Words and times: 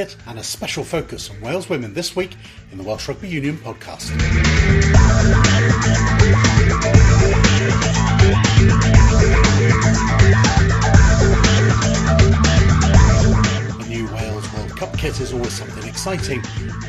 And 0.00 0.38
a 0.38 0.42
special 0.42 0.82
focus 0.82 1.28
on 1.28 1.38
Wales 1.42 1.68
women 1.68 1.92
this 1.92 2.16
week 2.16 2.34
in 2.72 2.78
the 2.78 2.84
Welsh 2.84 3.06
Rugby 3.06 3.28
Union 3.28 3.58
podcast. 3.58 4.10
A 13.78 13.88
new 13.90 14.06
Wales 14.14 14.50
World 14.54 14.70
Cup 14.70 14.96
kit 14.96 15.20
is 15.20 15.34
always 15.34 15.52
something 15.52 15.86
exciting, 15.86 16.42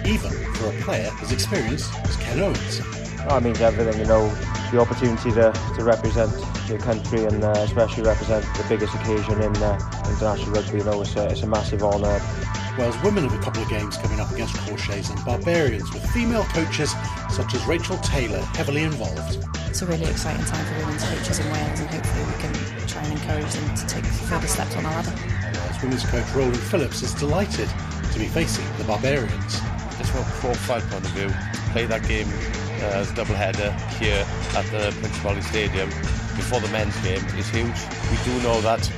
even 0.05 0.31
for 0.53 0.69
a 0.69 0.81
player 0.81 1.11
as 1.21 1.33
experienced 1.33 1.93
as 2.05 2.15
Ken 2.15 2.39
Owens. 2.39 2.79
Oh, 3.27 3.35
it 3.35 3.43
means 3.43 3.59
everything, 3.59 3.99
you 3.99 4.07
know, 4.07 4.29
the 4.71 4.79
opportunity 4.79 5.31
to, 5.31 5.51
to 5.75 5.83
represent 5.83 6.31
your 6.69 6.79
country 6.79 7.25
and 7.25 7.43
uh, 7.43 7.51
especially 7.57 8.03
represent 8.03 8.45
the 8.55 8.65
biggest 8.69 8.95
occasion 8.95 9.41
in 9.41 9.53
uh, 9.57 9.77
international 10.07 10.53
rugby, 10.53 10.77
you 10.77 10.83
know, 10.85 11.01
it's 11.01 11.13
a, 11.17 11.27
it's 11.27 11.41
a 11.41 11.47
massive 11.47 11.83
honour. 11.83 12.21
Wales 12.77 12.95
women 13.03 13.27
have 13.27 13.37
a 13.37 13.43
couple 13.43 13.61
of 13.61 13.69
games 13.69 13.97
coming 13.97 14.19
up 14.19 14.31
against 14.31 14.55
Crawshays 14.55 15.09
and 15.09 15.23
Barbarians 15.25 15.91
with 15.93 16.05
female 16.11 16.43
coaches 16.45 16.93
such 17.29 17.53
as 17.53 17.65
Rachel 17.65 17.97
Taylor 17.97 18.39
heavily 18.55 18.83
involved. 18.83 19.45
It's 19.67 19.81
a 19.81 19.85
really 19.85 20.05
exciting 20.05 20.45
time 20.45 20.65
for 20.65 20.79
women's 20.79 21.03
coaches 21.03 21.39
in 21.39 21.51
Wales 21.51 21.79
and 21.79 21.89
hopefully 21.89 22.25
we 22.25 22.41
can 22.41 22.87
try 22.87 23.03
and 23.03 23.13
encourage 23.13 23.51
them 23.53 23.75
to 23.75 23.87
take 23.87 24.05
further 24.05 24.47
steps 24.47 24.75
on 24.77 24.83
the 24.83 24.89
ladder. 24.89 25.11
Wales 25.11 25.81
women's 25.83 26.05
coach 26.05 26.25
Rowland 26.33 26.57
Phillips 26.57 27.01
is 27.03 27.13
delighted 27.13 27.69
to 28.13 28.19
be 28.19 28.27
facing 28.27 28.65
the 28.77 28.85
Barbarians. 28.85 29.59
Just 29.97 30.11
from 30.11 30.21
a 30.21 30.31
profile 30.39 30.81
point 30.81 31.05
of 31.05 31.11
view, 31.11 31.29
play 31.73 31.85
that 31.85 32.07
game 32.07 32.27
uh, 32.27 33.01
as 33.01 33.11
a 33.11 33.15
double 33.15 33.35
header 33.35 33.71
here 33.99 34.25
at 34.55 34.65
the 34.71 34.95
Principality 34.99 35.41
Stadium 35.41 35.89
before 36.35 36.61
the 36.61 36.69
men's 36.69 36.97
game 37.01 37.23
is 37.37 37.49
huge. 37.49 37.75
We 38.09 38.17
do 38.23 38.31
know 38.43 38.61
that. 38.61 38.89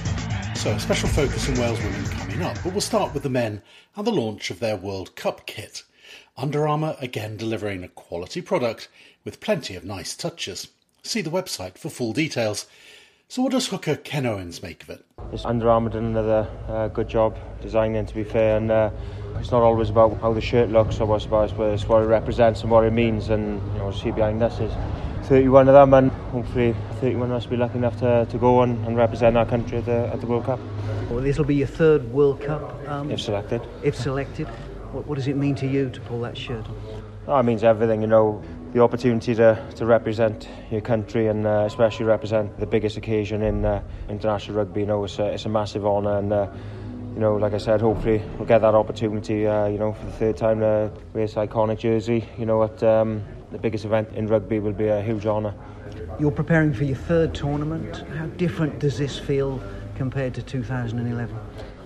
So 0.64 0.72
a 0.72 0.80
special 0.80 1.09
focus 1.09 1.50
on 1.50 1.59
Wales 1.59 1.78
women 1.83 2.06
coming 2.06 2.42
up, 2.42 2.56
but 2.64 2.72
we'll 2.72 2.80
start 2.80 3.14
with 3.14 3.23
the 3.23 3.30
men 3.30 3.61
and 3.97 4.08
the 4.08 4.14
launch 4.14 4.50
of 4.50 4.61
their 4.61 4.78
World 4.78 5.14
Cup 5.17 5.45
kit. 5.45 5.83
Under 6.38 6.66
Armour 6.66 6.95
again 7.02 7.36
delivering 7.36 7.83
a 7.83 7.89
quality 7.89 8.42
product 8.42 8.88
with 9.25 9.41
plenty 9.41 9.75
of 9.75 9.84
nice 9.84 10.16
touches. 10.16 10.69
See 11.03 11.19
the 11.19 11.30
website 11.30 11.78
for 11.78 11.89
full 11.89 12.14
details. 12.14 12.66
So 13.28 13.41
what 13.41 13.52
does 13.52 13.67
hooker 13.67 13.97
Ken 13.97 14.25
Owens 14.25 14.64
make 14.64 14.84
of 14.84 14.89
it? 14.91 15.06
It's 15.34 15.44
Under 15.44 15.69
Armour 15.69 15.89
done 15.89 16.06
another 16.06 16.47
uh, 16.69 16.88
good 16.88 17.09
job 17.09 17.38
designing, 17.61 18.06
to 18.06 18.16
be 18.16 18.23
fair, 18.23 18.56
and 18.56 18.72
uh, 18.72 18.89
it's 19.39 19.52
not 19.52 19.64
always 19.64 19.89
about 19.89 20.22
how 20.22 20.31
the 20.31 20.39
shirt 20.39 20.69
looks 20.69 21.02
or 21.02 21.14
about, 21.14 21.58
but 21.58 21.73
it's 21.73 21.89
what 21.89 22.03
it 22.03 22.08
represents 22.08 22.61
and 22.61 22.72
what 22.72 22.86
it 22.86 22.94
means. 22.94 23.31
And 23.31 23.61
you 23.73 23.80
know, 23.80 23.91
see 23.91 24.11
behind 24.11 24.41
us 24.41 24.61
is 24.61 24.72
31 25.23 25.69
of 25.69 25.73
them, 25.73 25.93
and 25.93 26.11
hopefully 26.31 26.75
31 26.99 27.31
of 27.31 27.38
us 27.38 27.43
will 27.45 27.52
be 27.52 27.57
lucky 27.57 27.77
enough 27.77 27.97
to, 27.99 28.25
to 28.29 28.38
go 28.38 28.59
on 28.59 28.71
and 28.85 28.97
represent 28.97 29.38
our 29.38 29.45
country 29.45 29.77
at 29.77 29.85
the, 29.85 30.07
at 30.13 30.19
the 30.19 30.27
World 30.27 30.45
Cup. 30.45 30.59
Well, 31.09 31.21
this 31.21 31.38
will 31.38 31.45
be 31.45 31.55
your 31.55 31.67
third 31.67 32.11
World 32.11 32.41
Cup. 32.41 32.61
Um, 32.88 33.09
If 33.09 33.21
selected. 33.21 33.61
If 33.83 33.95
selected, 33.95 34.47
what, 34.91 35.07
what 35.07 35.16
does 35.16 35.27
it 35.27 35.38
mean 35.38 35.55
to 35.55 35.67
you 35.67 35.89
to 35.89 36.01
pull 36.01 36.21
that 36.21 36.38
shirt 36.38 36.66
on? 36.67 37.03
Oh, 37.27 37.38
it 37.39 37.44
means 37.44 37.63
everything, 37.63 38.01
you 38.01 38.07
know, 38.07 38.44
the 38.73 38.81
opportunity 38.81 39.33
to, 39.35 39.66
to 39.75 39.85
represent 39.85 40.49
your 40.69 40.81
country 40.81 41.27
and 41.27 41.47
uh, 41.47 41.63
especially 41.66 42.05
represent 42.05 42.59
the 42.59 42.66
biggest 42.66 42.97
occasion 42.97 43.44
in 43.44 43.63
uh, 43.63 43.81
international 44.09 44.57
rugby, 44.57 44.81
you 44.81 44.88
know, 44.88 45.03
it's 45.05 45.19
a, 45.19 45.27
it's 45.27 45.45
a 45.45 45.49
massive 45.49 45.85
honour 45.85 46.17
and, 46.17 46.33
uh, 46.33 46.47
you 47.13 47.19
know, 47.19 47.35
like 47.35 47.53
I 47.53 47.59
said, 47.59 47.79
hopefully 47.79 48.21
we'll 48.38 48.47
get 48.47 48.61
that 48.61 48.73
opportunity, 48.73 49.47
uh, 49.47 49.67
you 49.67 49.77
know, 49.77 49.94
for 49.94 50.05
the 50.05 50.11
third 50.11 50.38
time 50.38 50.59
to 50.59 50.91
wear 51.13 51.25
this 51.25 51.35
iconic 51.35 51.79
jersey, 51.79 52.27
you 52.38 52.45
know, 52.45 52.63
at 52.63 52.81
um, 52.83 53.23
the 53.53 53.59
biggest 53.59 53.85
event 53.85 54.09
in 54.15 54.27
rugby 54.27 54.59
will 54.59 54.73
be 54.73 54.87
a 54.87 55.01
huge 55.01 55.25
honour. 55.25 55.53
You're 56.19 56.31
preparing 56.31 56.73
for 56.73 56.83
your 56.83 56.97
third 56.97 57.33
tournament. 57.33 58.03
How 58.17 58.25
different 58.25 58.79
does 58.79 58.97
this 58.97 59.17
feel 59.17 59.61
compared 59.95 60.33
to 60.33 60.41
2011? 60.41 61.35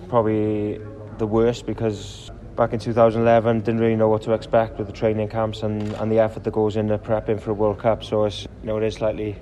Probably 0.08 0.80
the 1.18 1.26
worst 1.26 1.66
because 1.66 2.30
back 2.56 2.72
in 2.72 2.80
2011 2.80 3.60
didn't 3.60 3.80
really 3.80 3.96
know 3.96 4.08
what 4.08 4.22
to 4.22 4.32
expect 4.32 4.78
with 4.78 4.86
the 4.86 4.92
training 4.92 5.28
camps 5.28 5.62
and, 5.62 5.92
and 5.94 6.10
the 6.10 6.18
effort 6.18 6.42
that 6.44 6.52
goes 6.52 6.76
into 6.76 6.96
prepping 6.98 7.40
for 7.40 7.50
a 7.50 7.54
World 7.54 7.78
Cup 7.78 8.02
so 8.02 8.24
it's 8.24 8.42
you 8.62 8.66
know 8.66 8.78
it 8.78 8.84
is 8.84 8.94
slightly 8.94 9.36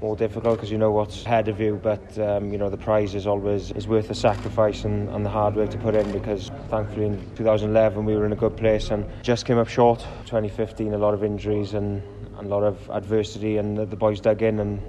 more 0.00 0.16
difficult 0.16 0.56
because 0.56 0.70
you 0.70 0.78
know 0.78 0.90
what's 0.90 1.24
ahead 1.24 1.48
of 1.48 1.60
you 1.60 1.78
but 1.82 2.18
um, 2.18 2.52
you 2.52 2.58
know 2.58 2.70
the 2.70 2.76
prize 2.76 3.14
is 3.14 3.26
always 3.26 3.72
is 3.72 3.88
worth 3.88 4.08
the 4.08 4.14
sacrifice 4.14 4.84
and, 4.84 5.08
and 5.10 5.24
the 5.24 5.30
hard 5.30 5.56
work 5.56 5.70
to 5.70 5.78
put 5.78 5.94
in 5.94 6.10
because 6.12 6.50
thankfully 6.68 7.06
in 7.06 7.34
2011 7.36 8.04
we 8.04 8.16
were 8.16 8.24
in 8.24 8.32
a 8.32 8.36
good 8.36 8.56
place 8.56 8.90
and 8.90 9.06
just 9.22 9.44
came 9.44 9.58
up 9.58 9.68
short. 9.68 10.00
2015 10.26 10.94
a 10.94 10.98
lot 10.98 11.14
of 11.14 11.24
injuries 11.24 11.74
and, 11.74 12.02
and 12.38 12.46
a 12.46 12.48
lot 12.48 12.62
of 12.62 12.88
adversity 12.90 13.56
and 13.56 13.76
the, 13.76 13.86
the 13.86 13.96
boys 13.96 14.20
dug 14.20 14.42
in 14.42 14.60
and 14.60 14.82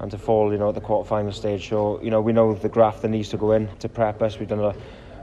and 0.00 0.10
to 0.12 0.18
fall 0.18 0.52
you 0.52 0.58
know 0.58 0.68
at 0.68 0.74
the 0.74 0.80
quarter 0.80 1.08
final 1.08 1.32
stage. 1.32 1.68
So 1.68 2.00
you 2.02 2.10
know 2.10 2.20
we 2.20 2.32
know 2.32 2.54
the 2.54 2.68
graft 2.68 3.02
that 3.02 3.08
needs 3.08 3.28
to 3.30 3.36
go 3.36 3.52
in 3.52 3.68
to 3.78 3.88
prep 3.88 4.22
us. 4.22 4.38
We've 4.38 4.48
done 4.48 4.60
a 4.60 4.74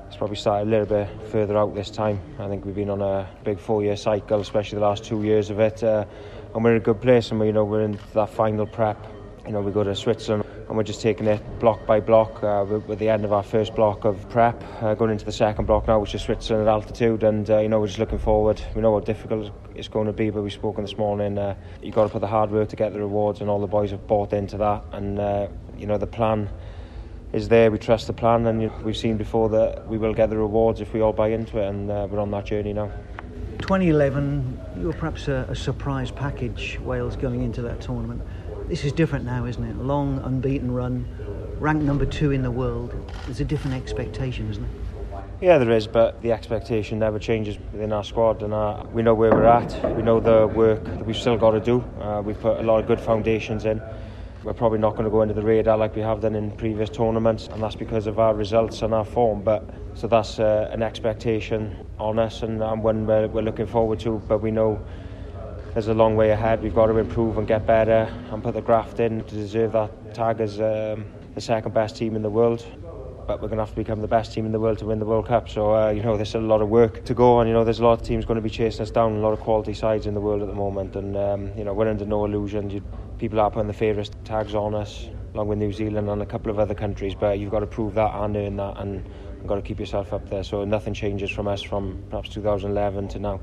it's 0.07 0.17
probably 0.17 0.35
started 0.35 0.67
a 0.67 0.71
little 0.71 0.85
bit 0.85 1.09
further 1.29 1.57
out 1.57 1.73
this 1.75 1.89
time. 1.89 2.19
I 2.39 2.47
think 2.47 2.63
we've 2.63 2.75
been 2.75 2.89
on 2.89 3.01
a 3.01 3.27
big 3.43 3.59
four-year 3.59 3.97
cycle, 3.97 4.39
especially 4.39 4.77
the 4.77 4.85
last 4.85 5.03
two 5.03 5.23
years 5.23 5.49
of 5.49 5.59
it, 5.59 5.83
uh, 5.83 6.05
and 6.55 6.63
we're 6.63 6.71
in 6.71 6.77
a 6.77 6.83
good 6.83 7.01
place 7.01 7.31
and 7.31 7.39
we, 7.39 7.47
you 7.47 7.53
know 7.53 7.65
we're 7.65 7.81
in 7.81 7.99
that 8.13 8.29
final 8.29 8.65
prep 8.65 8.97
you 9.45 9.51
know 9.51 9.59
we 9.59 9.71
go 9.71 9.83
to 9.83 9.93
Switzerland 9.93 10.45
and 10.67 10.77
we're 10.77 10.83
just 10.83 11.01
taking 11.01 11.27
it 11.27 11.59
block 11.59 11.85
by 11.85 11.99
block 11.99 12.41
uh, 12.43 12.65
we're, 12.67 12.79
we're 12.79 12.95
the 12.95 13.09
end 13.09 13.25
of 13.25 13.33
our 13.33 13.43
first 13.43 13.75
block 13.75 14.05
of 14.05 14.27
prep 14.29 14.63
uh, 14.81 14.95
going 14.95 15.11
into 15.11 15.25
the 15.25 15.31
second 15.31 15.65
block 15.65 15.85
now 15.85 15.99
which 15.99 16.15
is 16.15 16.21
Switzerland 16.21 16.65
at 16.65 16.71
altitude 16.71 17.23
and 17.23 17.49
uh, 17.49 17.59
you 17.59 17.67
know 17.67 17.81
we're 17.81 17.87
just 17.87 17.99
looking 17.99 18.17
forward 18.17 18.61
we 18.73 18.81
know 18.81 18.93
how 18.93 19.01
difficult 19.01 19.51
it's 19.75 19.89
going 19.89 20.07
to 20.07 20.13
be 20.13 20.29
but 20.29 20.41
we've 20.41 20.53
spoken 20.53 20.83
this 20.83 20.97
morning 20.97 21.37
uh, 21.37 21.53
you've 21.83 21.93
got 21.93 22.03
to 22.03 22.09
put 22.09 22.21
the 22.21 22.27
hard 22.27 22.49
work 22.49 22.69
to 22.69 22.77
get 22.77 22.93
the 22.93 22.99
rewards 22.99 23.41
and 23.41 23.49
all 23.49 23.59
the 23.59 23.67
boys 23.67 23.91
have 23.91 24.07
bought 24.07 24.31
into 24.31 24.55
that 24.55 24.81
and 24.93 25.19
uh, 25.19 25.47
you 25.77 25.85
know 25.85 25.97
the 25.97 26.07
plan 26.07 26.49
is 27.33 27.49
there. 27.49 27.69
We 27.69 27.79
trust 27.79 28.07
the 28.07 28.13
plan, 28.13 28.45
and 28.47 28.71
we've 28.81 28.95
seen 28.95 29.17
before 29.17 29.49
that 29.49 29.85
we 29.89 29.97
will 29.97 30.13
get 30.13 30.29
the 30.29 30.37
rewards 30.37 30.79
if 30.79 30.93
we 30.93 31.01
all 31.01 31.11
buy 31.11 31.29
into 31.29 31.57
it, 31.57 31.67
and 31.67 31.91
uh, 31.91 32.07
we're 32.09 32.21
on 32.21 32.31
that 32.31 32.45
journey 32.45 32.71
now. 32.71 32.89
2011, 33.65 34.59
you 34.77 34.85
were 34.85 34.93
perhaps 34.93 35.27
a, 35.27 35.47
a 35.49 35.55
surprise 35.55 36.11
package, 36.11 36.77
Wales 36.81 37.15
going 37.15 37.41
into 37.41 37.63
that 37.63 37.81
tournament. 37.81 38.21
This 38.67 38.85
is 38.85 38.91
different 38.91 39.25
now, 39.25 39.47
isn't 39.47 39.63
it? 39.63 39.75
Long, 39.77 40.19
unbeaten 40.19 40.71
run, 40.71 41.07
ranked 41.57 41.83
number 41.83 42.05
two 42.05 42.29
in 42.29 42.43
the 42.43 42.51
world. 42.51 42.93
There's 43.25 43.39
a 43.39 43.43
different 43.43 43.75
expectation, 43.75 44.51
isn't 44.51 44.61
there? 44.61 45.19
Yeah, 45.41 45.57
there 45.57 45.71
is, 45.71 45.87
but 45.87 46.21
the 46.21 46.31
expectation 46.31 46.99
never 46.99 47.17
changes 47.17 47.57
within 47.73 47.91
our 47.91 48.03
squad, 48.03 48.43
and 48.43 48.53
our, 48.53 48.85
we 48.85 49.01
know 49.01 49.15
where 49.15 49.31
we're 49.31 49.45
at. 49.45 49.95
We 49.95 50.03
know 50.03 50.19
the 50.19 50.45
work 50.45 50.83
that 50.83 51.03
we've 51.03 51.17
still 51.17 51.35
got 51.35 51.51
to 51.51 51.59
do. 51.59 51.83
Uh, 51.99 52.21
we've 52.21 52.39
put 52.39 52.59
a 52.59 52.61
lot 52.61 52.79
of 52.81 52.85
good 52.85 53.01
foundations 53.01 53.65
in. 53.65 53.81
We're 54.45 54.53
probably 54.53 54.77
not 54.77 54.91
going 54.91 55.05
to 55.05 55.09
go 55.09 55.23
into 55.23 55.33
the 55.33 55.41
radar 55.41 55.75
like 55.75 55.95
we 55.95 56.03
have 56.03 56.21
done 56.21 56.35
in 56.35 56.51
previous 56.51 56.87
tournaments, 56.87 57.47
and 57.47 57.63
that's 57.63 57.73
because 57.73 58.05
of 58.05 58.19
our 58.19 58.35
results 58.35 58.83
and 58.83 58.93
our 58.93 59.03
form. 59.03 59.41
But 59.41 59.67
so 59.95 60.05
that's 60.05 60.37
uh, 60.37 60.69
an 60.71 60.83
expectation 60.83 61.75
on 61.97 62.19
us, 62.19 62.43
and, 62.43 62.61
and 62.61 62.83
one 62.83 63.07
we're, 63.07 63.27
we're 63.27 63.41
looking 63.41 63.65
forward 63.65 63.99
to. 64.01 64.21
But 64.27 64.43
we 64.43 64.51
know 64.51 64.79
there's 65.73 65.87
a 65.87 65.95
long 65.95 66.15
way 66.15 66.29
ahead. 66.29 66.61
We've 66.61 66.75
got 66.75 66.85
to 66.87 66.97
improve 66.97 67.39
and 67.39 67.47
get 67.47 67.65
better, 67.65 68.07
and 68.29 68.43
put 68.43 68.53
the 68.53 68.61
graft 68.61 68.99
in 68.99 69.23
to 69.23 69.33
deserve 69.33 69.71
that 69.71 70.13
tag 70.13 70.39
as 70.39 70.61
um, 70.61 71.05
the 71.33 71.41
second 71.41 71.73
best 71.73 71.97
team 71.97 72.15
in 72.15 72.21
the 72.21 72.29
world 72.29 72.63
but 73.27 73.41
we're 73.41 73.47
going 73.47 73.57
to 73.57 73.63
have 73.63 73.71
to 73.71 73.75
become 73.75 74.01
the 74.01 74.07
best 74.07 74.33
team 74.33 74.45
in 74.45 74.51
the 74.51 74.59
world 74.59 74.77
to 74.79 74.85
win 74.85 74.99
the 74.99 75.05
World 75.05 75.27
Cup. 75.27 75.49
So, 75.49 75.75
uh, 75.75 75.89
you 75.89 76.03
know, 76.03 76.15
there's 76.15 76.29
still 76.29 76.41
a 76.41 76.45
lot 76.45 76.61
of 76.61 76.69
work 76.69 77.03
to 77.05 77.13
go 77.13 77.37
on. 77.37 77.47
You 77.47 77.53
know, 77.53 77.63
there's 77.63 77.79
a 77.79 77.83
lot 77.83 77.99
of 77.99 78.05
teams 78.05 78.25
going 78.25 78.35
to 78.35 78.41
be 78.41 78.49
chasing 78.49 78.81
us 78.81 78.91
down, 78.91 79.13
a 79.13 79.19
lot 79.19 79.33
of 79.33 79.39
quality 79.39 79.73
sides 79.73 80.05
in 80.05 80.13
the 80.13 80.21
world 80.21 80.41
at 80.41 80.47
the 80.47 80.53
moment. 80.53 80.95
And, 80.95 81.17
um, 81.17 81.51
you 81.57 81.63
know, 81.63 81.73
we're 81.73 81.89
under 81.89 82.05
no 82.05 82.25
illusions. 82.25 82.73
You, 82.73 82.83
people 83.17 83.39
are 83.39 83.49
putting 83.49 83.67
the 83.67 83.73
favourites 83.73 84.11
tags 84.23 84.53
on 84.53 84.75
us, 84.75 85.09
along 85.33 85.47
with 85.47 85.57
New 85.57 85.73
Zealand 85.73 86.09
and 86.09 86.21
a 86.21 86.25
couple 86.25 86.51
of 86.51 86.59
other 86.59 86.75
countries. 86.75 87.15
But 87.15 87.39
you've 87.39 87.51
got 87.51 87.61
to 87.61 87.67
prove 87.67 87.95
that 87.95 88.13
and 88.13 88.35
earn 88.35 88.57
that 88.57 88.77
and 88.77 89.05
you've 89.37 89.47
got 89.47 89.55
to 89.55 89.61
keep 89.61 89.79
yourself 89.79 90.13
up 90.13 90.29
there. 90.29 90.43
So 90.43 90.63
nothing 90.63 90.93
changes 90.93 91.31
from 91.31 91.47
us 91.47 91.61
from 91.61 92.03
perhaps 92.09 92.29
2011 92.29 93.07
to 93.09 93.19
now. 93.19 93.39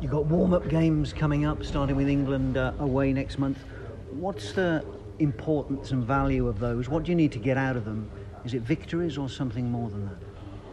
You've 0.00 0.10
got 0.10 0.26
warm-up 0.26 0.68
games 0.68 1.12
coming 1.12 1.46
up, 1.46 1.64
starting 1.64 1.96
with 1.96 2.08
England 2.08 2.56
uh, 2.56 2.72
away 2.80 3.12
next 3.12 3.38
month. 3.38 3.58
What's 4.10 4.52
the 4.52 4.84
importance 5.18 5.90
and 5.90 6.04
value 6.04 6.48
of 6.48 6.58
those? 6.58 6.88
What 6.88 7.04
do 7.04 7.12
you 7.12 7.16
need 7.16 7.32
to 7.32 7.38
get 7.38 7.56
out 7.56 7.76
of 7.76 7.84
them? 7.86 8.10
Is 8.46 8.54
it 8.54 8.62
victories 8.62 9.18
or 9.18 9.28
something 9.28 9.72
more 9.72 9.90
than 9.90 10.04
that? 10.04 10.14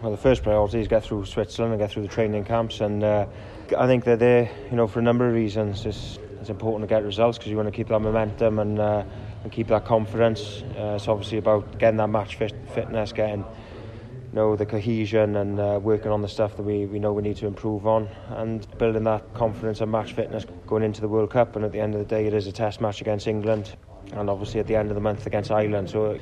Well, 0.04 0.12
the 0.12 0.18
first 0.18 0.44
priority 0.44 0.80
is 0.80 0.88
get 0.88 1.04
through 1.04 1.26
Switzerland 1.26 1.74
and 1.74 1.82
get 1.82 1.90
through 1.90 2.04
the 2.04 2.08
training 2.08 2.46
camps, 2.46 2.82
and 2.82 3.04
uh, 3.04 3.26
I 3.76 3.88
think 3.88 4.04
they're 4.04 4.16
there, 4.16 4.52
you 4.70 4.78
know, 4.78 4.86
for 4.86 5.00
a 5.00 5.02
number 5.02 5.28
of 5.28 5.34
reasons. 5.34 5.84
It's, 5.88 6.20
it's 6.40 6.52
important 6.52 6.88
to 6.88 6.96
get 6.96 7.04
results 7.04 7.40
because 7.40 7.50
you 7.50 7.58
want 7.58 7.70
to 7.70 7.72
keep 7.72 7.88
that 7.88 8.00
momentum 8.00 8.60
and, 8.60 8.78
uh, 8.78 9.04
and 9.42 9.52
keep 9.52 9.70
that 9.70 9.86
confidence. 9.86 10.62
Uh, 10.78 10.98
it's 10.98 11.08
obviously 11.08 11.40
about 11.40 11.80
getting 11.80 11.98
that 11.98 12.10
match 12.10 12.36
fit, 12.36 12.54
fitness, 12.76 13.12
getting 13.12 13.40
you 13.40 14.36
know 14.36 14.56
the 14.56 14.68
cohesion 14.68 15.36
and 15.38 15.60
uh, 15.60 15.80
working 15.82 16.12
on 16.12 16.22
the 16.22 16.28
stuff 16.28 16.56
that 16.58 16.64
we, 16.64 16.86
we 16.86 17.00
know 17.00 17.12
we 17.12 17.24
need 17.24 17.38
to 17.38 17.48
improve 17.48 17.88
on 17.88 18.08
and 18.30 18.68
building 18.78 19.04
that 19.06 19.34
confidence 19.34 19.82
and 19.82 19.92
match 19.92 20.14
fitness 20.14 20.46
going 20.68 20.84
into 20.84 21.02
the 21.02 21.08
World 21.08 21.32
Cup 21.32 21.56
and 21.56 21.66
at 21.66 21.72
the 21.72 21.80
end 21.80 21.96
of 21.96 22.00
the 22.00 22.06
day 22.06 22.28
it 22.28 22.36
is 22.36 22.46
a 22.46 22.52
test 22.52 22.82
match 22.82 23.02
against 23.02 23.26
England 23.28 23.76
and 24.12 24.30
obviously 24.30 24.60
at 24.60 24.68
the 24.68 24.76
end 24.76 24.90
of 24.90 24.96
the 24.96 25.02
month 25.02 25.26
against 25.28 25.52
Ireland 25.52 25.90
so 25.90 26.20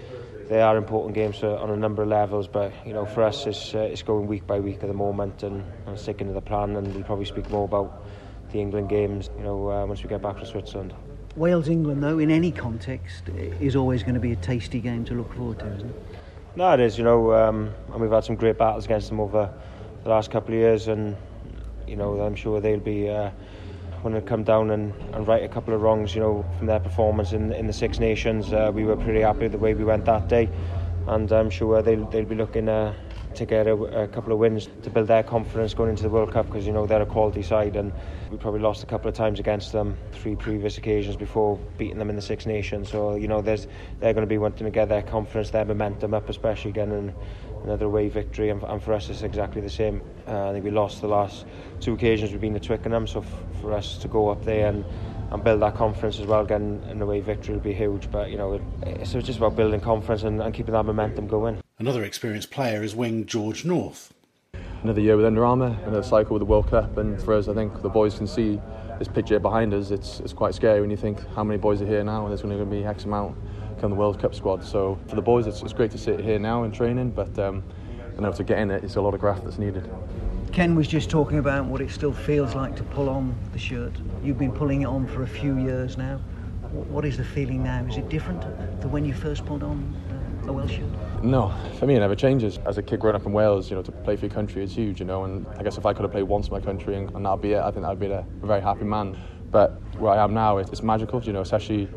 they 0.52 0.62
are 0.62 0.76
important 0.76 1.16
games 1.16 1.38
for, 1.38 1.58
on 1.60 1.70
a 1.70 1.78
number 1.78 2.04
of 2.04 2.10
levels 2.10 2.46
but 2.46 2.74
you 2.86 2.92
know 2.92 3.06
for 3.06 3.24
us 3.24 3.48
it's, 3.48 3.74
uh, 3.74 3.80
it's 3.80 4.04
going 4.04 4.28
week 4.28 4.46
by 4.46 4.60
week 4.60 4.84
at 4.84 4.90
the 4.90 4.94
moment 4.94 5.44
and, 5.44 5.64
and 5.86 5.98
sticking 5.98 6.28
to 6.28 6.34
the 6.34 6.42
plan 6.42 6.76
and 6.76 6.94
we'll 6.94 7.06
probably 7.06 7.24
speak 7.24 7.50
more 7.50 7.64
about 7.64 8.04
the 8.52 8.60
England 8.60 8.90
games 8.90 9.30
you 9.38 9.44
know 9.46 9.72
uh, 9.72 9.86
once 9.86 10.04
we 10.04 10.10
get 10.10 10.22
back 10.22 10.38
to 10.38 10.46
Switzerland 10.46 10.94
Wales 11.38 11.70
England 11.70 12.04
though 12.04 12.20
in 12.20 12.30
any 12.30 12.52
context 12.52 13.30
is 13.62 13.78
always 13.78 14.04
going 14.04 14.14
to 14.14 14.20
be 14.20 14.34
a 14.34 14.36
tasty 14.36 14.82
game 14.82 15.06
to 15.06 15.14
look 15.14 15.34
forward 15.34 15.58
to 15.58 15.68
isn't 15.68 15.90
it 15.90 15.96
No, 16.58 16.74
it 16.74 16.82
is, 16.82 16.98
you 16.98 17.06
know, 17.06 17.32
um, 17.32 17.74
and 17.94 18.02
we've 18.02 18.12
had 18.12 18.26
some 18.26 18.36
great 18.36 18.58
battles 18.58 18.84
against 18.84 19.08
them 19.08 19.22
over 19.22 19.50
the 20.04 20.10
last 20.10 20.32
couple 20.32 20.54
of 20.54 20.60
years, 20.60 20.90
and 20.90 21.16
you 21.88 21.96
know 21.96 22.20
I'm 22.20 22.36
sure 22.36 22.60
they'll 22.60 22.78
be. 22.78 23.10
Uh, 23.10 23.32
when 24.04 24.14
they 24.14 24.22
come 24.22 24.44
down 24.44 24.72
and, 24.72 24.94
and 25.14 25.28
right 25.28 25.44
a 25.44 25.48
couple 25.48 25.74
of 25.74 25.82
wrongs, 25.82 26.16
you 26.16 26.22
know, 26.22 26.46
from 26.58 26.68
their 26.68 26.80
performance 26.80 27.34
in 27.34 27.52
in 27.54 27.68
the 27.68 27.74
Six 27.74 28.00
Nations, 28.00 28.54
uh, 28.54 28.72
we 28.74 28.84
were 28.84 28.96
pretty 28.96 29.22
happy 29.22 29.44
with 29.44 29.52
the 29.52 29.58
way 29.58 29.74
we 29.74 29.84
went 29.84 30.06
that 30.06 30.28
day, 30.28 30.50
and 31.08 31.32
I'm 31.32 31.50
sure 31.50 31.82
they'll 31.82 32.06
they'll 32.10 32.26
be 32.26 32.36
looking 32.36 32.70
uh, 32.70 32.94
to 33.36 33.46
get 33.46 33.68
a, 33.68 33.74
a, 33.74 34.08
couple 34.08 34.34
of 34.34 34.40
wins 34.40 34.68
to 34.84 34.90
build 34.90 35.08
their 35.08 35.24
confidence 35.24 35.74
going 35.74 35.90
into 35.90 36.04
the 36.04 36.10
World 36.10 36.32
Cup 36.32 36.48
because 36.48 36.66
you 36.66 36.74
know 36.74 36.86
they're 36.86 37.02
a 37.02 37.06
quality 37.06 37.42
side 37.42 37.76
and 37.76 37.94
we 38.30 38.38
probably 38.38 38.60
lost 38.60 38.84
a 38.84 38.86
couple 38.86 39.08
of 39.08 39.16
times 39.16 39.40
against 39.40 39.72
them 39.72 39.98
three 40.12 40.36
previous 40.36 40.78
occasions 40.78 41.16
before 41.16 41.58
beating 41.78 41.98
them 41.98 42.10
in 42.10 42.16
the 42.16 42.22
Six 42.22 42.46
Nations. 42.46 42.90
So 42.90 43.16
you 43.16 43.28
know 43.28 43.42
there's 43.42 43.68
they're 44.00 44.14
going 44.14 44.26
to 44.26 44.30
be 44.30 44.38
wanting 44.38 44.66
to 44.66 44.72
get 44.72 44.90
their 44.90 45.02
confidence 45.02 45.52
their 45.52 45.66
momentum 45.66 46.14
up 46.14 46.30
especially 46.30 46.72
getting 46.72 47.14
another 47.64 47.86
away 47.86 48.10
victory 48.10 48.50
and, 48.50 48.62
and 48.64 48.82
for 48.82 48.94
us 48.94 49.10
it's 49.10 49.22
exactly 49.22 49.62
the 49.62 49.70
same 49.70 50.02
uh, 50.28 50.50
I 50.50 50.54
think 50.54 50.66
we 50.66 50.72
lost 50.72 51.02
the 51.02 51.08
last 51.08 51.46
two 51.80 51.94
occasions 51.94 52.32
we've 52.32 52.42
been 52.42 52.54
to 52.54 52.60
Twickenham 52.60 53.08
so 53.08 53.22
f- 53.22 53.62
for 53.62 53.74
us 53.74 53.98
to 54.00 54.08
go 54.08 54.30
up 54.30 54.44
there 54.44 54.68
and 54.68 54.84
and 55.32 55.44
build 55.44 55.62
that 55.62 55.76
confidence 55.76 56.20
as 56.20 56.28
well. 56.28 56.46
Getting 56.46 56.84
an 56.90 57.02
away 57.02 57.22
victory 57.22 57.56
will 57.56 57.62
be 57.62 57.74
huge, 57.74 58.12
but 58.12 58.30
you 58.30 58.38
know, 58.38 58.54
it, 58.54 58.62
it's 58.84 59.14
just 59.14 59.38
about 59.38 59.56
building 59.56 59.80
confidence 59.80 60.24
and, 60.24 60.42
and 60.42 60.54
keeping 60.54 60.74
that 60.74 60.84
momentum 60.84 61.28
going. 61.28 61.62
Another 61.80 62.04
experienced 62.04 62.52
player 62.52 62.84
is 62.84 62.96
wing 62.96 63.26
George 63.26 63.66
North. 63.66 64.14
Another 64.84 65.00
year 65.00 65.16
with 65.16 65.26
Under 65.26 65.46
Armour, 65.46 65.78
another 65.86 66.04
cycle 66.04 66.34
with 66.34 66.42
the 66.42 66.46
World 66.46 66.70
Cup, 66.70 66.98
and 66.98 67.22
for 67.22 67.34
us, 67.34 67.48
I 67.48 67.54
think 67.54 67.82
the 67.82 67.90
boys 67.90 68.18
can 68.18 68.28
see 68.28 68.60
this 69.00 69.08
picture 69.08 69.40
behind 69.40 69.74
us. 69.74 69.92
It's, 69.92 70.20
it's 70.20 70.34
quite 70.34 70.54
scary 70.54 70.82
when 70.82 70.90
you 70.90 70.98
think 70.98 71.20
how 71.36 71.44
many 71.44 71.60
boys 71.60 71.82
are 71.82 71.86
here 71.86 72.04
now, 72.04 72.24
and 72.24 72.32
there's 72.32 72.44
only 72.44 72.58
going 72.58 72.70
to 72.70 72.76
be 72.76 72.84
X 72.84 73.06
amount 73.06 73.38
come 73.82 73.90
the 73.90 73.98
World 73.98 74.22
Cup 74.22 74.36
squad. 74.36 74.64
So 74.64 74.98
for 75.08 75.16
the 75.16 75.24
boys, 75.24 75.48
it's, 75.48 75.64
it's 75.64 75.74
great 75.74 75.90
to 75.92 75.98
sit 75.98 76.20
here 76.20 76.38
now 76.38 76.64
in 76.64 76.72
training, 76.72 77.10
but 77.12 77.38
um, 77.40 77.64
I 78.16 78.22
know 78.22 78.32
to 78.32 78.44
get 78.44 78.60
in 78.60 78.70
it, 78.70 78.84
it's 78.84 78.96
a 78.96 79.02
lot 79.02 79.16
of 79.16 79.20
graft 79.20 79.44
that's 79.44 79.58
needed. 79.58 79.90
Ken 80.54 80.76
was 80.76 80.88
just 80.88 81.10
talking 81.10 81.40
about 81.40 81.66
what 81.66 81.82
it 81.82 81.90
still 81.90 82.14
feels 82.14 82.54
like 82.54 82.76
to 82.76 82.84
pull 82.84 83.10
on 83.10 83.36
the 83.54 83.60
shirt. 83.60 83.94
You've 84.24 84.38
been 84.38 84.52
pulling 84.52 84.84
it 84.84 84.86
on 84.86 85.08
for 85.08 85.24
a 85.24 85.28
few 85.28 85.58
years 85.58 85.98
now. 85.98 86.18
What 86.72 87.06
is 87.06 87.18
the 87.18 87.24
feeling 87.24 87.64
now? 87.64 87.84
Is 87.86 87.98
it 87.98 88.08
different 88.08 88.42
to 88.82 88.88
when 88.88 89.04
you 89.04 89.14
first 89.14 89.46
pulled 89.46 89.64
on 89.64 89.96
uh, 90.46 90.50
a 90.50 90.54
Welsh 90.54 90.76
shirt? 90.76 91.24
No, 91.24 91.54
for 91.80 91.88
me 91.88 91.96
it 91.96 92.00
never 92.00 92.16
changes. 92.16 92.60
As 92.66 92.78
a 92.78 92.84
kid 92.84 93.00
growing 93.00 93.16
up 93.16 93.26
in 93.26 93.34
Wales, 93.34 93.70
you 93.70 93.76
know, 93.76 93.82
to 93.82 93.92
play 93.92 94.16
for 94.16 94.26
your 94.26 94.34
country 94.34 94.64
is 94.64 94.76
huge, 94.76 95.00
you 95.00 95.06
know, 95.06 95.24
and 95.24 95.48
I 95.58 95.64
guess 95.64 95.78
if 95.78 95.86
I 95.86 95.94
could 95.94 96.04
have 96.04 96.12
played 96.12 96.24
once 96.24 96.48
in 96.48 96.54
my 96.54 96.62
country 96.62 96.96
and, 96.96 97.10
and 97.16 97.26
that'd 97.26 97.42
be 97.42 97.54
it, 97.54 97.62
I 97.62 97.72
think 97.72 97.86
I'd 97.86 98.00
be 98.00 98.08
a, 98.08 98.20
a 98.20 98.46
very 98.46 98.62
happy 98.62 98.84
man. 98.84 99.18
But 99.50 99.82
where 99.98 100.14
I 100.14 100.24
am 100.24 100.34
now, 100.34 100.58
it's, 100.58 100.70
it's 100.70 100.84
magical, 100.84 101.22
you 101.24 101.34
know, 101.34 101.42
especially 101.42 101.90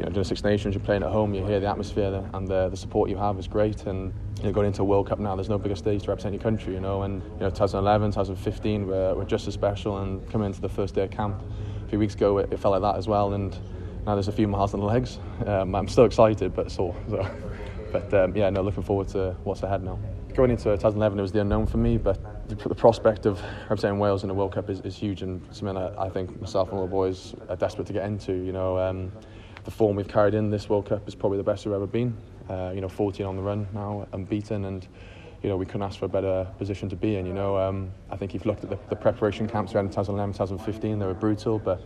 you 0.00 0.06
know, 0.06 0.12
doing 0.12 0.24
Six 0.24 0.42
Nations, 0.42 0.74
you're 0.74 0.82
playing 0.82 1.02
at 1.02 1.10
home, 1.10 1.34
you 1.34 1.44
hear 1.44 1.60
the 1.60 1.68
atmosphere 1.68 2.26
and 2.32 2.48
the, 2.48 2.70
the 2.70 2.76
support 2.76 3.10
you 3.10 3.18
have 3.18 3.38
is 3.38 3.46
great. 3.46 3.84
And 3.84 4.14
you 4.38 4.44
know, 4.44 4.52
going 4.52 4.66
into 4.66 4.80
a 4.80 4.84
World 4.86 5.06
Cup 5.06 5.18
now, 5.18 5.36
there's 5.36 5.50
no 5.50 5.58
bigger 5.58 5.76
stage 5.76 6.04
to 6.04 6.08
represent 6.08 6.32
your 6.32 6.42
country, 6.42 6.72
you 6.72 6.80
know. 6.80 7.02
And 7.02 7.22
you 7.22 7.40
know, 7.40 7.50
2011, 7.50 8.12
2015 8.12 8.86
were, 8.86 9.14
were 9.14 9.26
just 9.26 9.46
as 9.46 9.52
special. 9.52 9.98
And 9.98 10.26
coming 10.30 10.46
into 10.46 10.62
the 10.62 10.70
first 10.70 10.94
day 10.94 11.02
of 11.02 11.10
camp 11.10 11.42
a 11.84 11.88
few 11.90 11.98
weeks 11.98 12.14
ago, 12.14 12.38
it, 12.38 12.50
it 12.50 12.58
felt 12.58 12.72
like 12.72 12.80
that 12.80 12.98
as 12.98 13.08
well. 13.08 13.34
And 13.34 13.52
now 14.06 14.14
there's 14.14 14.28
a 14.28 14.32
few 14.32 14.48
miles 14.48 14.72
on 14.72 14.80
the 14.80 14.86
legs. 14.86 15.18
Um, 15.44 15.74
I'm 15.74 15.86
still 15.86 16.06
excited, 16.06 16.54
but 16.54 16.70
sore. 16.70 16.96
So. 17.10 17.30
But 17.92 18.14
um, 18.14 18.36
yeah, 18.36 18.48
no, 18.50 18.62
looking 18.62 18.84
forward 18.84 19.08
to 19.08 19.36
what's 19.42 19.64
ahead 19.64 19.82
now. 19.82 19.98
Going 20.34 20.52
into 20.52 20.64
2011, 20.64 21.18
it 21.18 21.22
was 21.22 21.32
the 21.32 21.40
unknown 21.40 21.66
for 21.66 21.78
me, 21.78 21.96
but 21.96 22.48
the, 22.48 22.74
prospect 22.74 23.26
of 23.26 23.42
representing 23.62 23.98
Wales 23.98 24.22
in 24.22 24.28
the 24.28 24.34
World 24.34 24.52
Cup 24.52 24.70
is, 24.70 24.80
is 24.80 24.96
huge 24.96 25.22
and 25.22 25.42
something 25.54 25.74
that 25.74 25.98
I 25.98 26.08
think 26.08 26.40
myself 26.40 26.70
and 26.70 26.78
all 26.78 26.84
the 26.84 26.90
boys 26.90 27.34
are 27.48 27.56
desperate 27.56 27.86
to 27.88 27.92
get 27.92 28.04
into. 28.04 28.32
You 28.32 28.52
know, 28.52 28.78
um, 28.78 29.12
the 29.64 29.70
form 29.70 29.96
we've 29.96 30.08
carried 30.08 30.34
in 30.34 30.50
this 30.50 30.68
World 30.68 30.86
Cup 30.86 31.06
is 31.06 31.14
probably 31.14 31.38
the 31.38 31.44
best 31.44 31.66
we've 31.66 31.74
ever 31.74 31.86
been. 31.86 32.16
Uh, 32.48 32.72
you 32.74 32.80
know, 32.80 32.88
14 32.88 33.26
on 33.26 33.36
the 33.36 33.42
run 33.42 33.66
now, 33.72 34.06
unbeaten, 34.12 34.64
and 34.64 34.86
you 35.42 35.48
know 35.48 35.56
we 35.56 35.64
couldn't 35.64 35.82
ask 35.82 35.98
for 35.98 36.06
a 36.06 36.08
better 36.08 36.46
position 36.58 36.88
to 36.88 36.96
be 36.96 37.16
in. 37.16 37.26
You 37.26 37.32
know, 37.32 37.56
um, 37.56 37.90
I 38.10 38.16
think 38.16 38.34
if 38.34 38.44
you 38.44 38.50
looked 38.50 38.64
at 38.64 38.70
the, 38.70 38.78
the 38.88 38.96
preparation 38.96 39.48
camps 39.48 39.72
in 39.72 39.88
2011, 39.88 40.34
2015, 40.34 40.98
they 40.98 41.06
were 41.06 41.14
brutal, 41.14 41.58
but 41.58 41.82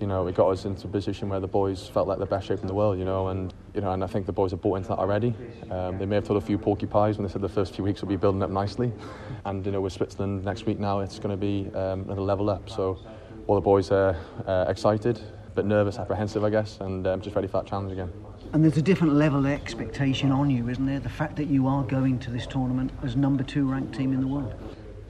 you 0.00 0.06
know, 0.06 0.26
it 0.26 0.34
got 0.34 0.48
us 0.48 0.64
into 0.64 0.86
a 0.86 0.90
position 0.90 1.28
where 1.28 1.40
the 1.40 1.48
boys 1.48 1.88
felt 1.88 2.08
like 2.08 2.18
the 2.18 2.26
best 2.26 2.46
shape 2.46 2.60
in 2.60 2.66
the 2.66 2.74
world, 2.74 2.98
you 2.98 3.04
know, 3.04 3.28
and 3.28 3.54
you 3.74 3.80
know, 3.80 3.92
and 3.92 4.04
I 4.04 4.06
think 4.06 4.26
the 4.26 4.32
boys 4.32 4.50
have 4.50 4.60
bought 4.60 4.76
into 4.76 4.88
that 4.90 4.98
already. 4.98 5.34
Um, 5.70 5.98
they 5.98 6.06
may 6.06 6.16
have 6.16 6.24
told 6.24 6.42
a 6.42 6.46
few 6.46 6.58
porcupines 6.58 7.16
when 7.16 7.26
they 7.26 7.32
said 7.32 7.42
the 7.42 7.48
first 7.48 7.74
few 7.74 7.84
weeks 7.84 8.00
will 8.00 8.08
be 8.08 8.16
building 8.16 8.42
up 8.42 8.50
nicely, 8.50 8.92
and 9.44 9.64
you 9.64 9.72
know, 9.72 9.80
with 9.80 9.92
Switzerland 9.92 10.44
next 10.44 10.66
week 10.66 10.78
now, 10.78 11.00
it's 11.00 11.18
going 11.18 11.30
to 11.30 11.36
be 11.36 11.74
um, 11.74 12.02
another 12.02 12.22
level 12.22 12.50
up. 12.50 12.70
So, 12.70 12.98
all 13.46 13.54
the 13.54 13.60
boys 13.60 13.90
are 13.90 14.16
uh, 14.46 14.66
excited 14.68 15.20
bit 15.54 15.66
nervous, 15.66 15.98
apprehensive, 15.98 16.44
I 16.44 16.50
guess, 16.50 16.78
and 16.80 17.06
um, 17.06 17.20
just 17.20 17.36
ready 17.36 17.48
for 17.48 17.58
that 17.62 17.66
challenge 17.66 17.92
again. 17.92 18.12
And 18.52 18.62
there's 18.62 18.76
a 18.76 18.82
different 18.82 19.14
level 19.14 19.40
of 19.40 19.46
expectation 19.46 20.30
on 20.30 20.50
you, 20.50 20.68
isn't 20.68 20.86
there? 20.86 21.00
The 21.00 21.08
fact 21.08 21.36
that 21.36 21.46
you 21.46 21.66
are 21.66 21.82
going 21.82 22.18
to 22.20 22.30
this 22.30 22.46
tournament 22.46 22.92
as 23.02 23.16
number 23.16 23.42
two 23.42 23.70
ranked 23.70 23.94
team 23.94 24.12
in 24.12 24.20
the 24.20 24.26
world. 24.26 24.54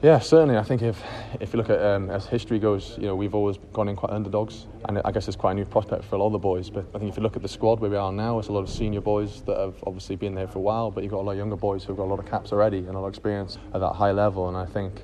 Yeah, 0.01 0.19
certainly. 0.19 0.57
I 0.57 0.63
think 0.63 0.81
if 0.81 1.01
if 1.39 1.53
you 1.53 1.57
look 1.57 1.69
at 1.69 1.81
um, 1.81 2.11
as 2.11 2.25
history 2.25 2.59
goes, 2.59 2.95
you 2.97 3.07
know 3.07 3.15
we've 3.15 3.33
always 3.33 3.57
gone 3.73 3.87
in 3.87 3.95
quite 3.95 4.11
underdogs, 4.11 4.67
and 4.87 5.01
I 5.03 5.11
guess 5.11 5.27
it's 5.27 5.37
quite 5.37 5.53
a 5.53 5.55
new 5.55 5.65
prospect 5.65 6.03
for 6.03 6.15
a 6.15 6.19
lot 6.19 6.27
of 6.27 6.33
the 6.33 6.39
boys. 6.39 6.69
But 6.69 6.85
I 6.93 6.99
think 6.99 7.09
if 7.09 7.17
you 7.17 7.23
look 7.23 7.35
at 7.35 7.41
the 7.41 7.47
squad 7.47 7.79
where 7.79 7.89
we 7.89 7.97
are 7.97 8.11
now, 8.11 8.37
it's 8.37 8.49
a 8.49 8.51
lot 8.51 8.59
of 8.59 8.69
senior 8.69 9.01
boys 9.01 9.41
that 9.43 9.57
have 9.57 9.75
obviously 9.87 10.15
been 10.15 10.35
there 10.35 10.47
for 10.47 10.59
a 10.59 10.61
while, 10.61 10.91
but 10.91 11.03
you've 11.03 11.11
got 11.11 11.21
a 11.21 11.25
lot 11.25 11.31
of 11.31 11.37
younger 11.37 11.55
boys 11.55 11.83
who've 11.83 11.97
got 11.97 12.03
a 12.03 12.11
lot 12.11 12.19
of 12.19 12.27
caps 12.27 12.51
already 12.51 12.79
and 12.79 12.89
a 12.89 12.99
lot 12.99 13.07
of 13.07 13.13
experience 13.13 13.57
at 13.73 13.79
that 13.79 13.93
high 13.93 14.11
level. 14.11 14.47
And 14.47 14.57
I 14.57 14.65
think 14.65 15.01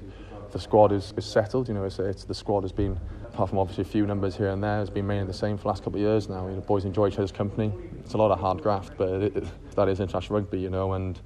the 0.52 0.60
squad 0.60 0.92
is, 0.92 1.14
is 1.18 1.26
settled. 1.26 1.68
You 1.68 1.74
know, 1.74 1.86
it's, 1.86 1.98
it's 1.98 2.26
the 2.26 2.36
squad 2.36 2.62
has 2.64 2.72
been 2.72 3.00
apart 3.34 3.50
from 3.50 3.60
obviously 3.60 3.82
a 3.84 3.86
few 3.86 4.06
numbers 4.06 4.36
here 4.36 4.50
and 4.50 4.64
there, 4.64 4.80
has 4.80 4.90
been 4.90 5.08
mainly 5.08 5.26
the 5.26 5.34
same 5.34 5.58
for 5.58 5.64
the 5.64 5.68
last 5.70 5.84
couple 5.84 6.00
of 6.00 6.02
years 6.02 6.28
now. 6.28 6.48
You 6.48 6.56
know, 6.56 6.62
boys 6.62 6.84
enjoy 6.84 7.08
each 7.08 7.16
other's 7.16 7.32
company. 7.32 7.72
It's 8.00 8.14
a 8.14 8.18
lot 8.18 8.32
of 8.32 8.40
hard 8.40 8.62
graft, 8.62 8.94
but 8.98 9.10
it, 9.10 9.38
it, 9.38 9.76
that 9.76 9.88
is 9.88 10.00
international 10.00 10.40
rugby, 10.40 10.60
you 10.60 10.70
know, 10.70 10.94
and 10.94 11.20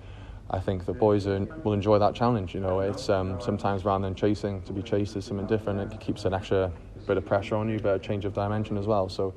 I 0.51 0.59
think 0.59 0.85
the 0.85 0.93
boys 0.93 1.25
are, 1.25 1.39
will 1.63 1.73
enjoy 1.73 1.97
that 1.97 2.13
challenge. 2.13 2.53
You 2.53 2.61
know, 2.61 2.79
it's 2.81 3.09
um, 3.09 3.41
sometimes 3.41 3.85
rather 3.85 4.03
than 4.03 4.13
chasing, 4.13 4.61
to 4.63 4.73
be 4.73 4.83
chased 4.83 5.15
is 5.15 5.25
something 5.25 5.47
different. 5.47 5.91
It 5.91 5.99
keeps 5.99 6.25
an 6.25 6.33
extra 6.33 6.71
bit 7.07 7.17
of 7.17 7.25
pressure 7.25 7.55
on 7.55 7.69
you, 7.69 7.79
but 7.79 7.95
a 7.95 7.99
change 7.99 8.25
of 8.25 8.33
dimension 8.33 8.77
as 8.77 8.87
well. 8.87 9.09
So. 9.09 9.33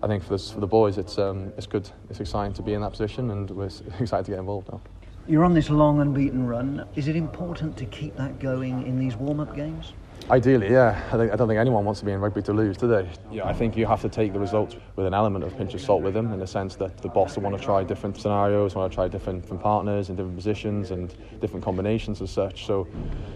I 0.00 0.06
think 0.06 0.22
for, 0.22 0.30
this, 0.30 0.52
for 0.52 0.60
the 0.60 0.66
boys, 0.68 0.96
it's 0.96 1.18
um, 1.18 1.52
it's 1.56 1.66
good, 1.66 1.90
it's 2.08 2.20
exciting 2.20 2.52
to 2.52 2.62
be 2.62 2.74
in 2.74 2.80
that 2.82 2.92
position, 2.92 3.32
and 3.32 3.50
we're 3.50 3.64
excited 3.98 4.26
to 4.26 4.30
get 4.30 4.38
involved 4.38 4.70
now. 4.70 4.80
You're 5.26 5.44
on 5.44 5.54
this 5.54 5.70
long 5.70 6.00
unbeaten 6.00 6.46
run. 6.46 6.86
Is 6.94 7.08
it 7.08 7.16
important 7.16 7.76
to 7.78 7.84
keep 7.84 8.14
that 8.14 8.38
going 8.38 8.86
in 8.86 8.96
these 8.96 9.16
warm-up 9.16 9.56
games? 9.56 9.92
Ideally, 10.30 10.70
yeah. 10.70 11.02
I, 11.10 11.16
think, 11.16 11.32
I, 11.32 11.36
don't 11.36 11.48
think 11.48 11.58
anyone 11.58 11.86
wants 11.86 12.00
to 12.00 12.06
be 12.06 12.12
in 12.12 12.20
rugby 12.20 12.42
to 12.42 12.52
lose, 12.52 12.76
do 12.76 12.86
they? 12.86 13.08
Yeah, 13.30 13.46
I 13.46 13.54
think 13.54 13.76
you 13.78 13.86
have 13.86 14.02
to 14.02 14.10
take 14.10 14.34
the 14.34 14.38
results 14.38 14.76
with 14.94 15.06
an 15.06 15.14
element 15.14 15.42
of 15.42 15.56
pinch 15.56 15.72
of 15.72 15.80
salt 15.80 16.02
with 16.02 16.12
them, 16.12 16.32
in 16.32 16.38
the 16.38 16.46
sense 16.46 16.76
that 16.76 16.98
the 16.98 17.08
boss 17.08 17.36
will 17.36 17.44
want 17.44 17.56
to 17.56 17.62
try 17.62 17.82
different 17.82 18.20
scenarios, 18.20 18.74
want 18.74 18.92
to 18.92 18.94
try 18.94 19.08
different, 19.08 19.46
partners 19.60 20.08
and 20.08 20.18
different 20.18 20.36
positions 20.36 20.90
and 20.90 21.14
different 21.40 21.64
combinations 21.64 22.20
as 22.20 22.30
such. 22.30 22.66
So, 22.66 22.86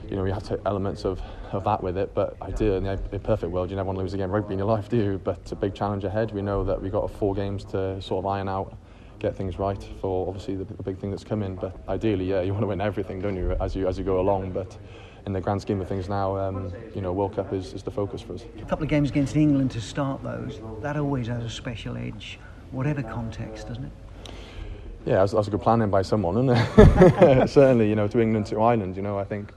you 0.09 0.17
know, 0.17 0.25
you 0.27 0.33
have 0.33 0.43
to 0.43 0.57
take 0.57 0.61
elements 0.67 1.07
of, 1.07 1.23
of 1.53 1.65
that 1.65 1.83
with 1.83 1.97
it. 1.97 2.15
But 2.15 2.37
ideally, 2.43 2.77
in 2.77 2.87
a 2.87 2.97
perfect 3.19 3.51
world, 3.51 3.71
you 3.71 3.77
never 3.77 3.87
want 3.87 3.99
to 3.99 4.03
lose 4.03 4.13
a 4.13 4.19
game 4.19 4.27
of 4.27 4.33
rugby 4.33 4.53
in 4.53 4.59
your 4.59 4.69
life, 4.69 4.91
do 4.91 4.99
you? 4.99 5.21
But 5.25 5.51
a 5.51 5.57
big 5.57 5.75
challenge 5.75 6.05
ahead. 6.05 6.33
We 6.33 6.43
know 6.43 6.63
that 6.65 6.81
we've 6.81 6.93
got 6.93 7.11
four 7.11 7.35
games 7.35 7.65
to 7.67 8.01
sort 8.03 8.25
of 8.25 8.27
iron 8.27 8.49
out 8.49 8.77
get 9.23 9.37
things 9.37 9.57
right 9.57 9.89
for 10.01 10.27
obviously 10.27 10.57
the, 10.57 10.65
the 10.65 10.83
big 10.83 10.99
thing 10.99 11.11
that's 11.11 11.25
coming. 11.25 11.55
But 11.55 11.75
ideally, 11.89 12.29
yeah, 12.29 12.43
you 12.43 12.53
want 12.53 12.65
to 12.65 12.67
win 12.67 12.81
everything, 12.81 13.21
don't 13.21 13.37
you, 13.37 13.57
as 13.61 13.75
you 13.75 13.87
as 13.87 13.97
you 13.97 14.05
go 14.05 14.21
along. 14.21 14.51
But 14.51 14.77
in 15.27 15.33
the 15.33 15.41
grand 15.41 15.61
scheme 15.63 15.81
of 15.81 15.89
things 15.89 16.09
now, 16.09 16.37
um, 16.37 16.73
you 16.95 17.01
know, 17.01 17.13
World 17.13 17.35
Cup 17.37 17.53
is, 17.53 17.73
is 17.75 17.83
the 17.83 17.91
focus 17.91 18.21
for 18.21 18.35
us. 18.35 18.45
A 18.61 18.65
couple 18.65 18.83
of 18.83 18.89
games 18.89 19.11
against 19.11 19.37
England 19.37 19.71
to 19.73 19.81
start 19.81 20.23
those, 20.23 20.61
that 20.81 20.97
always 20.97 21.29
has 21.29 21.45
a 21.45 21.51
special 21.51 21.97
edge, 21.97 22.39
whatever 22.73 23.03
context, 23.03 23.69
doesn't 23.69 23.85
it? 23.85 23.93
Yeah, 25.05 25.17
that's, 25.17 25.33
that's 25.33 25.49
a 25.49 25.51
good 25.51 25.63
planning 25.63 25.91
by 25.91 26.03
someone, 26.03 26.49
isn't 26.49 26.57
it? 26.57 27.49
Certainly, 27.51 27.89
you 27.89 27.97
know, 27.97 28.09
to 28.09 28.21
England, 28.21 28.47
to 28.47 28.61
Ireland, 28.61 28.97
you 28.97 29.03
know, 29.03 29.19
I 29.19 29.25
think, 29.25 29.53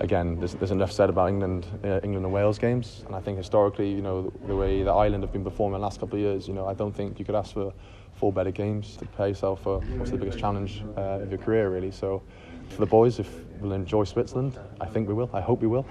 again, 0.00 0.38
there's, 0.38 0.54
there's 0.54 0.70
enough 0.70 0.92
said 0.92 1.10
about 1.10 1.28
England, 1.28 1.66
uh, 1.84 2.00
England 2.02 2.24
and 2.24 2.32
Wales 2.32 2.58
games, 2.58 3.02
and 3.06 3.14
I 3.14 3.20
think 3.20 3.38
historically, 3.38 3.90
you 3.90 4.02
know, 4.02 4.22
the, 4.22 4.48
the 4.48 4.56
way 4.56 4.82
that 4.82 4.90
Ireland 4.90 5.22
have 5.22 5.32
been 5.32 5.44
performing 5.44 5.80
the 5.80 5.84
last 5.84 6.00
couple 6.00 6.16
of 6.16 6.22
years, 6.22 6.48
you 6.48 6.54
know, 6.54 6.66
I 6.66 6.74
don't 6.74 6.94
think 6.94 7.18
you 7.18 7.24
could 7.24 7.34
ask 7.34 7.54
for 7.54 7.72
four 8.14 8.32
better 8.32 8.50
games 8.50 8.96
to 8.96 9.04
prepare 9.06 9.28
yourself 9.28 9.62
for 9.62 9.80
what's 9.80 10.10
the 10.10 10.16
biggest 10.16 10.38
challenge 10.38 10.82
uh, 10.96 11.20
of 11.22 11.30
your 11.30 11.38
career, 11.38 11.70
really. 11.70 11.90
So, 11.90 12.22
for 12.70 12.80
the 12.80 12.86
boys, 12.86 13.18
if 13.18 13.28
we'll 13.60 13.72
enjoy 13.72 14.04
Switzerland, 14.04 14.58
I 14.80 14.86
think 14.86 15.08
we 15.08 15.14
will. 15.14 15.30
I 15.32 15.40
hope 15.40 15.60
we 15.60 15.66
will. 15.66 15.86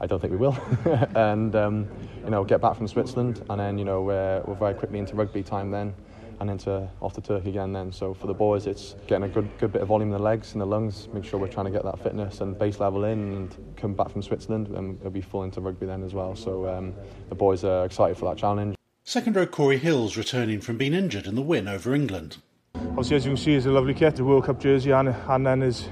I 0.00 0.06
don't 0.06 0.20
think 0.20 0.32
we 0.32 0.38
will. 0.38 0.56
and 1.14 1.54
um, 1.54 1.88
you 2.24 2.30
know, 2.30 2.44
get 2.44 2.60
back 2.60 2.76
from 2.76 2.88
Switzerland, 2.88 3.44
and 3.50 3.60
then 3.60 3.78
you 3.78 3.84
know 3.84 4.02
we're, 4.02 4.42
we're 4.46 4.54
very 4.54 4.74
quickly 4.74 4.98
into 4.98 5.14
rugby 5.14 5.42
time 5.42 5.70
then, 5.70 5.94
and 6.40 6.50
into 6.50 6.88
off 7.02 7.12
to 7.14 7.20
Turkey 7.20 7.50
again 7.50 7.72
then. 7.72 7.92
So 7.92 8.14
for 8.14 8.26
the 8.26 8.34
boys, 8.34 8.66
it's 8.66 8.94
getting 9.06 9.24
a 9.24 9.28
good 9.28 9.48
good 9.58 9.72
bit 9.72 9.82
of 9.82 9.88
volume 9.88 10.08
in 10.08 10.16
the 10.16 10.22
legs 10.22 10.52
and 10.52 10.60
the 10.60 10.66
lungs. 10.66 11.08
Make 11.12 11.24
sure 11.24 11.38
we're 11.38 11.48
trying 11.48 11.66
to 11.66 11.72
get 11.72 11.84
that 11.84 11.98
fitness 12.02 12.40
and 12.40 12.58
base 12.58 12.80
level 12.80 13.04
in, 13.04 13.18
and 13.34 13.74
come 13.76 13.94
back 13.94 14.10
from 14.10 14.22
Switzerland, 14.22 14.68
and 14.68 15.00
we'll 15.02 15.10
be 15.10 15.20
full 15.20 15.42
into 15.42 15.60
rugby 15.60 15.86
then 15.86 16.02
as 16.02 16.14
well. 16.14 16.34
So 16.34 16.66
um, 16.66 16.94
the 17.28 17.34
boys 17.34 17.62
are 17.64 17.84
excited 17.84 18.16
for 18.16 18.24
that 18.30 18.38
challenge. 18.38 18.76
Second 19.04 19.36
row 19.36 19.46
Cory 19.46 19.78
Hill 19.78 20.10
returning 20.16 20.60
from 20.60 20.78
being 20.78 20.94
injured 20.94 21.26
in 21.26 21.34
the 21.34 21.42
win 21.42 21.68
over 21.68 21.94
England. 21.94 22.38
Obviously, 22.74 23.16
as 23.16 23.24
you 23.24 23.32
can 23.32 23.36
see, 23.36 23.54
he's 23.54 23.66
a 23.66 23.70
lovely 23.70 23.94
kit, 23.94 24.16
the 24.16 24.24
World 24.24 24.44
Cup 24.44 24.60
jersey, 24.60 24.92
and, 24.92 25.08
and 25.08 25.46
then 25.46 25.62
is 25.62 25.88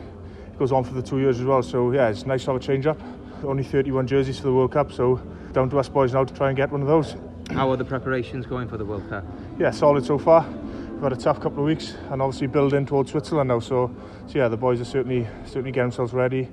goes 0.59 0.73
on 0.73 0.85
for 0.85 0.93
the 0.93 1.03
two 1.03 1.19
years 1.19 1.39
as 1.39 1.47
well. 1.47 1.63
So 1.63 1.93
yeah, 1.93 2.09
it's 2.09 2.27
nice 2.27 2.45
to 2.45 2.53
have 2.53 2.61
a 2.61 2.65
change 2.65 2.87
up. 2.87 3.01
Only 3.45 3.63
31 3.63 4.07
jerseys 4.07 4.39
for 4.39 4.47
the 4.47 4.53
World 4.53 4.73
Cup, 4.73 4.91
so 4.91 5.17
down 5.53 5.71
to 5.71 5.79
us 5.79 5.89
boys 5.89 6.13
now 6.13 6.25
to 6.25 6.35
try 6.35 6.49
and 6.49 6.57
get 6.57 6.73
one 6.73 6.83
of 6.83 6.89
those. 6.89 7.15
How 7.51 7.71
are 7.71 7.77
the 7.77 7.85
preparations 7.85 8.45
going 8.47 8.69
for 8.69 8.77
the 8.77 8.85
World 8.85 9.09
Cup? 9.09 9.25
Yeah, 9.59 9.71
solid 9.71 10.05
so 10.05 10.19
far. 10.19 10.47
we've 10.93 11.03
had 11.03 11.13
a 11.13 11.17
tough 11.17 11.41
couple 11.41 11.61
of 11.61 11.65
weeks 11.65 11.95
and 12.11 12.21
obviously 12.21 12.49
build 12.49 12.73
building 12.73 12.87
towards 12.87 13.13
Switzerland 13.13 13.49
now. 13.49 13.61
So, 13.61 13.95
so 14.27 14.39
yeah, 14.39 14.49
the 14.49 14.57
boys 14.57 14.81
are 14.81 14.85
certainly 14.85 15.27
certainly 15.45 15.71
getting 15.71 15.91
themselves 15.91 16.13
ready, 16.13 16.49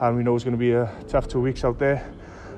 and 0.00 0.16
we 0.16 0.22
know 0.22 0.34
it's 0.34 0.44
going 0.44 0.56
to 0.56 0.58
be 0.58 0.72
a 0.72 0.90
tough 1.06 1.28
two 1.28 1.40
weeks 1.40 1.62
out 1.64 1.78
there. 1.78 2.10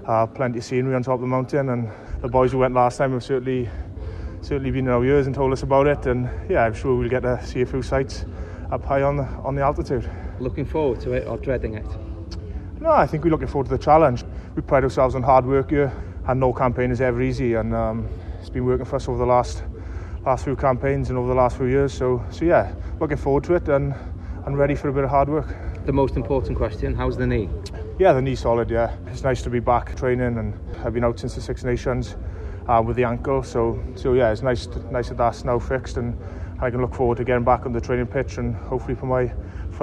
Uh, 0.07 0.27
plenty 0.27 0.59
of 0.59 0.65
scenery 0.65 0.95
on 0.95 1.03
top 1.03 1.15
of 1.15 1.21
the 1.21 1.27
mountain, 1.27 1.69
and 1.71 1.91
the 2.21 2.29
boys 2.29 2.53
who 2.53 2.59
went 2.59 2.75
last 2.75 2.99
time 2.99 3.13
have 3.13 3.25
certainly 3.25 3.69
certainly 4.41 4.71
been 4.71 4.87
in 4.87 4.93
our 4.93 5.05
ears 5.05 5.27
and 5.27 5.35
told 5.35 5.53
us 5.53 5.63
about 5.63 5.87
it. 5.87 6.07
And 6.07 6.31
yeah, 6.49 6.65
I'm 6.65 6.75
sure 6.75 6.97
we'll 6.97 7.09
get 7.09 7.23
to 7.23 7.45
see 7.45 7.61
a 7.61 7.67
few 7.67 7.83
sights 7.83 8.25
up 8.71 8.85
high 8.85 9.03
on 9.03 9.17
the 9.17 9.25
on 9.45 9.55
the 9.57 9.63
altitude. 9.63 10.09
Looking 10.43 10.65
forward 10.65 10.99
to 11.03 11.13
it 11.13 11.29
or 11.29 11.39
dreading 11.39 11.75
it? 11.75 11.87
No, 12.81 12.91
I 12.91 13.07
think 13.07 13.23
we're 13.23 13.31
looking 13.31 13.47
forward 13.47 13.67
to 13.67 13.77
the 13.77 13.83
challenge. 13.83 14.25
We 14.57 14.63
pride 14.63 14.83
ourselves 14.83 15.15
on 15.15 15.23
hard 15.23 15.47
work 15.47 15.71
here, 15.71 15.93
and 16.27 16.41
no 16.41 16.53
campaign 16.53 16.91
is 16.91 17.01
ever 17.01 17.23
easy. 17.23 17.55
And 17.55 17.73
um, 17.73 18.09
it's 18.41 18.51
been 18.51 18.65
working 18.65 18.85
for 18.85 18.97
us 18.97 19.09
over 19.09 19.19
the 19.19 19.25
last 19.25 19.63
last 20.27 20.43
few 20.43 20.57
campaigns 20.57 21.11
and 21.11 21.19
over 21.19 21.29
the 21.29 21.35
last 21.35 21.57
few 21.57 21.67
years. 21.67 21.95
So, 21.95 22.25
so 22.31 22.45
yeah, 22.45 22.75
looking 22.99 23.19
forward 23.19 23.45
to 23.45 23.55
it 23.55 23.69
and 23.69 23.95
and 24.45 24.59
ready 24.59 24.75
for 24.75 24.89
a 24.89 24.93
bit 24.93 25.05
of 25.05 25.11
hard 25.11 25.29
work. 25.29 25.47
The 25.87 25.93
most 25.93 26.17
important 26.17 26.59
question: 26.59 26.93
How's 26.93 27.17
the 27.17 27.27
knee? 27.29 27.49
Yeah, 28.01 28.13
the 28.13 28.21
knee's 28.21 28.41
solid. 28.41 28.69
Yeah, 28.69 28.97
it's 29.07 29.23
nice 29.23 29.43
to 29.43 29.51
be 29.51 29.61
back 29.61 29.95
training, 29.95 30.39
and 30.39 30.59
I've 30.85 30.93
been 30.93 31.05
out 31.05 31.21
since 31.21 31.37
the 31.37 31.41
Six 31.41 31.63
Nations 31.63 32.17
uh, 32.67 32.83
with 32.85 32.97
the 32.97 33.05
ankle. 33.05 33.45
So, 33.45 33.81
so 33.95 34.15
yeah, 34.15 34.33
it's 34.33 34.43
nice, 34.43 34.67
to, 34.67 34.93
nice 34.93 35.09
that 35.11 35.19
that's 35.19 35.45
now 35.45 35.61
fixed, 35.61 35.99
and 35.99 36.19
I 36.63 36.71
can 36.71 36.81
look 36.81 36.95
forward 36.95 37.19
to 37.19 37.25
getting 37.25 37.43
back 37.43 37.67
on 37.67 37.73
the 37.73 37.81
training 37.81 38.07
pitch 38.07 38.39
and 38.39 38.55
hopefully 38.55 38.95
for 38.95 39.07
my 39.07 39.33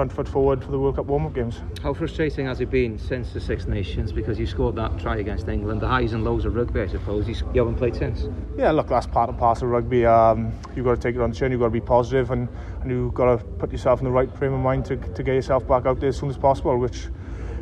front 0.00 0.10
foot 0.10 0.28
forward 0.28 0.64
for 0.64 0.70
the 0.70 0.78
World 0.78 0.96
Cup 0.96 1.04
warm-up 1.04 1.34
games. 1.34 1.60
How 1.82 1.92
frustrating 1.92 2.46
has 2.46 2.62
it 2.62 2.70
been 2.70 2.98
since 2.98 3.34
the 3.34 3.40
Six 3.40 3.66
Nations? 3.66 4.12
Because 4.12 4.38
you 4.38 4.46
scored 4.46 4.74
that 4.76 4.98
try 4.98 5.18
against 5.18 5.46
England, 5.46 5.82
the 5.82 5.88
highs 5.88 6.14
and 6.14 6.24
lows 6.24 6.46
of 6.46 6.54
rugby, 6.54 6.80
I 6.80 6.86
suppose. 6.86 7.28
You, 7.28 7.34
you 7.52 7.60
haven't 7.60 7.76
played 7.76 7.94
since. 7.94 8.26
Yeah, 8.56 8.70
look, 8.70 8.88
that's 8.88 9.06
part 9.06 9.28
and 9.28 9.38
parcel 9.38 9.66
of 9.66 9.72
rugby. 9.72 10.06
Um, 10.06 10.54
you've 10.74 10.86
got 10.86 10.94
to 10.94 11.00
take 11.02 11.16
it 11.16 11.20
on 11.20 11.32
the 11.32 11.36
chin. 11.36 11.52
You've 11.52 11.60
got 11.60 11.66
to 11.66 11.70
be 11.72 11.82
positive, 11.82 12.30
and, 12.30 12.48
and 12.80 12.90
you've 12.90 13.12
got 13.12 13.36
to 13.36 13.44
put 13.44 13.70
yourself 13.70 14.00
in 14.00 14.06
the 14.06 14.10
right 14.10 14.34
frame 14.38 14.54
of 14.54 14.60
mind 14.60 14.86
to, 14.86 14.96
to 14.96 15.22
get 15.22 15.34
yourself 15.34 15.68
back 15.68 15.84
out 15.84 16.00
there 16.00 16.08
as 16.08 16.16
soon 16.16 16.30
as 16.30 16.38
possible, 16.38 16.78
which 16.78 17.08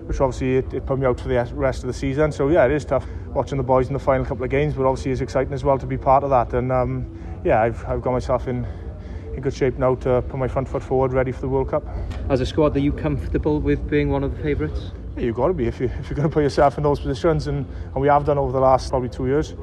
which 0.06 0.20
obviously 0.20 0.58
it, 0.58 0.72
it 0.72 0.86
put 0.86 0.98
me 0.98 1.06
out 1.06 1.20
for 1.20 1.28
the 1.28 1.50
rest 1.54 1.82
of 1.82 1.88
the 1.88 1.92
season. 1.92 2.30
So 2.30 2.48
yeah, 2.48 2.66
it 2.66 2.72
is 2.72 2.84
tough 2.84 3.04
watching 3.34 3.58
the 3.58 3.64
boys 3.64 3.88
in 3.88 3.94
the 3.94 3.98
final 3.98 4.24
couple 4.24 4.44
of 4.44 4.50
games, 4.50 4.74
but 4.74 4.86
obviously 4.86 5.10
it's 5.10 5.20
exciting 5.20 5.52
as 5.52 5.64
well 5.64 5.76
to 5.76 5.86
be 5.86 5.98
part 5.98 6.22
of 6.22 6.30
that. 6.30 6.54
And 6.54 6.70
um, 6.70 7.40
yeah, 7.44 7.60
I've, 7.60 7.84
I've 7.84 8.00
got 8.00 8.12
myself 8.12 8.46
in 8.46 8.66
in 9.38 9.42
good 9.42 9.54
shape 9.54 9.78
now 9.78 9.94
to 9.94 10.20
put 10.22 10.38
my 10.38 10.48
front 10.48 10.68
foot 10.68 10.82
forward, 10.82 11.12
ready 11.12 11.32
for 11.32 11.40
the 11.40 11.48
World 11.48 11.70
Cup. 11.70 11.84
As 12.28 12.40
a 12.40 12.46
squad, 12.46 12.76
are 12.76 12.80
you 12.80 12.92
comfortable 12.92 13.60
with 13.60 13.88
being 13.88 14.10
one 14.10 14.24
of 14.24 14.36
the 14.36 14.42
favourites? 14.42 14.90
Yeah, 15.16 15.24
you've 15.24 15.36
got 15.36 15.48
to 15.48 15.54
be 15.54 15.66
if, 15.66 15.80
you, 15.80 15.86
if 15.98 16.10
you're 16.10 16.16
going 16.16 16.28
to 16.28 16.32
put 16.32 16.42
yourself 16.42 16.76
in 16.76 16.82
those 16.82 17.00
positions, 17.00 17.46
and, 17.46 17.64
and 17.94 18.02
we 18.02 18.08
have 18.08 18.24
done 18.26 18.36
over 18.36 18.52
the 18.52 18.60
last 18.60 18.90
probably 18.90 19.08
two 19.08 19.26
years. 19.26 19.54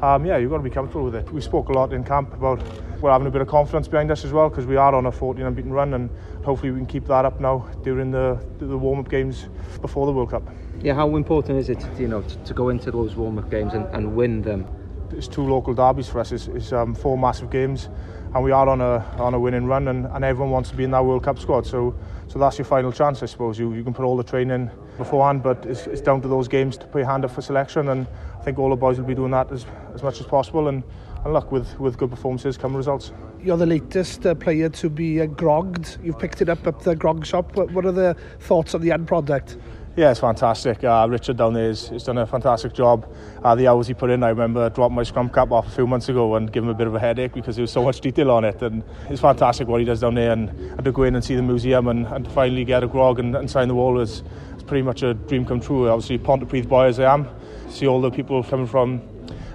Um, 0.00 0.24
yeah, 0.24 0.36
you've 0.36 0.50
got 0.50 0.58
to 0.58 0.62
be 0.62 0.70
comfortable 0.70 1.04
with 1.04 1.16
it. 1.16 1.30
We 1.32 1.40
spoke 1.40 1.68
a 1.68 1.72
lot 1.72 1.92
in 1.92 2.04
camp 2.04 2.32
about 2.32 2.62
we're 3.00 3.10
having 3.10 3.26
a 3.26 3.30
bit 3.30 3.42
of 3.42 3.48
confidence 3.48 3.88
behind 3.88 4.10
us 4.10 4.24
as 4.24 4.32
well 4.32 4.48
because 4.48 4.66
we 4.66 4.76
are 4.76 4.94
on 4.94 5.06
a 5.06 5.12
14 5.12 5.44
unbeaten 5.44 5.72
run 5.72 5.94
and 5.94 6.10
hopefully 6.44 6.70
we 6.70 6.78
can 6.78 6.86
keep 6.86 7.06
that 7.06 7.24
up 7.24 7.40
now 7.40 7.68
during 7.82 8.10
the, 8.10 8.42
the 8.58 8.78
warm-up 8.78 9.10
games 9.10 9.46
before 9.80 10.06
the 10.06 10.12
World 10.12 10.30
Cup. 10.30 10.42
Yeah, 10.80 10.94
how 10.94 11.14
important 11.16 11.58
is 11.58 11.70
it, 11.70 11.84
you 11.98 12.08
know, 12.08 12.22
to, 12.22 12.36
to 12.36 12.54
go 12.54 12.68
into 12.68 12.90
those 12.90 13.14
warm-up 13.14 13.50
games 13.50 13.74
and, 13.74 13.86
and 13.94 14.14
win 14.14 14.42
them? 14.42 14.66
It's 15.10 15.28
two 15.28 15.46
local 15.46 15.74
derbies 15.74 16.08
for 16.08 16.20
us. 16.20 16.32
It's, 16.32 16.48
it's 16.48 16.72
um, 16.72 16.94
four 16.94 17.16
massive 17.16 17.50
games, 17.50 17.88
and 18.34 18.42
we 18.42 18.50
are 18.50 18.68
on 18.68 18.80
a 18.80 18.98
on 19.18 19.34
a 19.34 19.38
winning 19.38 19.66
run, 19.66 19.88
and, 19.88 20.06
and 20.06 20.24
everyone 20.24 20.50
wants 20.50 20.70
to 20.70 20.76
be 20.76 20.84
in 20.84 20.90
that 20.90 21.04
World 21.04 21.22
Cup 21.22 21.38
squad. 21.38 21.66
So 21.66 21.94
so 22.26 22.38
that's 22.38 22.58
your 22.58 22.64
final 22.64 22.92
chance, 22.92 23.22
I 23.22 23.26
suppose. 23.26 23.58
You 23.58 23.72
you 23.72 23.84
can 23.84 23.94
put 23.94 24.04
all 24.04 24.16
the 24.16 24.24
training 24.24 24.70
beforehand, 24.98 25.42
but 25.42 25.64
it's, 25.66 25.86
it's 25.86 26.00
down 26.00 26.20
to 26.22 26.28
those 26.28 26.48
games 26.48 26.76
to 26.78 26.86
put 26.86 26.98
your 26.98 27.08
hand 27.08 27.24
up 27.24 27.30
for 27.30 27.42
selection, 27.42 27.88
and 27.88 28.06
I 28.38 28.42
think 28.42 28.58
all 28.58 28.70
the 28.70 28.76
boys 28.76 28.98
will 28.98 29.06
be 29.06 29.14
doing 29.14 29.30
that 29.32 29.50
as, 29.52 29.66
as 29.94 30.02
much 30.02 30.20
as 30.20 30.26
possible. 30.26 30.68
And 30.68 30.82
and 31.24 31.32
look, 31.32 31.50
with, 31.50 31.78
with 31.80 31.96
good 31.96 32.10
performances 32.10 32.58
come 32.58 32.76
results. 32.76 33.12
You're 33.42 33.56
the 33.56 33.66
latest 33.66 34.26
uh, 34.26 34.34
player 34.34 34.68
to 34.68 34.90
be 34.90 35.22
uh, 35.22 35.26
grogged. 35.26 35.98
You've 36.02 36.18
picked 36.18 36.42
it 36.42 36.48
up 36.48 36.66
at 36.66 36.80
the 36.80 36.94
grog 36.94 37.24
shop. 37.24 37.56
What, 37.56 37.70
what 37.72 37.86
are 37.86 37.92
the 37.92 38.14
thoughts 38.40 38.74
on 38.74 38.82
the 38.82 38.92
end 38.92 39.08
product? 39.08 39.56
Yeah, 39.96 40.10
it's 40.10 40.18
fantastic. 40.18 40.82
Uh, 40.82 41.06
Richard 41.08 41.36
down 41.36 41.54
there 41.54 41.68
has, 41.68 41.86
has 41.86 42.02
done 42.02 42.18
a 42.18 42.26
fantastic 42.26 42.72
job. 42.72 43.08
Uh, 43.44 43.54
the 43.54 43.68
hours 43.68 43.86
he 43.86 43.94
put 43.94 44.10
in, 44.10 44.24
I 44.24 44.30
remember 44.30 44.68
dropping 44.68 44.96
my 44.96 45.04
scrum 45.04 45.30
cap 45.30 45.52
off 45.52 45.68
a 45.68 45.70
few 45.70 45.86
months 45.86 46.08
ago 46.08 46.34
and 46.34 46.52
giving 46.52 46.68
him 46.68 46.74
a 46.74 46.76
bit 46.76 46.88
of 46.88 46.96
a 46.96 46.98
headache 46.98 47.32
because 47.32 47.54
there 47.54 47.62
was 47.62 47.70
so 47.70 47.84
much 47.84 48.00
detail 48.00 48.32
on 48.32 48.44
it. 48.44 48.60
And 48.60 48.82
it's 49.08 49.20
fantastic 49.20 49.68
what 49.68 49.78
he 49.78 49.86
does 49.86 50.00
down 50.00 50.16
there. 50.16 50.32
And, 50.32 50.48
and 50.48 50.84
to 50.84 50.90
go 50.90 51.04
in 51.04 51.14
and 51.14 51.24
see 51.24 51.36
the 51.36 51.42
museum 51.42 51.86
and, 51.86 52.08
and 52.08 52.26
finally 52.32 52.64
get 52.64 52.82
a 52.82 52.88
grog 52.88 53.20
and, 53.20 53.36
and 53.36 53.48
sign 53.48 53.68
the 53.68 53.76
wall 53.76 53.92
was, 53.92 54.24
was 54.54 54.64
pretty 54.64 54.82
much 54.82 55.04
a 55.04 55.14
dream 55.14 55.46
come 55.46 55.60
true. 55.60 55.88
Obviously, 55.88 56.18
Pontypridd 56.18 56.66
boy 56.66 56.86
as 56.86 56.98
I 56.98 57.14
am, 57.14 57.28
see 57.68 57.86
all 57.86 58.00
the 58.00 58.10
people 58.10 58.42
coming 58.42 58.66
from 58.66 59.00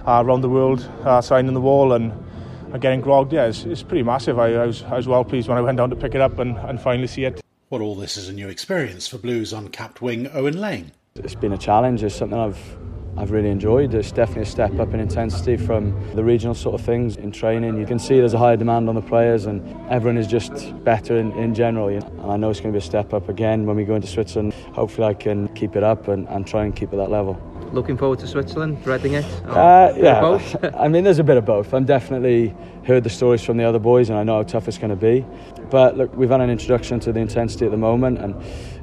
uh, 0.06 0.22
around 0.24 0.40
the 0.40 0.48
world 0.48 0.90
uh, 1.04 1.20
signing 1.20 1.52
the 1.52 1.60
wall 1.60 1.92
and, 1.92 2.12
and 2.72 2.80
getting 2.80 3.02
grogged. 3.02 3.34
Yeah, 3.34 3.44
it's, 3.44 3.64
it's 3.64 3.82
pretty 3.82 4.04
massive. 4.04 4.38
I, 4.38 4.54
I, 4.54 4.64
was, 4.64 4.84
I 4.84 4.96
was 4.96 5.06
well 5.06 5.22
pleased 5.22 5.48
when 5.48 5.58
I 5.58 5.60
went 5.60 5.76
down 5.76 5.90
to 5.90 5.96
pick 5.96 6.14
it 6.14 6.22
up 6.22 6.38
and, 6.38 6.56
and 6.56 6.80
finally 6.80 7.08
see 7.08 7.24
it. 7.24 7.42
Well, 7.70 7.82
all 7.82 7.94
this 7.94 8.16
is 8.16 8.28
a 8.28 8.32
new 8.32 8.48
experience 8.48 9.06
for 9.06 9.16
Blues 9.16 9.52
uncapped 9.52 10.02
wing 10.02 10.28
Owen 10.34 10.60
Lane. 10.60 10.90
It's 11.14 11.36
been 11.36 11.52
a 11.52 11.56
challenge. 11.56 12.02
It's 12.02 12.16
something 12.16 12.36
I've 12.36 12.58
I've 13.16 13.30
really 13.30 13.48
enjoyed. 13.48 13.94
It's 13.94 14.10
definitely 14.10 14.42
a 14.42 14.46
step 14.46 14.80
up 14.80 14.92
in 14.92 14.98
intensity 14.98 15.56
from 15.56 15.94
the 16.16 16.24
regional 16.24 16.56
sort 16.56 16.74
of 16.74 16.84
things 16.84 17.16
in 17.16 17.30
training. 17.30 17.78
You 17.78 17.86
can 17.86 18.00
see 18.00 18.16
there's 18.16 18.34
a 18.34 18.38
higher 18.38 18.56
demand 18.56 18.88
on 18.88 18.96
the 18.96 19.00
players, 19.00 19.46
and 19.46 19.62
everyone 19.88 20.18
is 20.18 20.26
just 20.26 20.52
better 20.82 21.16
in, 21.16 21.30
in 21.34 21.54
general. 21.54 21.92
You 21.92 22.00
know? 22.00 22.06
And 22.22 22.32
I 22.32 22.36
know 22.38 22.50
it's 22.50 22.58
going 22.58 22.72
to 22.72 22.76
be 22.76 22.82
a 22.82 22.84
step 22.84 23.14
up 23.14 23.28
again 23.28 23.66
when 23.66 23.76
we 23.76 23.84
go 23.84 23.94
into 23.94 24.08
Switzerland. 24.08 24.52
Hopefully, 24.74 25.06
I 25.06 25.14
can 25.14 25.46
keep 25.54 25.76
it 25.76 25.84
up 25.84 26.08
and, 26.08 26.26
and 26.28 26.44
try 26.44 26.64
and 26.64 26.74
keep 26.74 26.92
at 26.92 26.96
that 26.96 27.10
level. 27.10 27.40
Looking 27.72 27.96
forward 27.96 28.18
to 28.18 28.26
Switzerland, 28.26 28.82
dreading 28.82 29.14
it? 29.14 29.24
Uh, 29.46 29.92
yeah, 29.96 30.20
both. 30.20 30.56
I 30.74 30.88
mean, 30.88 31.04
there's 31.04 31.20
a 31.20 31.24
bit 31.24 31.36
of 31.36 31.44
both. 31.44 31.72
I'm 31.72 31.84
definitely 31.84 32.54
heard 32.84 33.04
the 33.04 33.10
stories 33.10 33.44
from 33.44 33.58
the 33.58 33.64
other 33.64 33.78
boys, 33.78 34.10
and 34.10 34.18
I 34.18 34.24
know 34.24 34.36
how 34.36 34.42
tough 34.42 34.66
it's 34.66 34.78
going 34.78 34.90
to 34.90 34.96
be. 34.96 35.24
But 35.70 35.96
look, 35.96 36.16
we've 36.16 36.30
had 36.30 36.40
an 36.40 36.50
introduction 36.50 36.98
to 37.00 37.12
the 37.12 37.20
intensity 37.20 37.66
at 37.66 37.70
the 37.70 37.76
moment, 37.76 38.18
and 38.18 38.34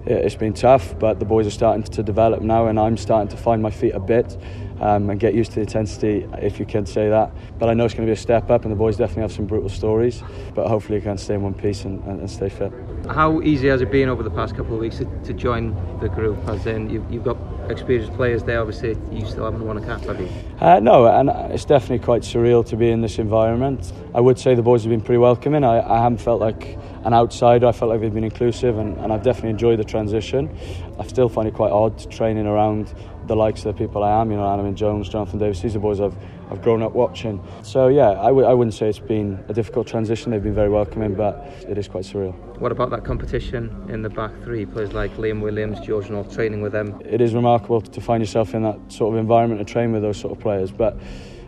it's 0.06 0.36
been 0.36 0.54
tough. 0.54 0.98
But 0.98 1.20
the 1.20 1.26
boys 1.26 1.46
are 1.46 1.52
starting 1.52 1.84
to 1.84 2.02
develop 2.02 2.42
now, 2.42 2.68
and 2.68 2.80
I'm 2.80 2.96
starting 2.96 3.28
to 3.30 3.38
find 3.38 3.62
my 3.62 3.72
feet 3.72 3.94
a 3.94 4.00
bit 4.00 4.38
um, 4.80 5.10
and 5.10 5.20
get 5.20 5.34
used 5.34 5.52
to 5.52 5.56
the 5.56 5.62
intensity, 5.62 6.26
if 6.38 6.58
you 6.58 6.66
can 6.66 6.86
say 6.86 7.10
that. 7.10 7.32
But 7.60 7.70
I 7.70 7.74
know 7.74 7.84
it's 7.84 7.94
going 7.94 8.08
to 8.08 8.10
be 8.10 8.18
a 8.18 8.22
step 8.22 8.50
up, 8.50 8.64
and 8.64 8.72
the 8.72 8.78
boys 8.78 8.96
definitely 8.96 9.24
have 9.24 9.34
some 9.34 9.48
brutal 9.48 9.70
stories. 9.70 10.24
But 10.56 10.70
hopefully, 10.70 11.00
I 11.00 11.02
can 11.02 11.18
stay 11.18 11.34
in 11.34 11.42
one 11.42 11.54
piece 11.54 11.84
and, 11.84 12.02
and, 12.06 12.22
and 12.22 12.32
stay 12.32 12.48
fit. 12.48 12.72
How 13.10 13.42
easy 13.42 13.68
has 13.68 13.82
it 13.82 13.92
been 13.92 14.08
over 14.08 14.24
the 14.24 14.30
past 14.30 14.56
couple 14.56 14.76
of 14.76 14.80
weeks 14.80 15.00
to, 15.00 15.06
to 15.26 15.34
join 15.34 15.76
the 16.00 16.08
group? 16.08 16.38
As 16.48 16.66
in, 16.66 16.90
you've, 16.90 17.12
you've 17.12 17.26
got 17.26 17.38
experienced 17.70 18.14
players 18.14 18.44
there. 18.44 18.60
Obviously, 18.60 18.98
you 19.12 19.26
still 19.26 19.46
haven't 19.46 19.66
won 19.66 19.78
a 19.78 19.82
cap, 19.86 20.02
have 20.02 20.20
you? 20.20 20.30
Uh, 20.60 20.80
no, 20.80 21.06
and 21.08 21.30
it's 21.52 21.66
definitely 21.66 22.04
quite 22.04 22.22
surreal 22.22 22.66
to 22.68 22.76
be 22.76 22.90
in 22.90 23.02
this 23.02 23.20
environment. 23.20 23.92
I 24.14 24.22
would 24.22 24.40
say 24.40 24.56
the 24.56 24.62
boys 24.62 24.84
have 24.84 24.90
been 24.90 25.02
pretty 25.02 25.20
welcoming. 25.20 25.64
I, 25.64 25.80
I 25.80 26.02
haven't 26.02 26.20
felt 26.20 26.40
like 26.40 26.78
an 27.04 27.14
outsider. 27.14 27.68
I 27.68 27.72
felt 27.72 27.90
like 27.90 28.02
they've 28.02 28.14
been 28.14 28.24
inclusive, 28.24 28.78
and, 28.78 28.98
and 28.98 29.14
I've 29.14 29.24
definitely 29.24 29.52
enjoyed 29.52 29.80
the 29.80 29.84
transition. 29.84 30.56
I 31.00 31.08
still 31.08 31.30
find 31.30 31.48
it 31.48 31.54
quite 31.54 31.72
odd 31.72 32.10
training 32.12 32.48
around 32.48 32.94
the 33.28 33.36
likes 33.36 33.66
of 33.66 33.76
the 33.76 33.86
people 33.86 34.04
I 34.04 34.22
am, 34.22 34.32
you 34.32 34.38
know, 34.38 34.44
Alun 34.44 34.64
Wyn 34.64 34.76
Jones, 34.76 35.10
Jonathan 35.10 35.38
Davies, 35.38 35.62
these 35.62 35.76
are 35.76 35.80
boys 35.80 36.00
I've, 36.00 36.16
I've 36.50 36.62
grown 36.62 36.82
up 36.82 36.94
watching. 36.94 37.42
So, 37.62 37.88
yeah, 37.88 38.12
I 38.12 38.28
w- 38.28 38.46
I 38.46 38.54
wouldn't 38.54 38.74
say 38.74 38.88
it's 38.90 39.00
been 39.00 39.44
a 39.50 39.54
difficult 39.54 39.88
transition. 39.88 40.32
They've 40.32 40.42
been 40.42 40.56
very 40.56 40.70
welcoming, 40.70 41.14
but 41.14 41.46
it 41.68 41.78
is 41.78 41.88
quite 41.88 42.04
surreal. 42.04 42.34
What 42.60 42.72
about 42.72 42.90
that 42.92 43.04
competition 43.04 43.86
in 43.90 44.02
the 44.02 44.10
back 44.10 44.32
three? 44.44 44.66
Players 44.66 44.94
like 44.94 45.16
Liam 45.18 45.42
Williams, 45.42 45.80
George 45.82 46.10
North, 46.10 46.34
training 46.34 46.62
with 46.62 46.72
them? 46.72 47.00
It 47.06 47.22
is 47.22 47.34
remarkable 47.34 47.82
to 47.82 48.02
find 48.02 48.22
yourself 48.22 48.56
in 48.56 48.64
that 48.64 48.80
sort 48.90 49.14
of 49.14 49.20
environment 49.20 49.60
to 49.60 49.72
train 49.72 49.92
with 49.92 50.02
those 50.02 50.18
sort 50.18 50.32
of 50.32 50.40
players, 50.40 50.72
but 50.72 50.98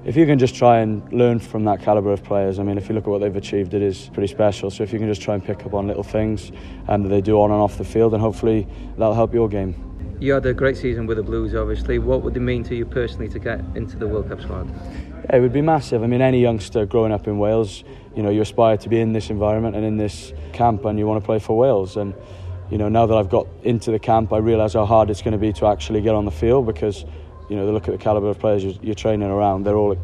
if 0.06 0.15
you 0.15 0.25
can 0.25 0.39
just 0.39 0.56
try 0.56 0.79
and 0.79 1.12
learn 1.12 1.39
from 1.39 1.65
that 1.65 1.82
calibre 1.82 2.13
of 2.13 2.24
players, 2.24 2.58
I 2.58 2.63
mean, 2.63 2.77
if 2.77 2.88
you 2.88 2.96
look 2.96 3.03
at 3.03 3.10
what 3.10 3.20
they've 3.20 3.36
achieved, 3.36 3.74
it 3.74 3.82
is 3.82 4.10
pretty 4.13 4.27
special. 4.27 4.70
So 4.70 4.84
if 4.84 4.94
you 4.94 5.00
can 5.00 5.10
just 5.10 5.22
try 5.22 5.34
and 5.34 5.44
pick 5.44 5.65
up 5.65 5.74
on 5.74 5.88
little 5.88 6.03
things 6.03 6.53
um, 6.88 7.03
that 7.03 7.10
they 7.10 7.20
do 7.22 7.41
on 7.41 7.51
and 7.51 7.60
off 7.60 7.77
the 7.77 7.84
field, 7.84 8.13
and 8.13 8.22
hopefully 8.22 8.65
that'll 8.98 9.13
help 9.13 9.34
your 9.34 9.50
game. 9.50 9.75
You 10.20 10.34
had 10.34 10.46
a 10.46 10.54
great 10.54 10.76
season 10.76 11.08
with 11.08 11.16
the 11.18 11.24
Blues, 11.24 11.56
obviously. 11.56 11.98
What 11.98 12.24
would 12.24 12.36
it 12.36 12.42
mean 12.42 12.64
to 12.66 12.76
you 12.76 12.86
personally 12.86 13.30
to 13.30 13.40
get 13.40 13.62
into 13.76 13.98
the 13.98 14.08
World 14.08 14.28
Cup 14.28 14.42
squad? 14.42 14.70
It 15.32 15.40
would 15.40 15.54
be 15.54 15.62
massive. 15.62 16.04
I 16.04 16.08
mean, 16.08 16.22
any 16.22 16.42
youngster 16.42 16.86
growing 16.86 17.14
up 17.14 17.28
in 17.28 17.40
Wales, 17.40 17.86
you 18.16 18.24
know, 18.24 18.30
you 18.30 18.42
aspire 18.42 18.76
to 18.78 18.90
be 18.90 19.00
in 19.00 19.14
this 19.14 19.30
environment 19.30 19.78
and 19.78 19.86
in 19.86 19.96
this 19.96 20.34
camp, 20.52 20.84
and 20.84 21.00
you 21.00 21.08
want 21.08 21.24
to 21.24 21.26
play 21.26 21.40
for 21.40 21.58
Wales. 21.58 21.96
And 21.96 22.14
you 22.70 22.78
know, 22.78 22.90
now 22.90 23.06
that 23.06 23.16
I've 23.16 23.30
got 23.30 23.48
into 23.64 23.92
the 23.92 24.00
camp, 24.00 24.32
I 24.32 24.38
realise 24.38 24.74
how 24.74 24.86
hard 24.86 25.10
it's 25.10 25.22
going 25.22 25.32
to 25.32 25.40
be 25.40 25.54
to 25.54 25.68
actually 25.68 26.02
get 26.02 26.14
on 26.14 26.26
the 26.26 26.32
field 26.32 26.68
because, 26.68 27.04
you 27.50 27.56
know, 27.56 27.66
look 27.72 27.88
at 27.88 27.92
the 27.92 27.98
calibre 27.98 28.30
of 28.30 28.40
players 28.40 28.64
you're 28.64 28.96
training 28.96 29.30
around. 29.30 29.64
They're 29.64 29.76
all 29.76 29.98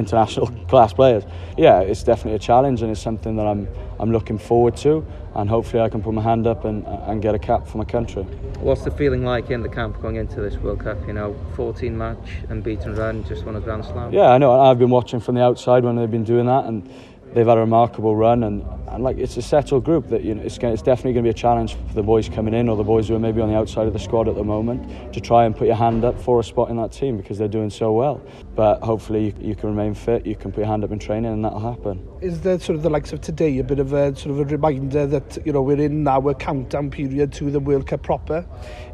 international 0.00 0.46
class 0.68 0.92
players. 0.92 1.24
Yeah, 1.56 1.80
it's 1.80 2.02
definitely 2.02 2.34
a 2.34 2.40
challenge 2.40 2.82
and 2.82 2.90
it's 2.90 3.00
something 3.00 3.36
that 3.36 3.46
I'm 3.46 3.68
I'm 4.00 4.10
looking 4.10 4.38
forward 4.38 4.76
to 4.78 5.06
and 5.34 5.48
hopefully 5.48 5.82
I 5.82 5.88
can 5.88 6.02
put 6.02 6.14
my 6.14 6.22
hand 6.22 6.46
up 6.46 6.64
and, 6.64 6.84
and 6.86 7.22
get 7.22 7.34
a 7.34 7.38
cap 7.38 7.66
for 7.68 7.78
my 7.78 7.84
country. 7.84 8.22
What's 8.60 8.82
the 8.82 8.90
feeling 8.90 9.24
like 9.24 9.50
in 9.50 9.62
the 9.62 9.68
camp 9.68 10.00
going 10.02 10.16
into 10.16 10.40
this 10.40 10.56
World 10.56 10.80
Cup? 10.80 10.98
You 11.06 11.12
know, 11.12 11.36
14 11.54 11.96
match 11.96 12.18
and 12.48 12.64
beat 12.64 12.80
and 12.80 12.96
run, 12.96 13.24
just 13.24 13.44
won 13.44 13.56
a 13.56 13.60
Grand 13.60 13.84
Slam. 13.84 14.12
Yeah, 14.12 14.30
I 14.30 14.38
know. 14.38 14.58
I've 14.58 14.78
been 14.78 14.90
watching 14.90 15.20
from 15.20 15.36
the 15.36 15.42
outside 15.42 15.84
when 15.84 15.96
they've 15.96 16.10
been 16.10 16.24
doing 16.24 16.46
that 16.46 16.64
and 16.64 16.90
they've 17.32 17.46
had 17.46 17.58
a 17.58 17.60
remarkable 17.60 18.16
run 18.16 18.42
and, 18.42 18.64
and 18.88 19.04
like 19.04 19.16
it's 19.18 19.36
a 19.36 19.42
settled 19.42 19.84
group 19.84 20.08
that 20.08 20.24
you 20.24 20.34
know 20.34 20.42
it's, 20.42 20.58
it's 20.58 20.82
definitely 20.82 21.12
going 21.12 21.24
to 21.24 21.28
be 21.28 21.30
a 21.30 21.34
challenge 21.34 21.74
for 21.74 21.94
the 21.94 22.02
boys 22.02 22.28
coming 22.28 22.54
in 22.54 22.68
or 22.68 22.76
the 22.76 22.82
boys 22.82 23.08
who 23.08 23.14
are 23.14 23.20
maybe 23.20 23.40
on 23.40 23.48
the 23.48 23.56
outside 23.56 23.86
of 23.86 23.92
the 23.92 23.98
squad 23.98 24.28
at 24.28 24.34
the 24.34 24.42
moment 24.42 25.12
to 25.12 25.20
try 25.20 25.44
and 25.44 25.56
put 25.56 25.66
your 25.66 25.76
hand 25.76 26.04
up 26.04 26.20
for 26.20 26.40
a 26.40 26.44
spot 26.44 26.70
in 26.70 26.76
that 26.76 26.90
team 26.90 27.16
because 27.16 27.38
they're 27.38 27.48
doing 27.48 27.70
so 27.70 27.92
well 27.92 28.20
but 28.60 28.82
hopefully 28.82 29.24
you, 29.24 29.34
you 29.40 29.54
can 29.56 29.70
remain 29.70 29.94
fit 29.94 30.26
you 30.26 30.36
can 30.36 30.52
put 30.52 30.58
your 30.58 30.66
hand 30.66 30.84
up 30.84 30.90
in 30.90 30.98
training 30.98 31.32
and 31.32 31.42
that'll 31.42 31.58
happen. 31.58 32.06
Is 32.20 32.42
there 32.42 32.60
sort 32.60 32.76
of 32.76 32.82
the 32.82 32.90
likes 32.90 33.10
of 33.10 33.22
today 33.22 33.56
a 33.58 33.64
bit 33.64 33.78
of 33.78 33.94
a 33.94 34.14
sort 34.14 34.32
of 34.32 34.40
a 34.40 34.44
reminder 34.44 35.06
that 35.06 35.38
you 35.46 35.52
know 35.54 35.62
we're 35.62 35.80
in 35.80 36.04
now 36.04 36.28
a 36.28 36.34
countdown 36.34 36.90
period 36.90 37.32
to 37.32 37.50
the 37.50 37.58
World 37.58 37.86
Cup 37.86 38.02
proper? 38.02 38.44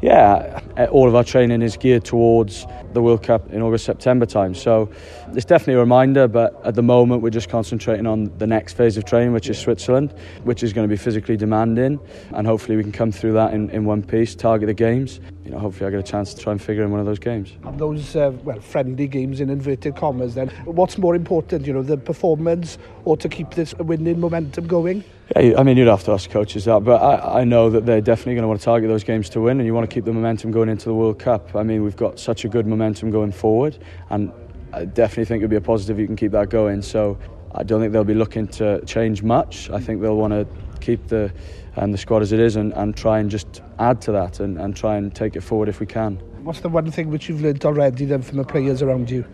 Yeah 0.01 0.61
uh, 0.77 0.85
all 0.85 1.09
of 1.09 1.15
our 1.15 1.23
training 1.25 1.61
is 1.61 1.75
geared 1.75 2.05
towards 2.05 2.65
the 2.93 3.01
World 3.01 3.23
Cup 3.23 3.51
in 3.51 3.61
August 3.61 3.83
September 3.83 4.25
time. 4.25 4.55
So 4.55 4.89
it's 5.33 5.43
definitely 5.43 5.73
a 5.73 5.79
reminder 5.79 6.29
but 6.29 6.65
at 6.65 6.75
the 6.75 6.83
moment 6.83 7.21
we're 7.21 7.29
just 7.29 7.49
concentrating 7.49 8.07
on 8.07 8.31
the 8.37 8.47
next 8.47 8.77
phase 8.77 8.95
of 8.95 9.03
training 9.03 9.33
which 9.33 9.49
is 9.49 9.59
Switzerland 9.59 10.13
which 10.45 10.63
is 10.63 10.71
going 10.71 10.87
to 10.87 10.89
be 10.89 10.95
physically 10.95 11.35
demanding 11.35 11.99
and 12.31 12.47
hopefully 12.47 12.77
we 12.77 12.83
can 12.83 12.93
come 12.93 13.11
through 13.11 13.33
that 13.33 13.53
in, 13.53 13.69
in 13.71 13.83
one 13.83 14.01
piece 14.01 14.33
target 14.33 14.67
the 14.67 14.73
games 14.73 15.19
you 15.47 15.53
know 15.53 15.59
hopefully 15.59 15.87
I 15.87 15.91
get 15.91 15.99
a 16.01 16.03
chance 16.03 16.33
to 16.33 16.41
try 16.41 16.51
and 16.51 16.61
figure 16.61 16.83
in 16.83 16.91
one 16.91 16.99
of 16.99 17.05
those 17.05 17.19
games 17.19 17.53
and 17.63 17.79
those 17.79 18.17
uh, 18.17 18.33
well 18.43 18.59
friendly 18.59 19.07
games 19.07 19.39
in 19.39 19.49
inverted 19.49 19.95
commas 19.95 20.35
then 20.35 20.49
what's 20.65 20.97
more 20.97 21.15
important 21.15 21.65
you 21.65 21.71
know 21.71 21.81
the 21.81 21.97
performance 21.97 22.77
or 23.05 23.15
to 23.15 23.29
keep 23.29 23.51
this 23.51 23.73
winning 23.75 24.19
momentum 24.19 24.67
going 24.67 25.05
Yeah, 25.35 25.57
I 25.57 25.63
mean, 25.63 25.77
you'd 25.77 25.87
have 25.87 26.03
to 26.05 26.11
ask 26.11 26.29
coaches 26.29 26.65
that, 26.65 26.83
but 26.83 27.01
I, 27.01 27.41
I 27.41 27.43
know 27.43 27.69
that 27.69 27.85
they're 27.85 28.01
definitely 28.01 28.35
going 28.35 28.43
to 28.43 28.47
want 28.47 28.59
to 28.59 28.65
target 28.65 28.89
those 28.89 29.03
games 29.03 29.29
to 29.31 29.41
win, 29.41 29.59
and 29.59 29.65
you 29.65 29.73
want 29.73 29.89
to 29.89 29.93
keep 29.93 30.05
the 30.05 30.13
momentum 30.13 30.51
going 30.51 30.69
into 30.69 30.85
the 30.85 30.93
World 30.93 31.19
Cup. 31.19 31.53
I 31.53 31.63
mean, 31.63 31.83
we've 31.83 31.97
got 31.97 32.17
such 32.17 32.45
a 32.45 32.47
good 32.47 32.65
momentum 32.65 33.11
going 33.11 33.33
forward, 33.33 33.77
and 34.09 34.31
I 34.71 34.85
definitely 34.85 35.25
think 35.25 35.41
it'd 35.41 35.49
be 35.49 35.57
a 35.57 35.61
positive 35.61 35.97
if 35.97 36.01
you 36.01 36.07
can 36.07 36.15
keep 36.15 36.31
that 36.31 36.49
going. 36.49 36.81
So 36.81 37.17
I 37.53 37.63
don't 37.63 37.81
think 37.81 37.91
they'll 37.91 38.05
be 38.05 38.13
looking 38.13 38.47
to 38.59 38.83
change 38.85 39.21
much. 39.21 39.69
I 39.69 39.81
think 39.81 40.01
they'll 40.01 40.15
want 40.15 40.31
to 40.31 40.47
keep 40.79 41.07
the 41.07 41.31
um, 41.77 41.91
the 41.91 41.97
squad 41.97 42.21
as 42.21 42.31
it 42.31 42.39
is 42.39 42.55
and, 42.55 42.73
and 42.73 42.95
try 42.95 43.19
and 43.19 43.29
just 43.29 43.61
add 43.79 44.01
to 44.01 44.11
that 44.11 44.39
and, 44.39 44.57
and 44.57 44.75
try 44.75 44.97
and 44.97 45.15
take 45.15 45.35
it 45.35 45.41
forward 45.41 45.69
if 45.69 45.79
we 45.79 45.85
can. 45.85 46.15
What's 46.43 46.61
the 46.61 46.69
one 46.69 46.91
thing 46.91 47.09
which 47.09 47.29
you've 47.29 47.41
learned 47.41 47.63
already 47.65 48.05
then 48.05 48.21
from 48.21 48.37
the 48.37 48.43
players 48.43 48.81
around 48.81 49.09
you? 49.09 49.25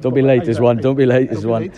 Don't 0.00 0.14
be 0.14 0.22
late 0.22 0.48
is 0.48 0.60
one. 0.60 0.78
Don't 0.78 0.96
be 0.96 1.06
late 1.06 1.30
is 1.30 1.46
one. 1.46 1.72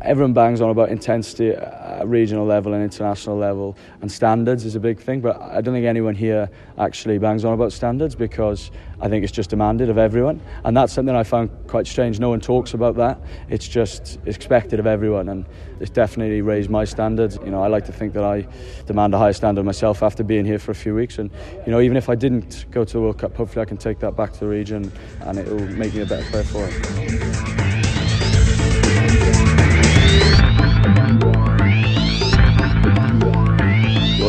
Everyone 0.00 0.32
bangs 0.32 0.60
on 0.60 0.70
about 0.70 0.90
intensity 0.90 1.50
at 1.50 2.06
regional 2.06 2.44
level 2.44 2.74
and 2.74 2.82
international 2.82 3.36
level, 3.36 3.76
and 4.02 4.10
standards 4.10 4.64
is 4.64 4.74
a 4.74 4.80
big 4.80 5.00
thing. 5.00 5.20
But 5.20 5.40
I 5.40 5.60
don't 5.60 5.74
think 5.74 5.86
anyone 5.86 6.14
here 6.14 6.50
actually 6.78 7.18
bangs 7.18 7.44
on 7.44 7.54
about 7.54 7.72
standards 7.72 8.14
because 8.14 8.70
I 9.00 9.08
think 9.08 9.24
it's 9.24 9.32
just 9.32 9.50
demanded 9.50 9.88
of 9.88 9.98
everyone, 9.98 10.40
and 10.64 10.76
that's 10.76 10.92
something 10.92 11.14
I 11.14 11.22
found 11.22 11.50
quite 11.66 11.86
strange. 11.86 12.20
No 12.20 12.30
one 12.30 12.40
talks 12.40 12.74
about 12.74 12.96
that. 12.96 13.18
It's 13.48 13.66
just 13.66 14.18
expected 14.26 14.78
of 14.78 14.86
everyone, 14.86 15.28
and 15.28 15.46
it's 15.80 15.90
definitely 15.90 16.42
raised 16.42 16.70
my 16.70 16.84
standards. 16.84 17.38
You 17.44 17.50
know, 17.50 17.62
I 17.62 17.68
like 17.68 17.86
to 17.86 17.92
think 17.92 18.12
that 18.14 18.24
I 18.24 18.46
demand 18.86 19.14
a 19.14 19.18
higher 19.18 19.32
standard 19.32 19.64
myself 19.64 20.02
after 20.02 20.22
being 20.22 20.44
here 20.44 20.58
for 20.58 20.70
a 20.70 20.76
few 20.76 20.94
weeks, 20.94 21.18
and 21.18 21.30
you 21.66 21.72
know, 21.72 21.80
even 21.80 21.96
if 21.96 22.08
I 22.08 22.14
didn't 22.14 22.66
go 22.70 22.84
to 22.84 22.92
the 22.92 23.00
World 23.00 23.18
Cup, 23.18 23.36
hopefully 23.36 23.62
I 23.62 23.66
can 23.66 23.78
take 23.78 23.98
that 24.00 24.16
back 24.16 24.32
to 24.34 24.40
the 24.40 24.48
region, 24.48 24.92
and 25.22 25.38
it 25.38 25.48
will 25.48 25.66
make 25.68 25.94
me 25.94 26.02
a 26.02 26.06
better 26.06 26.28
player 26.30 26.44
for 26.44 26.66
it. 26.68 27.63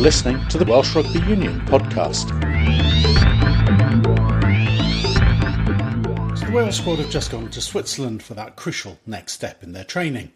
Listening 0.05 0.47
to 0.49 0.59
the 0.59 0.65
Welsh 0.65 0.93
Rugby 0.95 1.17
Union 1.21 1.59
podcast. 1.61 2.29
So 6.37 6.45
the 6.45 6.51
Wales 6.51 6.77
squad 6.77 6.99
have 6.99 7.09
just 7.09 7.31
gone 7.31 7.49
to 7.49 7.59
Switzerland 7.59 8.21
for 8.21 8.35
that 8.35 8.55
crucial 8.55 8.99
next 9.07 9.33
step 9.33 9.63
in 9.63 9.71
their 9.71 9.83
training. 9.83 10.31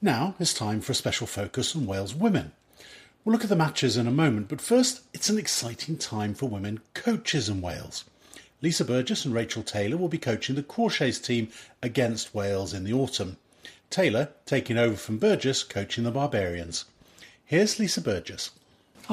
Now 0.00 0.34
it's 0.40 0.54
time 0.54 0.80
for 0.80 0.92
a 0.92 0.94
special 0.94 1.26
focus 1.26 1.76
on 1.76 1.84
Wales 1.84 2.14
women. 2.14 2.52
We'll 3.22 3.34
look 3.34 3.42
at 3.42 3.50
the 3.50 3.54
matches 3.54 3.98
in 3.98 4.06
a 4.06 4.10
moment, 4.10 4.48
but 4.48 4.62
first, 4.62 5.02
it's 5.12 5.28
an 5.28 5.36
exciting 5.36 5.98
time 5.98 6.32
for 6.32 6.48
women 6.48 6.80
coaches 6.94 7.50
in 7.50 7.60
Wales. 7.60 8.06
Lisa 8.62 8.82
Burgess 8.82 9.26
and 9.26 9.34
Rachel 9.34 9.62
Taylor 9.62 9.98
will 9.98 10.08
be 10.08 10.16
coaching 10.16 10.56
the 10.56 10.62
Crawshays 10.62 11.22
team 11.22 11.48
against 11.82 12.34
Wales 12.34 12.72
in 12.72 12.84
the 12.84 12.94
autumn. 12.94 13.36
Taylor 13.90 14.30
taking 14.46 14.78
over 14.78 14.96
from 14.96 15.18
Burgess 15.18 15.64
coaching 15.64 16.04
the 16.04 16.10
Barbarians. 16.10 16.86
Here's 17.44 17.78
Lisa 17.78 18.00
Burgess. 18.00 18.52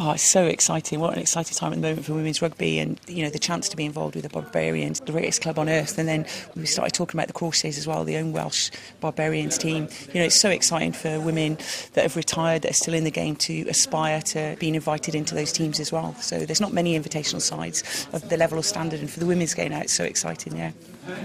Oh, 0.01 0.12
it's 0.12 0.23
so 0.23 0.45
exciting. 0.45 1.01
What 1.01 1.12
an 1.12 1.19
exciting 1.19 1.57
time 1.57 1.73
at 1.73 1.75
the 1.75 1.81
moment 1.81 2.05
for 2.05 2.13
women's 2.13 2.41
rugby 2.41 2.79
and, 2.79 2.97
you 3.05 3.21
know, 3.21 3.29
the 3.29 3.38
chance 3.38 3.67
to 3.67 3.75
be 3.75 3.83
involved 3.83 4.15
with 4.15 4.23
the 4.23 4.29
Barbarians, 4.29 5.01
the 5.01 5.12
greatest 5.12 5.41
club 5.41 5.59
on 5.59 5.67
earth. 5.67 5.97
And 5.97 6.07
then 6.07 6.25
we 6.55 6.67
started 6.67 6.93
talking 6.93 7.19
about 7.19 7.27
the 7.27 7.33
Crawshays 7.33 7.77
as 7.77 7.85
well, 7.85 8.05
the 8.05 8.15
own 8.15 8.31
Welsh 8.31 8.71
Barbarians 9.01 9.57
team. 9.57 9.89
You 10.13 10.21
know, 10.21 10.27
it's 10.27 10.39
so 10.39 10.49
exciting 10.49 10.93
for 10.93 11.19
women 11.19 11.57
that 11.95 12.03
have 12.03 12.15
retired, 12.15 12.62
that 12.62 12.71
are 12.71 12.75
still 12.75 12.93
in 12.93 13.03
the 13.03 13.12
game 13.12 13.35
to 13.35 13.67
aspire 13.67 14.21
to 14.21 14.55
being 14.57 14.75
invited 14.75 15.15
into 15.15 15.35
those 15.35 15.51
teams 15.51 15.81
as 15.81 15.91
well. 15.91 16.15
So 16.21 16.45
there's 16.45 16.62
not 16.62 16.71
many 16.71 16.97
invitational 16.97 17.41
sides 17.41 18.07
of 18.13 18.29
the 18.29 18.38
level 18.38 18.57
of 18.57 18.63
standard. 18.63 19.01
And 19.01 19.12
for 19.12 19.19
the 19.19 19.25
women's 19.25 19.53
game 19.53 19.71
now, 19.71 19.81
it's 19.81 19.91
so 19.91 20.05
exciting, 20.05 20.55
yeah. 20.55 20.71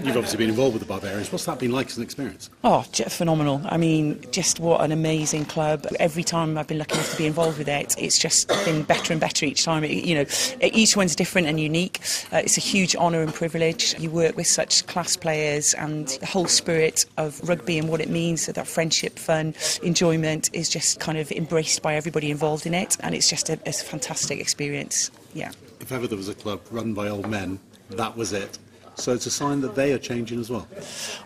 You've 0.03 0.17
obviously 0.17 0.37
been 0.37 0.49
involved 0.49 0.73
with 0.73 0.81
the 0.81 0.87
Barbarians. 0.87 1.31
What's 1.31 1.45
that 1.45 1.59
been 1.59 1.71
like 1.71 1.87
as 1.87 1.97
an 1.97 2.03
experience? 2.03 2.49
Oh, 2.63 2.81
phenomenal. 2.81 3.61
I 3.65 3.77
mean, 3.77 4.23
just 4.31 4.59
what 4.59 4.81
an 4.81 4.91
amazing 4.91 5.45
club. 5.45 5.85
Every 5.99 6.23
time 6.23 6.57
I've 6.57 6.67
been 6.67 6.77
lucky 6.77 6.95
enough 6.95 7.11
to 7.11 7.17
be 7.17 7.25
involved 7.25 7.57
with 7.57 7.67
it, 7.67 7.95
it's 7.97 8.17
just 8.17 8.47
been 8.65 8.83
better 8.83 9.13
and 9.13 9.19
better 9.19 9.45
each 9.45 9.63
time. 9.63 9.83
It, 9.83 9.91
you 9.91 10.15
know, 10.15 10.25
each 10.61 10.97
one's 10.97 11.15
different 11.15 11.47
and 11.47 11.59
unique. 11.59 11.99
Uh, 12.31 12.37
it's 12.37 12.57
a 12.57 12.61
huge 12.61 12.95
honour 12.95 13.21
and 13.21 13.33
privilege. 13.33 13.95
You 13.99 14.09
work 14.09 14.35
with 14.35 14.47
such 14.47 14.85
class 14.87 15.15
players 15.15 15.73
and 15.75 16.07
the 16.07 16.25
whole 16.25 16.47
spirit 16.47 17.05
of 17.17 17.39
rugby 17.47 17.77
and 17.77 17.89
what 17.89 18.01
it 18.01 18.09
means, 18.09 18.45
that 18.45 18.67
friendship, 18.67 19.19
fun, 19.19 19.53
enjoyment 19.83 20.49
is 20.53 20.69
just 20.69 20.99
kind 20.99 21.17
of 21.17 21.31
embraced 21.31 21.81
by 21.81 21.95
everybody 21.95 22.31
involved 22.31 22.65
in 22.65 22.73
it. 22.73 22.97
And 23.01 23.15
it's 23.15 23.29
just 23.29 23.49
a, 23.49 23.59
a 23.65 23.73
fantastic 23.73 24.39
experience. 24.39 25.11
Yeah. 25.33 25.51
If 25.79 25.91
ever 25.91 26.07
there 26.07 26.17
was 26.17 26.29
a 26.29 26.35
club 26.35 26.61
run 26.71 26.93
by 26.93 27.09
old 27.09 27.29
men, 27.29 27.59
that 27.91 28.15
was 28.17 28.33
it. 28.33 28.57
So 28.95 29.13
it's 29.13 29.25
a 29.25 29.31
sign 29.31 29.61
that 29.61 29.75
they 29.75 29.93
are 29.93 29.97
changing 29.97 30.39
as 30.39 30.49
well. 30.49 30.67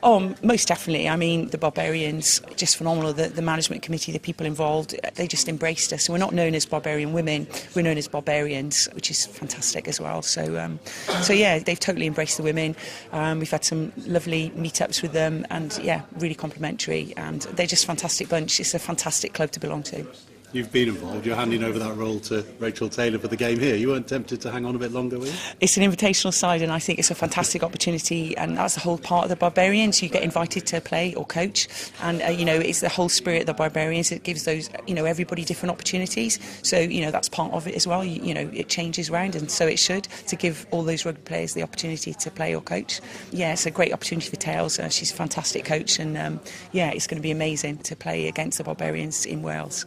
Oh, 0.04 0.34
most 0.44 0.68
definitely. 0.68 1.08
I 1.08 1.16
mean, 1.16 1.50
the 1.50 1.58
Barbarians, 1.58 2.42
just 2.56 2.78
phenomenal. 2.78 3.14
The, 3.14 3.28
the 3.28 3.42
management 3.42 3.82
committee, 3.82 4.12
the 4.12 4.20
people 4.20 4.46
involved, 4.46 4.96
they 5.16 5.28
just 5.28 5.48
embraced 5.48 5.94
us. 5.94 6.10
We're 6.10 6.18
not 6.18 6.34
known 6.34 6.56
as 6.56 6.66
Barbarian 6.66 7.14
women, 7.14 7.48
we're 7.76 7.84
known 7.84 7.98
as 7.98 8.08
Barbarians, 8.08 8.88
which 8.94 9.12
is 9.12 9.26
fantastic 9.26 9.88
as 9.88 10.02
well. 10.02 10.22
So, 10.22 10.60
um, 10.60 10.80
so 11.22 11.34
yeah, 11.34 11.60
they've 11.60 11.80
totally 11.80 12.08
embraced 12.08 12.38
the 12.38 12.44
women. 12.44 12.76
Um, 13.12 13.40
we've 13.40 13.52
had 13.52 13.64
some 13.64 13.94
lovely 14.06 14.52
meetups 14.52 15.02
with 15.02 15.12
them, 15.14 15.46
and 15.50 15.78
yeah, 15.84 16.02
really 16.18 16.36
complimentary. 16.36 17.14
And 17.18 17.42
they're 17.42 17.68
just 17.68 17.86
fantastic 17.86 18.30
bunch. 18.30 18.60
It's 18.60 18.74
a 18.74 18.80
fantastic 18.80 19.34
club 19.34 19.52
to 19.52 19.60
belong 19.60 19.84
to. 19.84 20.06
You've 20.52 20.72
been 20.72 20.90
involved. 20.90 21.28
You're 21.28 21.36
handing 21.36 21.64
over 21.64 21.78
that 21.78 21.96
role 21.96 22.20
to 22.22 22.44
Rachel 22.58 22.90
Taylor 22.90 23.20
for 23.20 23.28
the 23.28 23.38
game 23.38 23.60
here. 23.60 23.76
You 23.76 23.90
weren't 23.90 24.08
tempted 24.08 24.42
to 24.42 24.52
hang 24.52 24.66
on 24.66 24.76
a 24.76 24.80
bit 24.80 24.92
longer, 24.92 25.20
were 25.20 25.28
you? 25.28 25.34
It's 25.60 25.78
an 25.78 25.84
invitational 25.84 26.34
side, 26.34 26.64
and 26.64 26.72
I 26.72 26.80
think 26.80 26.98
it's 26.98 27.12
a 27.12 27.16
fantastic 27.16 27.62
opportunity. 27.62 28.36
And 28.36 28.58
that's 28.58 28.74
the 28.74 28.80
whole 28.80 28.98
part 28.98 29.26
of 29.26 29.30
the 29.30 29.36
Barbarians. 29.36 30.02
You 30.02 30.10
get 30.10 30.24
invited 30.24 30.66
to 30.68 30.82
play 30.82 31.14
or 31.14 31.24
coach, 31.24 31.68
and 32.02 32.24
uh, 32.24 32.30
you 32.30 32.46
know 32.46 32.56
it's 32.56 32.80
the 32.80 32.90
whole 32.90 33.10
spirit 33.10 33.42
of 33.42 33.46
the 33.46 33.54
Barbarians. 33.54 34.12
It 34.12 34.24
gives 34.24 34.46
those 34.46 34.72
you 34.88 34.96
know 34.96 35.06
everybody 35.06 35.46
different 35.46 35.72
opportunities. 35.72 36.40
So 36.64 36.80
you 36.80 37.02
know 37.02 37.12
that's 37.12 37.30
part 37.30 37.54
of 37.54 37.68
it 37.68 37.76
as 37.76 37.86
well. 37.86 38.04
You, 38.04 38.20
you 38.24 38.34
know 38.34 38.50
it 38.52 38.70
changes 38.70 39.12
around, 39.12 39.36
and 39.36 39.52
so 39.52 39.68
it 39.68 39.78
should 39.78 40.06
to 40.06 40.36
give 40.36 40.66
all 40.72 40.82
those 40.82 41.06
rugby 41.06 41.22
players 41.22 41.54
the 41.54 41.62
opportunity 41.62 42.16
to 42.16 42.32
play 42.32 42.56
or 42.56 42.62
coach. 42.62 43.02
Yeah, 43.32 43.54
it's 43.54 43.68
a 43.68 43.72
great 43.72 43.94
opportunity 43.94 44.32
for 44.32 44.38
Tails. 44.38 44.80
Uh, 44.80 44.90
she's 44.90 45.12
a 45.12 45.16
fantastic 45.16 45.64
coach, 45.64 46.00
and 46.00 46.18
um, 46.18 46.40
yeah, 46.72 46.90
it's 46.90 47.06
going 47.06 47.20
to 47.20 47.24
be 47.24 47.32
amazing 47.32 47.78
to 47.80 47.96
play 47.96 48.28
against 48.28 48.58
the 48.58 48.64
Barbarians 48.64 49.28
in 49.28 49.44
Wales 49.44 49.86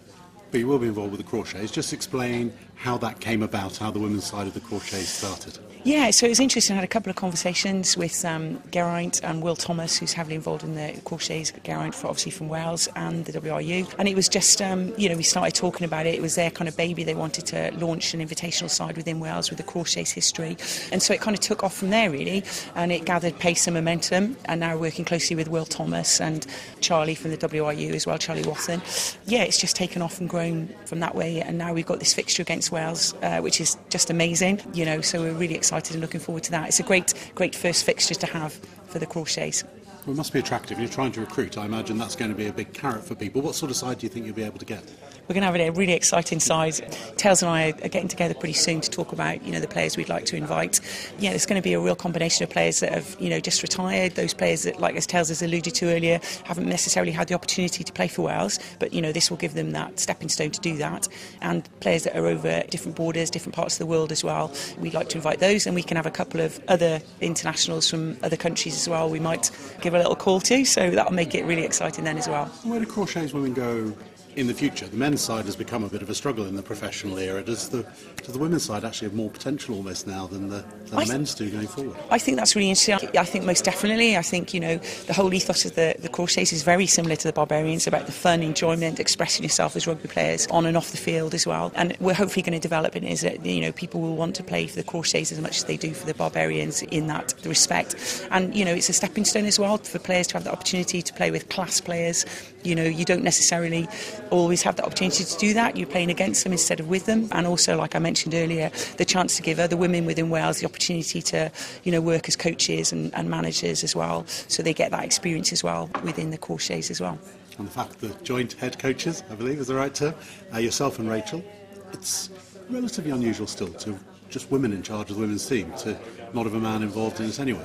but 0.52 0.60
you 0.60 0.66
will 0.66 0.78
be 0.78 0.86
involved 0.86 1.10
with 1.10 1.24
the 1.24 1.26
Crawshays. 1.26 1.72
Just 1.72 1.94
explain 1.94 2.52
how 2.76 2.98
that 2.98 3.18
came 3.20 3.42
about, 3.42 3.78
how 3.78 3.90
the 3.90 3.98
women's 3.98 4.26
side 4.26 4.46
of 4.46 4.54
the 4.54 4.60
Crawshays 4.60 5.06
started. 5.06 5.58
Yeah, 5.84 6.12
so 6.12 6.26
it 6.26 6.28
was 6.28 6.38
interesting. 6.38 6.74
I 6.74 6.76
had 6.76 6.84
a 6.84 6.88
couple 6.88 7.10
of 7.10 7.16
conversations 7.16 7.96
with 7.96 8.24
um, 8.24 8.62
Geraint 8.70 9.20
and 9.24 9.42
Will 9.42 9.56
Thomas, 9.56 9.98
who's 9.98 10.12
heavily 10.12 10.36
involved 10.36 10.62
in 10.62 10.76
the 10.76 10.92
Crawshays. 11.04 11.52
Geraint, 11.64 11.92
for, 11.92 12.06
obviously 12.06 12.30
from 12.30 12.48
Wales, 12.48 12.88
and 12.94 13.24
the 13.24 13.32
WRU. 13.32 13.92
And 13.98 14.06
it 14.06 14.14
was 14.14 14.28
just, 14.28 14.62
um, 14.62 14.94
you 14.96 15.08
know, 15.08 15.16
we 15.16 15.24
started 15.24 15.56
talking 15.56 15.84
about 15.84 16.06
it. 16.06 16.14
It 16.14 16.22
was 16.22 16.36
their 16.36 16.52
kind 16.52 16.68
of 16.68 16.76
baby. 16.76 17.02
They 17.02 17.16
wanted 17.16 17.46
to 17.46 17.72
launch 17.78 18.14
an 18.14 18.20
invitational 18.20 18.70
side 18.70 18.96
within 18.96 19.18
Wales 19.18 19.50
with 19.50 19.56
the 19.56 19.64
Crawshays 19.64 20.12
history. 20.12 20.56
And 20.92 21.02
so 21.02 21.14
it 21.14 21.20
kind 21.20 21.36
of 21.36 21.40
took 21.40 21.64
off 21.64 21.74
from 21.74 21.90
there, 21.90 22.10
really. 22.10 22.44
And 22.76 22.92
it 22.92 23.04
gathered 23.04 23.36
pace 23.40 23.66
and 23.66 23.74
momentum. 23.74 24.36
And 24.44 24.60
now 24.60 24.76
working 24.76 25.04
closely 25.04 25.34
with 25.34 25.48
Will 25.48 25.66
Thomas 25.66 26.20
and 26.20 26.46
Charlie 26.80 27.16
from 27.16 27.32
the 27.32 27.38
WRU 27.38 27.92
as 27.92 28.06
well, 28.06 28.18
Charlie 28.18 28.44
Wathan. 28.44 29.16
Yeah, 29.26 29.42
it's 29.42 29.58
just 29.58 29.74
taken 29.74 30.00
off 30.00 30.20
and 30.20 30.30
grown 30.30 30.68
from 30.86 31.00
that 31.00 31.16
way. 31.16 31.40
And 31.40 31.58
now 31.58 31.72
we've 31.72 31.86
got 31.86 31.98
this 31.98 32.14
fixture 32.14 32.42
against 32.42 32.70
Wales, 32.70 33.14
uh, 33.20 33.40
which 33.40 33.60
is 33.60 33.76
just 33.90 34.10
amazing, 34.10 34.60
you 34.74 34.84
know, 34.84 35.00
so 35.00 35.20
we're 35.20 35.32
really 35.32 35.56
excited 35.56 35.71
and 35.72 36.00
looking 36.00 36.20
forward 36.20 36.44
to 36.44 36.50
that. 36.52 36.68
It's 36.68 36.80
a 36.80 36.84
great, 36.84 37.14
great 37.34 37.54
first 37.54 37.84
fixture 37.84 38.14
to 38.14 38.26
have 38.26 38.52
for 38.86 38.98
the 38.98 39.06
Crawshays. 39.06 39.64
Well, 40.04 40.14
it 40.14 40.16
must 40.16 40.32
be 40.32 40.40
attractive. 40.40 40.80
You're 40.80 40.88
trying 40.88 41.12
to 41.12 41.20
recruit. 41.20 41.56
I 41.56 41.64
imagine 41.64 41.96
that's 41.96 42.16
going 42.16 42.32
to 42.32 42.36
be 42.36 42.48
a 42.48 42.52
big 42.52 42.72
carrot 42.72 43.04
for 43.04 43.14
people. 43.14 43.40
What 43.40 43.54
sort 43.54 43.70
of 43.70 43.76
side 43.76 43.98
do 43.98 44.06
you 44.06 44.10
think 44.10 44.26
you'll 44.26 44.34
be 44.34 44.42
able 44.42 44.58
to 44.58 44.64
get? 44.64 44.82
We're 45.28 45.34
going 45.34 45.42
to 45.42 45.46
have 45.46 45.54
a 45.54 45.70
really 45.70 45.92
exciting 45.92 46.40
side. 46.40 46.74
Tails 47.16 47.42
and 47.42 47.50
I 47.50 47.68
are 47.68 47.88
getting 47.88 48.08
together 48.08 48.34
pretty 48.34 48.54
soon 48.54 48.80
to 48.80 48.90
talk 48.90 49.12
about 49.12 49.44
you 49.44 49.52
know 49.52 49.60
the 49.60 49.68
players 49.68 49.96
we'd 49.96 50.08
like 50.08 50.24
to 50.26 50.36
invite. 50.36 50.80
Yeah, 51.20 51.30
there's 51.30 51.46
going 51.46 51.62
to 51.62 51.64
be 51.64 51.74
a 51.74 51.80
real 51.80 51.94
combination 51.94 52.42
of 52.42 52.50
players 52.50 52.80
that 52.80 52.92
have 52.92 53.16
you 53.20 53.30
know 53.30 53.38
just 53.38 53.62
retired. 53.62 54.16
Those 54.16 54.34
players 54.34 54.64
that, 54.64 54.80
like 54.80 54.96
as 54.96 55.06
Tails 55.06 55.28
has 55.28 55.40
alluded 55.40 55.74
to 55.76 55.86
earlier, 55.94 56.20
haven't 56.42 56.68
necessarily 56.68 57.12
had 57.12 57.28
the 57.28 57.34
opportunity 57.34 57.84
to 57.84 57.92
play 57.92 58.08
for 58.08 58.22
Wales, 58.22 58.58
but 58.80 58.92
you 58.92 59.00
know 59.00 59.12
this 59.12 59.30
will 59.30 59.36
give 59.36 59.54
them 59.54 59.70
that 59.70 60.00
stepping 60.00 60.28
stone 60.28 60.50
to 60.50 60.60
do 60.60 60.76
that. 60.78 61.06
And 61.40 61.68
players 61.78 62.02
that 62.02 62.16
are 62.16 62.26
over 62.26 62.64
different 62.68 62.96
borders, 62.96 63.30
different 63.30 63.54
parts 63.54 63.76
of 63.76 63.78
the 63.78 63.86
world 63.86 64.10
as 64.10 64.24
well. 64.24 64.52
We'd 64.78 64.94
like 64.94 65.08
to 65.10 65.18
invite 65.18 65.38
those, 65.38 65.66
and 65.66 65.76
we 65.76 65.84
can 65.84 65.96
have 65.96 66.06
a 66.06 66.10
couple 66.10 66.40
of 66.40 66.60
other 66.66 67.00
internationals 67.20 67.88
from 67.88 68.18
other 68.24 68.36
countries 68.36 68.74
as 68.74 68.88
well. 68.88 69.08
We 69.08 69.20
might 69.20 69.52
give 69.80 69.91
a 69.94 69.98
little 69.98 70.16
call 70.16 70.40
to, 70.40 70.64
so 70.64 70.90
that'll 70.90 71.12
make 71.12 71.34
it 71.34 71.44
really 71.44 71.64
exciting 71.64 72.04
then 72.04 72.18
as 72.18 72.28
well. 72.28 72.46
Where 72.64 72.80
do 72.80 72.86
Crawshays 72.86 73.32
women 73.32 73.52
go 73.54 73.92
in 74.36 74.46
the 74.46 74.54
future. 74.54 74.86
The 74.86 74.96
men's 74.96 75.20
side 75.20 75.44
has 75.44 75.56
become 75.56 75.84
a 75.84 75.88
bit 75.88 76.02
of 76.02 76.08
a 76.08 76.14
struggle 76.14 76.46
in 76.46 76.56
the 76.56 76.62
professional 76.62 77.18
era. 77.18 77.42
Does 77.42 77.68
the 77.68 77.84
does 78.16 78.32
the 78.32 78.38
women's 78.38 78.62
side 78.62 78.84
actually 78.84 79.08
have 79.08 79.14
more 79.14 79.30
potential 79.30 79.74
almost 79.74 80.06
now 80.06 80.26
than 80.26 80.48
the, 80.48 80.64
than 80.86 81.00
the 81.00 81.06
men's 81.06 81.34
do 81.34 81.50
going 81.50 81.66
forward? 81.66 81.96
I 82.10 82.18
think 82.18 82.36
that's 82.36 82.56
really 82.56 82.70
interesting. 82.70 83.10
I 83.16 83.24
think 83.24 83.44
most 83.44 83.64
definitely. 83.64 84.16
I 84.16 84.22
think 84.22 84.54
you 84.54 84.60
know 84.60 84.78
the 85.06 85.12
whole 85.12 85.32
ethos 85.34 85.64
of 85.64 85.74
the 85.74 85.94
the 85.98 86.08
Crawshays 86.08 86.52
is 86.52 86.62
very 86.62 86.86
similar 86.86 87.16
to 87.16 87.28
the 87.28 87.32
Barbarians 87.32 87.86
about 87.86 88.06
the 88.06 88.12
fun, 88.12 88.42
enjoyment, 88.42 89.00
expressing 89.00 89.42
yourself 89.42 89.76
as 89.76 89.86
rugby 89.86 90.08
players 90.08 90.46
on 90.48 90.66
and 90.66 90.76
off 90.76 90.90
the 90.90 90.96
field 90.96 91.34
as 91.34 91.46
well. 91.46 91.72
And 91.74 91.96
we're 92.00 92.14
hopefully 92.14 92.42
going 92.42 92.58
to 92.58 92.60
develop 92.60 92.96
it 92.96 93.04
is 93.04 93.20
that 93.22 93.44
you 93.44 93.60
know 93.60 93.72
people 93.72 94.00
will 94.00 94.16
want 94.16 94.34
to 94.36 94.42
play 94.42 94.66
for 94.66 94.76
the 94.76 94.84
Crawshays 94.84 95.32
as 95.32 95.40
much 95.40 95.58
as 95.58 95.64
they 95.64 95.76
do 95.76 95.92
for 95.92 96.06
the 96.06 96.14
Barbarians 96.14 96.82
in 96.82 97.06
that 97.08 97.34
respect. 97.44 98.26
And 98.30 98.54
you 98.54 98.64
know 98.64 98.72
it's 98.72 98.88
a 98.88 98.94
stepping 98.94 99.24
stone 99.24 99.44
as 99.44 99.58
well 99.58 99.78
for 99.78 99.98
players 99.98 100.26
to 100.28 100.34
have 100.34 100.44
the 100.44 100.52
opportunity 100.52 101.02
to 101.02 101.12
play 101.12 101.30
with 101.30 101.48
class 101.48 101.80
players. 101.80 102.24
You 102.62 102.74
know 102.74 102.84
you 102.84 103.04
don't 103.04 103.24
necessarily 103.24 103.88
always 104.32 104.62
have 104.62 104.76
the 104.76 104.84
opportunity 104.84 105.24
to 105.24 105.36
do 105.36 105.54
that. 105.54 105.76
You're 105.76 105.86
playing 105.86 106.10
against 106.10 106.42
them 106.42 106.52
instead 106.52 106.80
of 106.80 106.88
with 106.88 107.06
them. 107.06 107.28
And 107.32 107.46
also, 107.46 107.76
like 107.76 107.94
I 107.94 107.98
mentioned 107.98 108.34
earlier, 108.34 108.70
the 108.96 109.04
chance 109.04 109.36
to 109.36 109.42
give 109.42 109.60
other 109.60 109.76
women 109.76 110.06
within 110.06 110.30
Wales 110.30 110.60
the 110.60 110.66
opportunity 110.66 111.20
to, 111.22 111.52
you 111.84 111.92
know, 111.92 112.00
work 112.00 112.26
as 112.28 112.34
coaches 112.34 112.92
and, 112.92 113.14
and 113.14 113.28
managers 113.28 113.84
as 113.84 113.94
well. 113.94 114.24
So 114.48 114.62
they 114.62 114.74
get 114.74 114.90
that 114.90 115.04
experience 115.04 115.52
as 115.52 115.62
well 115.62 115.90
within 116.02 116.30
the 116.30 116.38
Crawshays 116.38 116.90
as 116.90 117.00
well. 117.00 117.18
And 117.58 117.68
the 117.68 117.72
fact 117.72 118.00
that 118.00 118.24
joint 118.24 118.54
head 118.54 118.78
coaches, 118.78 119.22
I 119.30 119.34
believe 119.34 119.58
is 119.58 119.66
the 119.66 119.74
right 119.74 119.94
term, 119.94 120.14
uh, 120.54 120.58
yourself 120.58 120.98
and 120.98 121.08
Rachel, 121.08 121.44
it's 121.92 122.30
relatively 122.70 123.10
unusual 123.10 123.46
still 123.46 123.72
to 123.74 123.98
just 124.32 124.50
women 124.50 124.72
in 124.72 124.82
charge 124.82 125.10
of 125.10 125.16
the 125.16 125.20
women's 125.20 125.46
team 125.46 125.70
to 125.78 125.96
not 126.32 126.44
have 126.44 126.54
a 126.54 126.58
man 126.58 126.82
involved 126.82 127.20
in 127.20 127.26
it 127.26 127.38
anyway. 127.38 127.60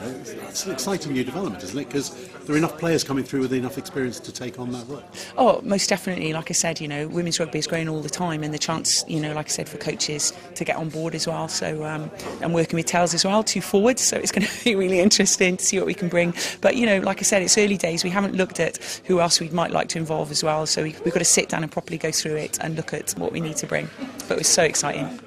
It's 0.50 0.66
an 0.66 0.74
exciting 0.74 1.14
new 1.14 1.24
development, 1.24 1.64
isn't 1.64 1.80
it? 1.80 1.88
Because 1.88 2.30
there 2.46 2.54
are 2.54 2.58
enough 2.58 2.78
players 2.78 3.04
coming 3.04 3.24
through 3.24 3.42
with 3.42 3.54
enough 3.54 3.78
experience 3.78 4.20
to 4.20 4.32
take 4.32 4.60
on 4.60 4.72
that 4.74 4.86
role. 4.88 5.04
Oh, 5.38 5.62
most 5.64 5.88
definitely. 5.88 6.34
Like 6.34 6.52
I 6.52 6.54
said, 6.54 6.82
you 6.82 6.88
know, 6.88 7.08
women's 7.08 7.40
rugby 7.40 7.60
is 7.60 7.68
growing 7.68 7.88
all 7.88 8.02
the 8.02 8.10
time, 8.10 8.44
and 8.44 8.54
the 8.54 8.60
chance, 8.60 9.06
you 9.08 9.22
know, 9.22 9.34
like 9.34 9.46
I 9.46 9.50
said, 9.50 9.70
for 9.70 9.78
coaches 9.78 10.34
to 10.56 10.66
get 10.66 10.76
on 10.76 10.90
board 10.90 11.16
as 11.16 11.26
well. 11.28 11.48
So 11.48 11.86
um, 11.86 12.12
I'm 12.42 12.52
working 12.52 12.76
with 12.76 12.86
Tails 12.86 13.14
as 13.14 13.24
well, 13.24 13.44
two 13.44 13.62
forwards. 13.62 14.02
So 14.02 14.18
it's 14.18 14.32
going 14.32 14.46
to 14.48 14.64
be 14.64 14.76
really 14.76 15.00
interesting 15.00 15.58
to 15.58 15.64
see 15.64 15.78
what 15.78 15.88
we 15.88 15.94
can 15.94 16.10
bring. 16.10 16.34
But 16.60 16.76
you 16.76 16.86
know, 16.86 17.00
like 17.00 17.20
I 17.20 17.24
said, 17.24 17.42
it's 17.42 17.58
early 17.58 17.78
days. 17.78 18.04
We 18.04 18.10
haven't 18.10 18.36
looked 18.36 18.60
at 18.60 19.02
who 19.06 19.22
else 19.22 19.40
we 19.40 19.50
might 19.50 19.72
like 19.72 19.88
to 19.90 19.98
involve 19.98 20.32
as 20.32 20.44
well. 20.44 20.66
So 20.66 20.84
we, 20.84 20.96
we've 21.06 21.14
got 21.14 21.20
to 21.20 21.26
sit 21.26 21.50
down 21.50 21.64
and 21.64 21.72
properly 21.72 21.98
go 21.98 22.12
through 22.12 22.36
it 22.36 22.58
and 22.62 22.76
look 22.76 22.94
at 22.94 23.12
what 23.12 23.32
we 23.32 23.40
need 23.40 23.56
to 23.58 23.68
bring. 23.68 23.90
But 24.28 24.32
it 24.32 24.38
was 24.40 24.48
so 24.48 24.64
exciting. 24.64 25.20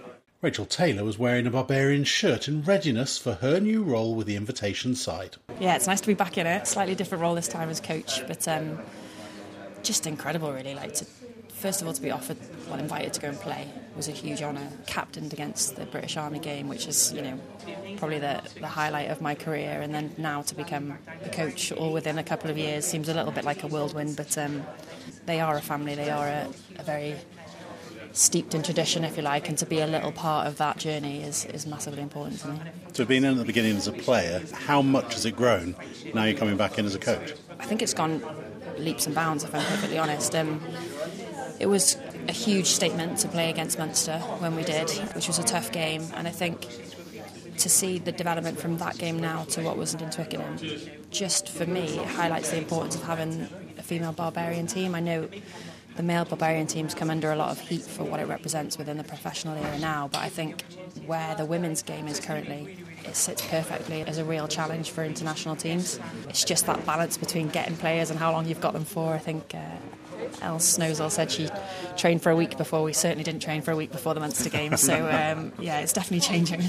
Rachel 0.42 0.64
Taylor 0.64 1.04
was 1.04 1.18
wearing 1.18 1.46
a 1.46 1.50
Barbarian 1.50 2.04
shirt 2.04 2.48
in 2.48 2.62
readiness 2.62 3.18
for 3.18 3.34
her 3.34 3.60
new 3.60 3.82
role 3.82 4.14
with 4.14 4.26
the 4.26 4.36
invitation 4.36 4.94
side. 4.94 5.36
Yeah, 5.58 5.76
it's 5.76 5.86
nice 5.86 6.00
to 6.00 6.06
be 6.06 6.14
back 6.14 6.38
in 6.38 6.46
it. 6.46 6.66
Slightly 6.66 6.94
different 6.94 7.20
role 7.20 7.34
this 7.34 7.46
time 7.46 7.68
as 7.68 7.78
coach, 7.78 8.26
but 8.26 8.48
um, 8.48 8.78
just 9.82 10.06
incredible, 10.06 10.50
really. 10.50 10.74
Like 10.74 10.94
to, 10.94 11.04
first 11.48 11.82
of 11.82 11.88
all, 11.88 11.92
to 11.92 12.00
be 12.00 12.10
offered, 12.10 12.38
well, 12.70 12.78
invited 12.78 13.12
to 13.12 13.20
go 13.20 13.28
and 13.28 13.38
play 13.38 13.68
was 13.94 14.08
a 14.08 14.12
huge 14.12 14.40
honour. 14.40 14.66
Captained 14.86 15.34
against 15.34 15.76
the 15.76 15.84
British 15.84 16.16
Army 16.16 16.38
game, 16.38 16.68
which 16.68 16.86
is, 16.86 17.12
you 17.12 17.20
know, 17.20 17.38
probably 17.98 18.18
the, 18.18 18.40
the 18.60 18.66
highlight 18.66 19.10
of 19.10 19.20
my 19.20 19.34
career, 19.34 19.82
and 19.82 19.92
then 19.92 20.10
now 20.16 20.40
to 20.40 20.54
become 20.54 20.96
a 21.22 21.28
coach 21.28 21.70
all 21.70 21.92
within 21.92 22.16
a 22.16 22.24
couple 22.24 22.48
of 22.50 22.56
years 22.56 22.86
seems 22.86 23.10
a 23.10 23.14
little 23.14 23.32
bit 23.32 23.44
like 23.44 23.62
a 23.62 23.66
whirlwind. 23.66 24.16
But 24.16 24.38
um, 24.38 24.62
they 25.26 25.38
are 25.40 25.58
a 25.58 25.60
family. 25.60 25.96
They 25.96 26.08
are 26.08 26.28
a, 26.28 26.48
a 26.78 26.82
very 26.82 27.16
steeped 28.12 28.54
in 28.54 28.62
tradition, 28.62 29.04
if 29.04 29.16
you 29.16 29.22
like, 29.22 29.48
and 29.48 29.56
to 29.58 29.66
be 29.66 29.80
a 29.80 29.86
little 29.86 30.12
part 30.12 30.46
of 30.46 30.56
that 30.58 30.78
journey 30.78 31.22
is, 31.22 31.44
is 31.46 31.66
massively 31.66 32.02
important 32.02 32.40
to 32.40 32.48
me. 32.48 32.58
So, 32.92 33.04
being 33.04 33.24
in 33.24 33.32
at 33.32 33.36
the 33.36 33.44
beginning 33.44 33.76
as 33.76 33.86
a 33.86 33.92
player, 33.92 34.42
how 34.52 34.82
much 34.82 35.14
has 35.14 35.24
it 35.24 35.36
grown 35.36 35.74
now 36.14 36.24
you're 36.24 36.38
coming 36.38 36.56
back 36.56 36.78
in 36.78 36.86
as 36.86 36.94
a 36.94 36.98
coach? 36.98 37.34
I 37.58 37.66
think 37.66 37.82
it's 37.82 37.94
gone 37.94 38.22
leaps 38.78 39.06
and 39.06 39.14
bounds, 39.14 39.44
if 39.44 39.54
I'm 39.54 39.64
perfectly 39.64 39.98
honest. 39.98 40.34
Um, 40.34 40.60
it 41.58 41.66
was 41.66 41.96
a 42.28 42.32
huge 42.32 42.66
statement 42.66 43.18
to 43.18 43.28
play 43.28 43.50
against 43.50 43.78
Munster 43.78 44.18
when 44.38 44.56
we 44.56 44.62
did, 44.62 44.88
which 45.14 45.26
was 45.26 45.38
a 45.38 45.44
tough 45.44 45.70
game, 45.72 46.02
and 46.14 46.26
I 46.26 46.30
think 46.30 46.66
to 47.58 47.68
see 47.68 47.98
the 47.98 48.12
development 48.12 48.58
from 48.58 48.78
that 48.78 48.96
game 48.96 49.18
now 49.18 49.44
to 49.44 49.62
what 49.62 49.76
was 49.76 49.92
in 49.94 50.10
Twickenham, 50.10 50.56
just 51.10 51.48
for 51.48 51.66
me, 51.66 51.98
it 51.98 52.06
highlights 52.06 52.50
the 52.50 52.56
importance 52.56 52.94
of 52.94 53.02
having 53.02 53.46
a 53.76 53.82
female 53.82 54.12
barbarian 54.12 54.66
team. 54.66 54.94
I 54.94 55.00
know 55.00 55.28
the 55.96 56.02
male 56.02 56.24
barbarian 56.24 56.66
teams 56.66 56.94
come 56.94 57.10
under 57.10 57.32
a 57.32 57.36
lot 57.36 57.50
of 57.50 57.60
heat 57.60 57.82
for 57.82 58.04
what 58.04 58.20
it 58.20 58.26
represents 58.26 58.78
within 58.78 58.96
the 58.96 59.04
professional 59.04 59.56
era 59.56 59.78
now, 59.78 60.08
but 60.08 60.20
I 60.20 60.28
think 60.28 60.62
where 61.06 61.34
the 61.34 61.44
women's 61.44 61.82
game 61.82 62.06
is 62.06 62.20
currently, 62.20 62.76
it 63.04 63.16
sits 63.16 63.46
perfectly 63.46 64.02
as 64.02 64.18
a 64.18 64.24
real 64.24 64.48
challenge 64.48 64.90
for 64.90 65.04
international 65.04 65.56
teams. 65.56 65.98
It's 66.28 66.44
just 66.44 66.66
that 66.66 66.84
balance 66.86 67.16
between 67.16 67.48
getting 67.48 67.76
players 67.76 68.10
and 68.10 68.18
how 68.18 68.32
long 68.32 68.46
you've 68.46 68.60
got 68.60 68.72
them 68.72 68.84
for. 68.84 69.14
I 69.14 69.18
think. 69.18 69.54
Uh, 69.54 69.58
Els 70.42 70.78
Snowsill 70.78 71.10
said 71.10 71.30
she 71.30 71.48
trained 71.96 72.22
for 72.22 72.30
a 72.30 72.36
week 72.36 72.56
before. 72.56 72.82
We 72.82 72.92
certainly 72.92 73.24
didn't 73.24 73.40
train 73.40 73.62
for 73.62 73.70
a 73.70 73.76
week 73.76 73.90
before 73.90 74.14
the 74.14 74.20
Munster 74.20 74.50
game. 74.50 74.76
So, 74.76 74.94
um, 75.10 75.52
yeah, 75.58 75.80
it's 75.80 75.92
definitely 75.92 76.20
changing. 76.20 76.60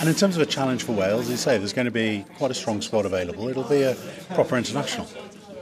and 0.00 0.08
in 0.08 0.14
terms 0.14 0.36
of 0.36 0.42
a 0.42 0.46
challenge 0.46 0.84
for 0.84 0.92
Wales, 0.92 1.22
as 1.22 1.30
you 1.30 1.36
say, 1.36 1.58
there's 1.58 1.72
going 1.72 1.86
to 1.86 1.90
be 1.90 2.24
quite 2.36 2.50
a 2.50 2.54
strong 2.54 2.80
squad 2.80 3.06
available. 3.06 3.48
It'll 3.48 3.64
be 3.64 3.82
a 3.82 3.96
proper 4.34 4.56
international. 4.56 5.08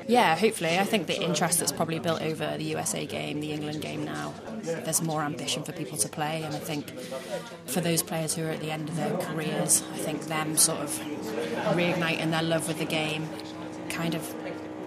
Yeah, 0.08 0.36
hopefully. 0.36 0.78
I 0.78 0.84
think 0.84 1.06
the 1.06 1.20
interest 1.20 1.58
that's 1.58 1.70
probably 1.70 1.98
built 1.98 2.22
over 2.22 2.56
the 2.56 2.64
USA 2.64 3.04
game, 3.04 3.40
the 3.40 3.52
England 3.52 3.82
game 3.82 4.06
now, 4.06 4.32
there's 4.62 5.02
more 5.02 5.22
ambition 5.22 5.62
for 5.62 5.72
people 5.72 5.98
to 5.98 6.08
play. 6.08 6.42
And 6.42 6.56
I 6.56 6.58
think 6.58 6.98
for 7.66 7.82
those 7.82 8.02
players 8.02 8.34
who 8.34 8.46
are 8.46 8.50
at 8.50 8.60
the 8.60 8.70
end 8.70 8.88
of 8.88 8.96
their 8.96 9.14
careers, 9.18 9.84
I 9.92 9.98
think 9.98 10.22
them 10.22 10.56
sort 10.56 10.80
of 10.80 10.98
reigniting 11.76 12.30
their 12.30 12.42
love 12.42 12.68
with 12.68 12.78
the 12.78 12.86
game 12.86 13.28
kind 13.90 14.14
of 14.14 14.34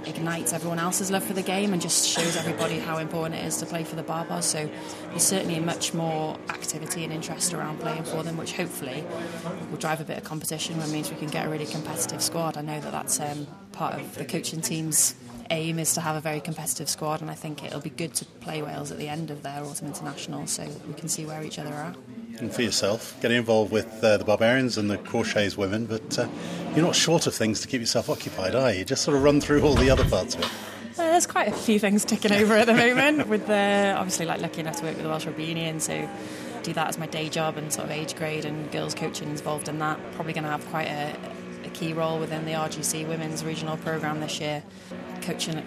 ignites 0.05 0.53
everyone 0.53 0.79
else's 0.79 1.11
love 1.11 1.23
for 1.23 1.33
the 1.33 1.41
game 1.41 1.73
and 1.73 1.81
just 1.81 2.07
shows 2.07 2.35
everybody 2.35 2.79
how 2.79 2.97
important 2.97 3.35
it 3.35 3.45
is 3.45 3.57
to 3.57 3.65
play 3.65 3.83
for 3.83 3.95
the 3.95 4.03
Barbars. 4.03 4.43
So 4.43 4.69
there's 5.09 5.23
certainly 5.23 5.59
much 5.59 5.93
more 5.93 6.35
activity 6.49 7.03
and 7.03 7.13
interest 7.13 7.53
around 7.53 7.79
playing 7.79 8.03
for 8.03 8.23
them, 8.23 8.37
which 8.37 8.53
hopefully 8.53 9.03
will 9.69 9.77
drive 9.77 10.01
a 10.01 10.03
bit 10.03 10.17
of 10.17 10.23
competition, 10.23 10.77
which 10.77 10.89
means 10.89 11.09
we 11.09 11.17
can 11.17 11.29
get 11.29 11.45
a 11.45 11.49
really 11.49 11.65
competitive 11.65 12.21
squad. 12.21 12.57
I 12.57 12.61
know 12.61 12.79
that 12.79 12.91
that's 12.91 13.19
um, 13.19 13.47
part 13.71 13.95
of 13.95 14.15
the 14.15 14.25
coaching 14.25 14.61
team's 14.61 15.15
aim 15.49 15.79
is 15.79 15.93
to 15.93 16.01
have 16.01 16.15
a 16.15 16.21
very 16.21 16.39
competitive 16.39 16.89
squad, 16.89 17.21
and 17.21 17.29
I 17.29 17.35
think 17.35 17.63
it'll 17.63 17.81
be 17.81 17.89
good 17.89 18.13
to 18.15 18.25
play 18.25 18.61
Wales 18.61 18.91
at 18.91 18.97
the 18.97 19.09
end 19.09 19.29
of 19.31 19.43
their 19.43 19.63
autumn 19.63 19.87
international 19.87 20.47
so 20.47 20.67
we 20.87 20.93
can 20.93 21.09
see 21.09 21.25
where 21.25 21.43
each 21.43 21.59
other 21.59 21.73
are. 21.73 21.93
For 22.49 22.63
yourself, 22.63 23.15
getting 23.21 23.37
involved 23.37 23.71
with 23.71 24.03
uh, 24.03 24.17
the 24.17 24.25
Barbarians 24.25 24.75
and 24.75 24.89
the 24.89 24.97
Crawshays 24.97 25.57
women, 25.57 25.85
but 25.85 26.17
uh, 26.17 26.27
you're 26.75 26.83
not 26.83 26.95
short 26.95 27.27
of 27.27 27.35
things 27.35 27.61
to 27.61 27.67
keep 27.67 27.81
yourself 27.81 28.09
occupied, 28.09 28.55
are 28.55 28.73
you? 28.73 28.83
Just 28.83 29.03
sort 29.03 29.15
of 29.15 29.21
run 29.21 29.39
through 29.39 29.61
all 29.61 29.75
the 29.75 29.91
other 29.91 30.03
parts 30.09 30.33
of 30.33 30.41
it. 30.41 30.47
Uh, 30.47 31.11
there's 31.11 31.27
quite 31.27 31.47
a 31.47 31.51
few 31.51 31.77
things 31.77 32.03
ticking 32.03 32.31
over 32.31 32.55
at 32.55 32.65
the 32.65 32.73
moment. 32.73 33.27
With 33.29 33.45
the 33.45 33.93
obviously 33.95 34.25
like 34.25 34.41
lucky 34.41 34.61
enough 34.61 34.77
to 34.77 34.83
work 34.85 34.95
with 34.95 35.03
the 35.03 35.09
Welsh 35.09 35.27
Rugby 35.27 35.45
Union, 35.45 35.79
so 35.79 36.09
do 36.63 36.73
that 36.73 36.87
as 36.87 36.97
my 36.97 37.05
day 37.05 37.29
job 37.29 37.57
and 37.57 37.71
sort 37.71 37.85
of 37.85 37.91
age 37.91 38.15
grade 38.15 38.43
and 38.43 38.71
girls 38.71 38.95
coaching 38.95 39.29
involved 39.29 39.67
in 39.69 39.77
that. 39.77 39.99
Probably 40.13 40.33
going 40.33 40.43
to 40.43 40.49
have 40.49 40.65
quite 40.69 40.87
a, 40.87 41.15
a 41.63 41.69
key 41.69 41.93
role 41.93 42.19
within 42.19 42.45
the 42.45 42.53
RGC 42.53 43.07
Women's 43.07 43.45
Regional 43.45 43.77
Programme 43.77 44.19
this 44.19 44.39
year, 44.39 44.63
coaching 45.21 45.57
at 45.57 45.63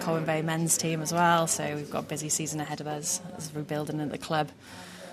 Colwyn 0.00 0.26
Bay 0.26 0.42
men's 0.42 0.76
team 0.76 1.00
as 1.00 1.14
well. 1.14 1.46
So 1.46 1.76
we've 1.76 1.90
got 1.90 2.04
a 2.04 2.06
busy 2.06 2.28
season 2.28 2.60
ahead 2.60 2.82
of 2.82 2.86
us 2.86 3.22
as 3.38 3.50
we're 3.54 3.62
building 3.62 4.00
at 4.00 4.10
the 4.10 4.18
club 4.18 4.50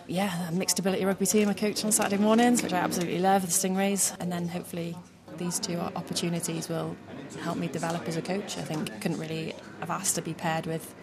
yeah, 0.07 0.49
mixed 0.53 0.79
ability 0.79 1.03
rugby 1.05 1.25
team 1.25 1.49
I 1.49 1.53
coach 1.53 1.83
on 1.83 1.91
Saturday 1.91 2.21
mornings, 2.21 2.63
which 2.63 2.73
I 2.73 2.77
absolutely 2.77 3.19
love, 3.19 3.43
with 3.43 3.51
the 3.51 3.67
Stingrays, 3.67 4.15
and 4.19 4.31
then 4.31 4.47
hopefully 4.47 4.95
these 5.37 5.59
two 5.59 5.77
opportunities 5.77 6.69
will 6.69 6.95
help 7.41 7.57
me 7.57 7.67
develop 7.67 8.07
as 8.07 8.15
a 8.15 8.21
coach. 8.21 8.57
I 8.57 8.61
think 8.61 9.01
couldn't 9.01 9.19
really 9.19 9.53
have 9.79 9.89
asked 9.89 10.15
to 10.15 10.21
be 10.21 10.33
paired 10.33 10.65
with 10.65 10.93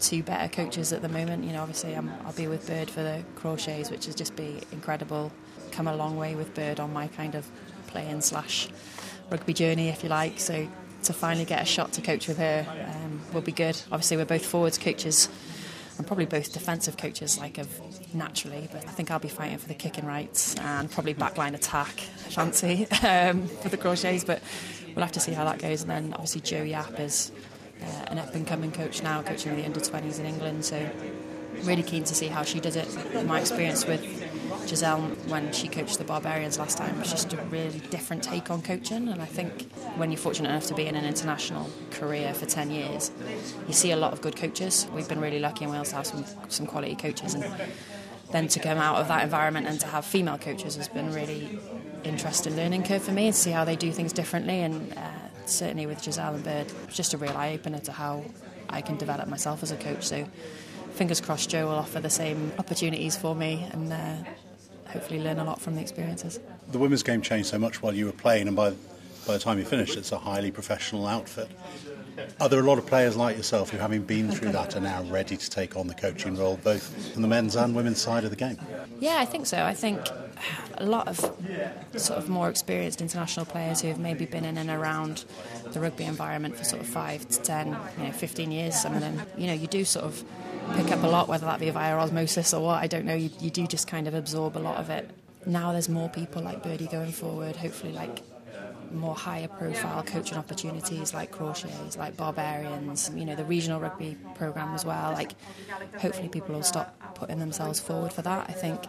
two 0.00 0.22
better 0.22 0.48
coaches 0.48 0.92
at 0.92 1.02
the 1.02 1.08
moment. 1.08 1.44
You 1.44 1.52
know, 1.52 1.62
obviously 1.62 1.94
i 1.94 2.00
will 2.00 2.32
be 2.36 2.46
with 2.46 2.66
Bird 2.66 2.90
for 2.90 3.02
the 3.02 3.22
Crawshays, 3.36 3.90
which 3.90 4.06
has 4.06 4.14
just 4.14 4.36
be 4.36 4.60
incredible. 4.72 5.32
Come 5.70 5.86
a 5.88 5.96
long 5.96 6.16
way 6.16 6.34
with 6.34 6.54
Bird 6.54 6.80
on 6.80 6.92
my 6.92 7.06
kind 7.08 7.34
of 7.34 7.48
playing 7.86 8.20
slash 8.20 8.68
rugby 9.30 9.54
journey, 9.54 9.88
if 9.88 10.02
you 10.02 10.08
like. 10.08 10.40
So 10.40 10.68
to 11.04 11.12
finally 11.12 11.44
get 11.44 11.62
a 11.62 11.64
shot 11.64 11.92
to 11.92 12.00
coach 12.00 12.28
with 12.28 12.38
her 12.38 12.66
um, 12.94 13.20
will 13.32 13.42
be 13.42 13.52
good. 13.52 13.80
Obviously, 13.92 14.16
we're 14.16 14.24
both 14.24 14.44
forwards 14.44 14.78
coaches 14.78 15.28
and 15.98 16.06
probably 16.06 16.26
both 16.26 16.52
defensive 16.52 16.96
coaches 16.96 17.38
like 17.38 17.58
of 17.58 17.68
naturally, 18.14 18.68
but 18.72 18.84
I 18.84 18.90
think 18.90 19.10
I'll 19.10 19.18
be 19.18 19.28
fighting 19.28 19.58
for 19.58 19.68
the 19.68 19.74
kicking 19.74 20.04
rights 20.04 20.54
and 20.56 20.90
probably 20.90 21.14
backline 21.14 21.54
attack, 21.54 22.00
fancy 22.00 22.86
um, 23.02 23.46
for 23.46 23.68
the 23.68 23.76
Crawshays, 23.76 24.26
but 24.26 24.42
we'll 24.94 25.04
have 25.04 25.12
to 25.12 25.20
see 25.20 25.32
how 25.32 25.44
that 25.44 25.58
goes. 25.58 25.82
And 25.82 25.90
then 25.90 26.12
obviously 26.14 26.40
Jo 26.40 26.62
Yapp 26.62 26.98
is 26.98 27.32
uh, 27.82 28.06
an 28.08 28.18
up 28.18 28.34
and 28.34 28.46
coming 28.46 28.72
coach 28.72 29.02
now, 29.02 29.22
coaching 29.22 29.56
the 29.56 29.64
under 29.64 29.80
20s 29.80 30.18
in 30.18 30.26
England, 30.26 30.64
so 30.64 30.90
really 31.62 31.82
keen 31.82 32.04
to 32.04 32.14
see 32.14 32.26
how 32.26 32.42
she 32.42 32.60
does 32.60 32.76
it. 32.76 33.24
My 33.26 33.40
experience 33.40 33.86
with 33.86 34.02
Giselle 34.66 35.00
when 35.28 35.52
she 35.52 35.68
coached 35.68 35.98
the 35.98 36.04
Barbarians 36.04 36.58
last 36.58 36.78
time 36.78 36.98
was 36.98 37.10
just 37.10 37.32
a 37.32 37.36
really 37.44 37.80
different 37.90 38.22
take 38.22 38.50
on 38.50 38.62
coaching. 38.62 39.08
And 39.08 39.20
I 39.20 39.26
think 39.26 39.70
when 39.96 40.10
you're 40.10 40.18
fortunate 40.18 40.50
enough 40.50 40.66
to 40.66 40.74
be 40.74 40.86
in 40.86 40.96
an 40.96 41.04
international 41.04 41.70
career 41.90 42.34
for 42.34 42.46
10 42.46 42.70
years, 42.70 43.10
you 43.66 43.74
see 43.74 43.90
a 43.92 43.96
lot 43.96 44.12
of 44.12 44.20
good 44.20 44.36
coaches. 44.36 44.86
We've 44.92 45.08
been 45.08 45.20
really 45.20 45.38
lucky 45.38 45.64
in 45.64 45.70
Wales 45.70 45.90
to 45.90 45.96
have 45.96 46.06
some, 46.06 46.24
some 46.48 46.66
quality 46.66 46.96
coaches. 46.96 47.34
And 47.34 47.44
then 48.30 48.48
to 48.48 48.60
come 48.60 48.78
out 48.78 48.96
of 48.96 49.08
that 49.08 49.22
environment 49.22 49.66
and 49.66 49.78
to 49.80 49.86
have 49.86 50.04
female 50.04 50.38
coaches 50.38 50.76
has 50.76 50.88
been 50.88 51.12
really 51.12 51.58
interesting 52.02 52.56
learning 52.56 52.84
curve 52.84 53.02
for 53.02 53.12
me 53.12 53.26
and 53.26 53.34
see 53.34 53.50
how 53.50 53.64
they 53.64 53.76
do 53.76 53.92
things 53.92 54.12
differently. 54.12 54.60
And 54.60 54.92
uh, 54.96 55.10
certainly 55.46 55.86
with 55.86 56.02
Giselle 56.02 56.34
and 56.34 56.44
Bird, 56.44 56.72
just 56.88 57.14
a 57.14 57.18
real 57.18 57.36
eye 57.36 57.52
opener 57.52 57.78
to 57.80 57.92
how 57.92 58.24
I 58.68 58.80
can 58.80 58.96
develop 58.96 59.28
myself 59.28 59.62
as 59.62 59.70
a 59.70 59.76
coach. 59.76 60.04
So 60.04 60.26
fingers 60.94 61.20
crossed 61.20 61.50
Jo 61.50 61.66
will 61.66 61.74
offer 61.74 62.00
the 62.00 62.10
same 62.10 62.52
opportunities 62.58 63.16
for 63.16 63.34
me 63.34 63.68
and 63.72 63.92
uh, 63.92 64.16
hopefully 64.86 65.20
learn 65.20 65.38
a 65.38 65.44
lot 65.44 65.60
from 65.60 65.74
the 65.74 65.80
experiences. 65.80 66.38
The 66.70 66.78
women's 66.78 67.02
game 67.02 67.20
changed 67.20 67.48
so 67.48 67.58
much 67.58 67.82
while 67.82 67.94
you 67.94 68.06
were 68.06 68.12
playing, 68.12 68.46
and 68.46 68.56
by 68.56 68.70
by 69.26 69.32
the 69.32 69.38
time 69.38 69.58
you 69.58 69.64
finished, 69.64 69.96
it's 69.96 70.12
a 70.12 70.18
highly 70.18 70.50
professional 70.50 71.06
outfit. 71.06 71.48
Are 72.40 72.48
there 72.48 72.60
a 72.60 72.64
lot 72.64 72.78
of 72.78 72.86
players 72.86 73.16
like 73.16 73.36
yourself 73.36 73.70
who, 73.70 73.78
having 73.78 74.02
been 74.02 74.30
through 74.30 74.52
that, 74.52 74.76
are 74.76 74.80
now 74.80 75.02
ready 75.04 75.36
to 75.36 75.50
take 75.50 75.76
on 75.76 75.86
the 75.86 75.94
coaching 75.94 76.36
role, 76.36 76.58
both 76.62 77.16
on 77.16 77.22
the 77.22 77.28
men's 77.28 77.56
and 77.56 77.74
women's 77.74 78.00
side 78.00 78.24
of 78.24 78.30
the 78.30 78.36
game? 78.36 78.58
Yeah, 79.00 79.16
I 79.18 79.24
think 79.24 79.46
so. 79.46 79.62
I 79.62 79.74
think 79.74 80.00
a 80.78 80.84
lot 80.84 81.08
of 81.08 81.18
sort 81.96 82.18
of 82.18 82.28
more 82.28 82.48
experienced 82.48 83.00
international 83.00 83.46
players 83.46 83.80
who 83.80 83.88
have 83.88 83.98
maybe 83.98 84.26
been 84.26 84.44
in 84.44 84.58
and 84.58 84.70
around 84.70 85.24
the 85.72 85.80
rugby 85.80 86.04
environment 86.04 86.56
for 86.56 86.64
sort 86.64 86.82
of 86.82 86.88
five 86.88 87.28
to 87.28 87.40
ten, 87.42 87.76
you 87.98 88.04
know, 88.04 88.12
15 88.12 88.50
years, 88.50 88.80
some 88.80 88.94
of 88.94 89.00
them, 89.00 89.22
you 89.36 89.46
know, 89.46 89.52
you 89.52 89.66
do 89.66 89.84
sort 89.84 90.04
of 90.04 90.22
pick 90.74 90.90
up 90.90 91.02
a 91.02 91.06
lot, 91.06 91.28
whether 91.28 91.46
that 91.46 91.60
be 91.60 91.70
via 91.70 91.96
osmosis 91.96 92.54
or 92.54 92.64
what, 92.64 92.82
I 92.82 92.86
don't 92.86 93.04
know. 93.04 93.14
You, 93.14 93.30
you 93.40 93.50
do 93.50 93.66
just 93.66 93.86
kind 93.86 94.08
of 94.08 94.14
absorb 94.14 94.56
a 94.56 94.58
lot 94.58 94.76
of 94.76 94.90
it. 94.90 95.10
Now 95.46 95.72
there's 95.72 95.88
more 95.88 96.08
people 96.08 96.42
like 96.42 96.62
Birdie 96.62 96.86
going 96.86 97.12
forward, 97.12 97.56
hopefully 97.56 97.92
like 97.92 98.22
more 98.94 99.14
higher 99.14 99.48
profile 99.48 100.02
coaching 100.02 100.38
opportunities 100.38 101.12
like 101.14 101.32
Crawshays, 101.32 101.96
like 101.96 102.16
barbarians, 102.16 103.10
you 103.14 103.24
know, 103.24 103.34
the 103.34 103.44
regional 103.44 103.80
rugby 103.80 104.16
program 104.34 104.74
as 104.74 104.84
well. 104.84 105.12
Like, 105.12 105.32
hopefully, 105.98 106.28
people 106.28 106.54
will 106.54 106.62
stop 106.62 106.96
putting 107.14 107.38
themselves 107.38 107.80
forward 107.80 108.12
for 108.12 108.22
that. 108.22 108.48
I 108.48 108.52
think 108.52 108.80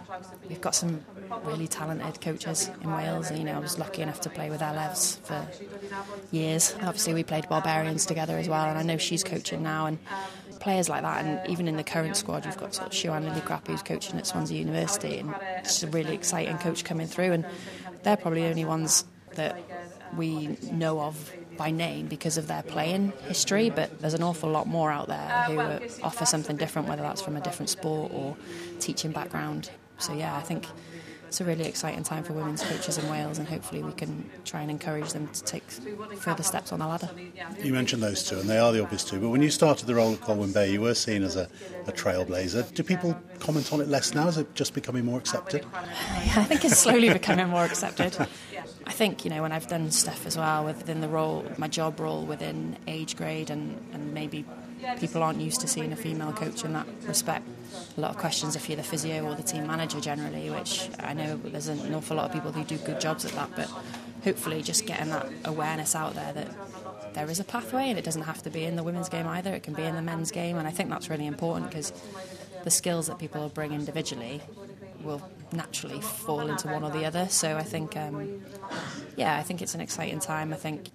we've 0.48 0.62
got 0.62 0.76
some 0.76 1.04
really 1.44 1.68
talented 1.68 2.22
coaches 2.22 2.70
in 2.82 2.92
Wales. 2.92 3.32
You 3.32 3.44
know, 3.44 3.56
I 3.56 3.60
was 3.60 3.78
lucky 3.78 4.02
enough 4.02 4.22
to 4.22 4.30
play 4.30 4.50
with 4.50 4.62
Elefs 4.62 5.18
for 5.24 5.48
years. 6.32 6.76
Obviously, 6.82 7.14
we 7.14 7.24
played 7.24 7.48
barbarians 7.50 8.06
together 8.06 8.38
as 8.38 8.48
well, 8.48 8.66
and 8.66 8.78
I 8.78 8.84
know 8.84 8.98
she's 8.98 9.24
coaching 9.24 9.64
now. 9.64 9.86
And 9.86 10.00
players 10.60 10.90
like 10.90 11.04
that, 11.04 11.24
and 11.24 11.50
even 11.50 11.68
in 11.68 11.78
the 11.78 11.84
current 11.84 12.18
squad, 12.18 12.46
you've 12.46 12.58
got 12.58 12.74
sort 12.74 12.88
of 12.88 12.94
Siwan 12.94 13.30
Lillicrap 13.30 13.68
who's 13.68 13.84
coaching 13.84 14.18
at 14.18 14.26
Swansea 14.26 14.58
University, 14.58 15.20
and 15.20 15.34
it's 15.60 15.84
a 15.84 15.88
really 15.88 16.14
exciting 16.14 16.58
coach 16.58 16.84
coming 16.84 17.08
through. 17.08 17.34
And 17.34 17.46
they're 18.04 18.18
probably 18.18 18.42
the 18.42 18.50
only 18.50 18.66
ones 18.66 19.06
that 19.36 19.58
we 20.18 20.58
know 20.72 21.02
of 21.02 21.32
by 21.58 21.72
name 21.72 22.08
because 22.08 22.38
of 22.38 22.48
their 22.48 22.64
playing 22.64 23.14
history, 23.28 23.70
but 23.70 24.00
there's 24.00 24.14
an 24.14 24.24
awful 24.24 24.50
lot 24.50 24.68
more 24.68 24.92
out 24.92 25.08
there 25.08 25.44
who 25.48 25.60
offer 26.04 26.26
something 26.26 26.58
different, 26.58 26.88
whether 26.88 27.02
that's 27.02 27.22
from 27.22 27.38
a 27.38 27.42
different 27.42 27.70
sport 27.70 28.12
or 28.14 28.36
teaching 28.80 29.12
background. 29.12 29.70
So, 29.98 30.14
yeah, 30.14 30.36
I 30.36 30.42
think 30.42 30.66
it's 31.28 31.42
a 31.42 31.46
really 31.46 31.66
exciting 31.66 32.04
time 32.04 32.24
for 32.24 32.34
women's 32.34 32.64
coaches 32.64 32.98
in 32.98 33.10
Wales, 33.10 33.40
and 33.40 33.48
hopefully 33.48 33.82
we 33.82 33.92
can 33.94 34.30
try 34.44 34.62
and 34.62 34.70
encourage 34.70 35.14
them 35.14 35.28
to 35.30 35.44
take 35.44 35.64
further 36.18 36.44
steps 36.44 36.72
on 36.72 36.80
the 36.80 36.88
ladder. 36.88 37.10
You 37.62 37.74
mentioned 37.74 38.04
those 38.04 38.24
two, 38.24 38.40
and 38.40 38.50
they 38.50 38.58
are 38.58 38.72
the 38.72 38.82
obvious 38.82 39.04
two. 39.04 39.20
But 39.20 39.30
when 39.30 39.42
you 39.42 39.50
started 39.50 39.86
the 39.86 39.96
role 39.96 40.14
at 40.14 40.22
Colwyn 40.22 40.52
Bay, 40.52 40.72
you 40.72 40.82
were 40.82 40.94
seen 40.94 41.24
as 41.24 41.36
a, 41.36 41.50
a 41.88 41.92
trailblazer. 41.92 42.74
Do 42.74 42.84
people 42.84 43.18
comment 43.40 43.72
on 43.74 43.82
it 43.82 43.88
less 43.88 44.14
now? 44.14 44.28
Is 44.28 44.38
it 44.38 44.54
just 44.56 44.74
becoming 44.74 45.06
more 45.06 45.18
accepted? 45.18 45.66
I 45.74 46.44
think 46.44 46.64
it's 46.64 46.78
slowly 46.78 47.12
becoming 47.12 47.50
more 47.50 47.66
accepted. 47.66 48.16
I 48.88 48.92
think, 48.92 49.26
you 49.26 49.32
know, 49.32 49.42
when 49.42 49.52
I've 49.52 49.68
done 49.68 49.90
stuff 49.92 50.26
as 50.26 50.38
well 50.38 50.64
within 50.64 51.02
the 51.02 51.10
role, 51.10 51.46
my 51.58 51.68
job 51.68 52.00
role 52.00 52.24
within 52.26 52.78
age 52.88 53.16
grade, 53.16 53.50
and, 53.50 53.84
and 53.94 54.14
maybe 54.14 54.46
people 55.00 55.24
aren't 55.24 55.42
used 55.42 55.62
to 55.62 55.68
seeing 55.68 55.92
a 55.92 55.96
female 55.96 56.32
coach 56.34 56.64
in 56.64 56.74
that 56.74 56.86
respect. 57.08 57.48
A 57.98 58.02
lot 58.02 58.12
of 58.12 58.18
questions 58.18 58.56
if 58.56 58.70
you're 58.70 58.78
the 58.78 58.84
physio 58.84 59.26
or 59.26 59.36
the 59.36 59.44
team 59.44 59.68
manager 59.68 60.00
generally, 60.00 60.50
which 60.50 60.90
I 61.00 61.14
know 61.14 61.38
there's 61.38 61.68
an 61.68 61.94
awful 61.94 62.18
lot 62.18 62.28
of 62.28 62.34
people 62.34 62.52
who 62.52 62.64
do 62.64 62.78
good 62.78 63.02
jobs 63.02 63.26
at 63.26 63.32
that, 63.32 63.50
but 63.56 63.70
hopefully 64.24 64.62
just 64.62 64.86
getting 64.86 65.10
that 65.10 65.28
awareness 65.46 65.96
out 65.96 66.14
there 66.14 66.34
that 66.34 67.14
there 67.14 67.30
is 67.30 67.40
a 67.40 67.44
pathway 67.44 67.90
and 67.90 67.98
it 67.98 68.06
doesn't 68.06 68.24
have 68.24 68.44
to 68.44 68.50
be 68.50 68.66
in 68.66 68.76
the 68.76 68.84
women's 68.84 69.10
game 69.10 69.28
either, 69.28 69.54
it 69.54 69.64
can 69.64 69.74
be 69.74 69.84
in 69.84 69.96
the 69.96 70.02
men's 70.02 70.32
game, 70.32 70.58
and 70.58 70.68
I 70.68 70.72
think 70.72 70.90
that's 70.90 71.10
really 71.10 71.26
important 71.26 71.70
because 71.70 71.92
the 72.64 72.72
skills 72.72 73.08
that 73.08 73.18
people 73.18 73.50
bring 73.50 73.72
individually 73.72 74.42
will 75.04 75.22
naturally 75.52 76.02
fall 76.02 76.50
into 76.50 76.68
one 76.68 76.84
or 76.84 76.92
the 76.92 77.06
other. 77.06 77.28
So 77.30 77.58
I 77.58 77.64
think, 77.64 77.96
um, 77.96 78.42
yeah, 79.16 79.38
I 79.38 79.44
think 79.44 79.62
it's 79.62 79.76
an 79.76 79.82
exciting 79.82 80.20
time. 80.20 80.54
I 80.54 80.58
think 80.58 80.90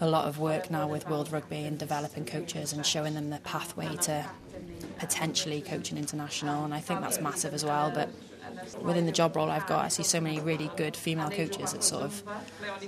a 0.00 0.08
lot 0.08 0.26
of 0.26 0.38
work 0.38 0.70
now 0.70 0.88
with 0.88 1.08
World 1.08 1.30
Rugby 1.32 1.64
and 1.64 1.78
developing 1.78 2.24
coaches 2.24 2.72
and 2.72 2.84
showing 2.84 3.14
them 3.14 3.30
the 3.30 3.38
pathway 3.38 3.96
to 4.02 4.24
potentially 4.98 5.60
coaching 5.60 5.98
international, 5.98 6.64
and 6.64 6.74
I 6.74 6.80
think 6.80 7.00
that's 7.00 7.20
massive 7.20 7.54
as 7.54 7.64
well. 7.64 7.90
But 7.94 8.08
within 8.82 9.06
the 9.06 9.12
job 9.12 9.36
role 9.36 9.50
I've 9.50 9.66
got, 9.66 9.84
I 9.84 9.88
see 9.88 10.02
so 10.02 10.20
many 10.20 10.40
really 10.40 10.70
good 10.76 10.96
female 10.96 11.30
coaches 11.30 11.74
at 11.74 11.84
sort 11.84 12.02
of 12.02 12.22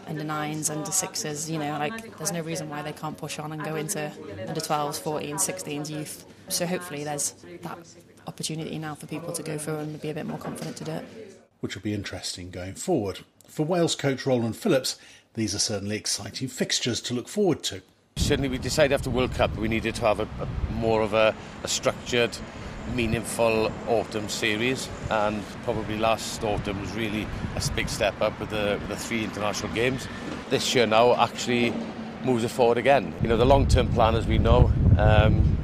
under 0.07 0.25
nines, 0.25 0.71
under 0.71 0.91
sixes. 0.91 1.51
You 1.51 1.59
know, 1.59 1.79
like 1.79 2.17
there's 2.19 2.33
no 2.33 2.41
reason 2.41 2.69
why 2.69 2.83
they 2.83 2.93
can't 2.93 3.17
push 3.17 3.39
on 3.39 3.53
and 3.53 3.63
go 3.63 3.77
into 3.77 4.11
under 4.49 4.61
12s, 4.61 5.01
14s, 5.01 5.35
16s 5.35 5.91
youth. 5.91 6.25
So 6.49 6.67
hopefully 6.67 7.05
there's 7.05 7.33
that 7.63 7.79
opportunity 8.27 8.79
now 8.79 8.95
for 8.95 9.07
people 9.07 9.33
to 9.33 9.43
go 9.43 9.59
through 9.59 9.79
and 9.79 10.01
be 10.01 10.11
a 10.11 10.15
bit 10.15 10.27
more 10.27 10.39
confident 10.39 10.77
to 10.79 10.85
do 10.85 10.93
it. 10.93 11.05
Which 11.61 11.75
will 11.75 11.83
be 11.83 11.95
interesting 11.95 12.51
going 12.51 12.75
forward. 12.75 13.21
For 13.47 13.65
Wales 13.65 13.95
coach 13.95 14.27
Rowland 14.27 14.57
Phillips, 14.57 14.97
these 15.35 15.55
are 15.55 15.59
certainly 15.59 15.97
exciting 15.97 16.49
fixtures 16.49 17.01
to 17.03 17.15
look 17.15 17.29
forward 17.29 17.63
to. 17.65 17.83
Certainly, 18.17 18.49
we 18.49 18.59
decided 18.59 18.93
after 18.93 19.11
World 19.11 19.33
Cup 19.35 19.57
we 19.57 19.69
needed 19.69 19.95
to 19.97 20.03
have 20.03 20.21
a, 20.21 20.29
a 20.41 20.73
more 20.73 21.03
of 21.03 21.15
a, 21.15 21.35
a 21.63 21.69
structured, 21.69 22.37
meaningful 22.95 23.71
autumn 23.89 24.29
series, 24.29 24.89
and 25.11 25.43
probably 25.65 25.97
last 25.99 26.43
autumn 26.43 26.81
was 26.81 26.93
really 26.93 27.27
a 27.57 27.63
big 27.75 27.89
step 27.89 28.21
up 28.21 28.39
with 28.41 28.51
the, 28.51 28.79
with 28.81 28.89
the 28.89 28.97
three 28.97 29.25
international 29.25 29.73
games. 29.75 30.09
This 30.51 30.75
year 30.75 30.87
now 30.87 31.15
actually 31.15 31.73
moves 32.25 32.45
it 32.45 32.51
forward 32.51 32.79
again. 32.79 33.15
You 33.23 33.29
know, 33.29 33.37
the 33.37 33.45
long-term 33.45 33.89
plan, 33.93 34.15
as 34.15 34.27
we 34.27 34.39
know, 34.39 34.73
um, 34.99 35.57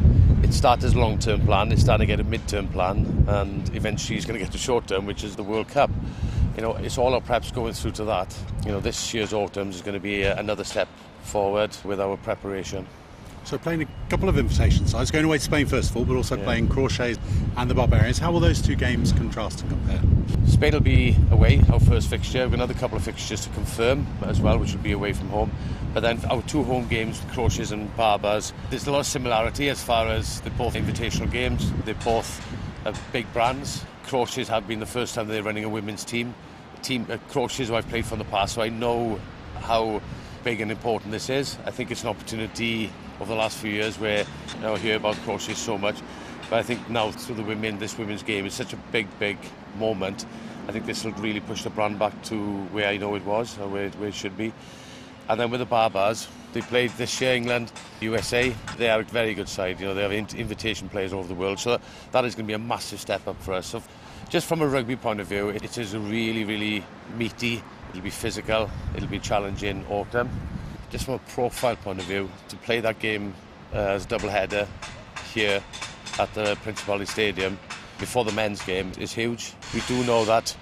it 0.42 0.52
started 0.52 0.84
as 0.84 0.94
a 0.94 0.98
long-term 0.98 1.40
plan, 1.42 1.72
it's 1.72 1.82
starting 1.82 2.06
to 2.06 2.12
get 2.12 2.20
a 2.20 2.28
mid-term 2.28 2.68
plan, 2.68 3.24
and 3.28 3.74
eventually 3.74 4.16
it's 4.16 4.26
going 4.26 4.38
to 4.38 4.44
get 4.44 4.52
to 4.52 4.58
short-term, 4.58 5.06
which 5.06 5.24
is 5.24 5.36
the 5.36 5.42
World 5.42 5.68
Cup. 5.68 5.90
You 6.56 6.62
know, 6.62 6.76
it's 6.76 6.96
all 6.96 7.12
our 7.14 7.20
preps 7.20 7.52
going 7.52 7.74
through 7.74 7.92
to 7.92 8.04
that. 8.04 8.34
You 8.64 8.72
know, 8.72 8.80
this 8.80 9.12
year's 9.12 9.32
autumn 9.32 9.70
is 9.70 9.82
going 9.82 9.94
to 9.94 10.00
be 10.00 10.22
another 10.22 10.64
step 10.64 10.88
forward 11.22 11.76
with 11.84 12.00
our 12.00 12.16
preparation. 12.16 12.86
So 13.46 13.56
playing 13.58 13.82
a 13.82 13.86
couple 14.10 14.28
of 14.28 14.36
invitation 14.38 14.88
sides, 14.88 15.12
going 15.12 15.24
away 15.24 15.38
to 15.38 15.44
Spain 15.44 15.66
first 15.66 15.90
of 15.90 15.96
all, 15.96 16.04
but 16.04 16.16
also 16.16 16.36
yeah. 16.36 16.42
playing 16.42 16.66
Crawshays 16.66 17.16
and 17.56 17.70
the 17.70 17.76
Barbarians. 17.76 18.18
How 18.18 18.32
will 18.32 18.40
those 18.40 18.60
two 18.60 18.74
games 18.74 19.12
contrast 19.12 19.62
and 19.62 19.70
compare? 19.70 20.00
Spain 20.48 20.72
will 20.72 20.80
be 20.80 21.16
away, 21.30 21.62
our 21.72 21.78
first 21.78 22.10
fixture. 22.10 22.40
We've 22.40 22.50
got 22.50 22.54
another 22.54 22.74
couple 22.74 22.98
of 22.98 23.04
fixtures 23.04 23.44
to 23.44 23.50
confirm 23.50 24.04
as 24.22 24.40
well, 24.40 24.58
which 24.58 24.72
will 24.72 24.82
be 24.82 24.90
away 24.90 25.12
from 25.12 25.28
home. 25.28 25.52
But 25.94 26.00
then 26.00 26.18
our 26.28 26.42
two 26.42 26.64
home 26.64 26.88
games, 26.88 27.20
Crawshays 27.30 27.70
and 27.70 27.96
Barbers, 27.96 28.52
there's 28.70 28.88
a 28.88 28.90
lot 28.90 28.98
of 28.98 29.06
similarity 29.06 29.68
as 29.68 29.80
far 29.80 30.08
as 30.08 30.40
they're 30.40 30.52
both 30.54 30.74
invitational 30.74 31.30
games. 31.30 31.70
They're 31.84 31.94
both 31.94 32.44
uh, 32.84 32.92
big 33.12 33.32
brands. 33.32 33.84
Crawshays 34.06 34.48
have 34.48 34.66
been 34.66 34.80
the 34.80 34.86
first 34.86 35.14
time 35.14 35.28
they're 35.28 35.44
running 35.44 35.62
a 35.62 35.68
women's 35.68 36.04
team. 36.04 36.34
Team 36.82 37.06
uh, 37.08 37.18
Crawshays 37.30 37.68
who 37.68 37.76
I've 37.76 37.88
played 37.88 38.06
from 38.06 38.18
the 38.18 38.24
past, 38.24 38.56
so 38.56 38.62
I 38.62 38.70
know 38.70 39.20
how 39.60 40.02
big 40.42 40.60
and 40.60 40.72
important 40.72 41.12
this 41.12 41.30
is. 41.30 41.56
I 41.64 41.70
think 41.70 41.92
it's 41.92 42.02
an 42.02 42.08
opportunity 42.08 42.90
over 43.20 43.32
the 43.32 43.38
last 43.38 43.58
few 43.58 43.70
years 43.70 43.98
where 43.98 44.24
you 44.54 44.60
know, 44.60 44.74
I 44.74 44.78
hear 44.78 44.96
about 44.96 45.16
Crawshays 45.16 45.56
so 45.56 45.78
much. 45.78 45.96
But 46.48 46.60
I 46.60 46.62
think 46.62 46.88
now 46.88 47.10
through 47.10 47.36
the 47.36 47.42
women, 47.42 47.78
this 47.78 47.98
women's 47.98 48.22
game 48.22 48.46
is 48.46 48.54
such 48.54 48.72
a 48.72 48.76
big, 48.92 49.06
big 49.18 49.38
moment. 49.78 50.26
I 50.68 50.72
think 50.72 50.86
this 50.86 51.04
will 51.04 51.12
really 51.12 51.40
push 51.40 51.62
the 51.62 51.70
brand 51.70 51.98
back 51.98 52.20
to 52.24 52.36
where 52.66 52.88
I 52.88 52.96
know 52.96 53.14
it 53.14 53.24
was 53.24 53.58
or 53.58 53.68
where, 53.68 53.88
where 53.90 54.08
it 54.08 54.14
should 54.14 54.36
be. 54.36 54.52
And 55.28 55.40
then 55.40 55.50
with 55.50 55.60
the 55.60 55.66
Barbars, 55.66 56.28
they 56.52 56.60
played 56.60 56.90
this 56.92 57.20
year 57.20 57.34
England, 57.34 57.72
USA. 58.00 58.54
They 58.78 58.88
are 58.88 59.00
a 59.00 59.04
very 59.04 59.34
good 59.34 59.48
side. 59.48 59.80
You 59.80 59.86
know, 59.86 59.94
they 59.94 60.02
have 60.02 60.12
invitation 60.12 60.88
players 60.88 61.12
all 61.12 61.20
over 61.20 61.28
the 61.28 61.34
world. 61.34 61.58
So 61.58 61.80
that 62.12 62.24
is 62.24 62.34
going 62.34 62.46
to 62.46 62.48
be 62.48 62.54
a 62.54 62.58
massive 62.58 63.00
step 63.00 63.26
up 63.26 63.40
for 63.42 63.54
us. 63.54 63.66
So 63.66 63.82
just 64.28 64.46
from 64.46 64.62
a 64.62 64.66
rugby 64.66 64.96
point 64.96 65.20
of 65.20 65.26
view, 65.26 65.48
it 65.48 65.78
is 65.78 65.94
a 65.94 65.98
really, 65.98 66.44
really 66.44 66.84
meaty 67.16 67.62
It'll 67.96 68.04
be 68.04 68.10
physical, 68.10 68.70
it'll 68.94 69.08
be 69.08 69.18
challenging 69.18 69.86
autumn. 69.88 70.28
Just 70.90 71.04
from 71.04 71.14
a 71.14 71.18
profile 71.18 71.76
point 71.76 71.98
of 71.98 72.04
view, 72.06 72.30
to 72.48 72.56
play 72.56 72.80
that 72.80 72.98
game 73.00 73.34
uh, 73.74 73.78
as 73.78 74.04
a 74.04 74.08
double 74.08 74.28
header 74.28 74.68
here 75.34 75.62
at 76.18 76.32
the 76.34 76.56
Principality 76.62 77.06
Stadium 77.06 77.58
before 77.98 78.24
the 78.24 78.32
men's 78.32 78.62
game 78.62 78.92
is 78.98 79.12
huge. 79.12 79.52
We 79.74 79.80
do 79.88 80.04
know 80.04 80.24
that 80.24 80.56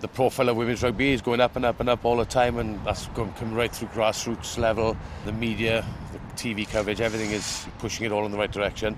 the 0.00 0.08
profile 0.08 0.48
of 0.48 0.56
women's 0.56 0.82
rugby 0.82 1.12
is 1.12 1.20
going 1.20 1.40
up 1.40 1.56
and 1.56 1.64
up 1.64 1.80
and 1.80 1.88
up 1.88 2.04
all 2.04 2.16
the 2.16 2.24
time, 2.24 2.58
and 2.58 2.82
that's 2.84 3.06
going 3.08 3.32
to 3.32 3.38
come 3.38 3.52
right 3.52 3.74
through 3.74 3.88
grassroots 3.88 4.56
level. 4.56 4.96
The 5.24 5.32
media, 5.32 5.84
the 6.12 6.18
TV 6.34 6.68
coverage, 6.68 7.00
everything 7.00 7.32
is 7.32 7.66
pushing 7.78 8.06
it 8.06 8.12
all 8.12 8.24
in 8.24 8.32
the 8.32 8.38
right 8.38 8.50
direction. 8.50 8.96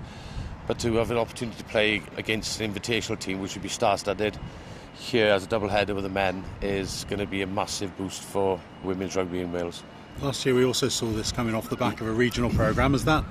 But 0.67 0.79
to 0.79 0.93
have 0.95 1.11
an 1.11 1.17
opportunity 1.17 1.57
to 1.57 1.63
play 1.65 2.03
against 2.17 2.61
an 2.61 2.71
invitational 2.71 3.19
team, 3.19 3.41
which 3.41 3.55
would 3.55 3.63
be 3.63 3.69
star-studded, 3.69 4.37
here 4.93 5.27
as 5.27 5.43
a 5.43 5.47
double 5.47 5.67
header 5.67 5.95
with 5.95 6.03
the 6.03 6.09
men 6.09 6.43
is 6.61 7.05
going 7.09 7.19
to 7.19 7.25
be 7.25 7.41
a 7.41 7.47
massive 7.47 7.97
boost 7.97 8.21
for 8.21 8.59
women's 8.83 9.15
rugby 9.15 9.41
in 9.41 9.51
Wales. 9.51 9.83
Last 10.19 10.45
year 10.45 10.53
we 10.53 10.65
also 10.65 10.87
saw 10.89 11.07
this 11.07 11.31
coming 11.31 11.55
off 11.55 11.69
the 11.69 11.75
back 11.75 12.01
of 12.01 12.07
a 12.07 12.11
regional 12.11 12.49
programme. 12.49 12.93
Is 12.93 13.05
that 13.05 13.23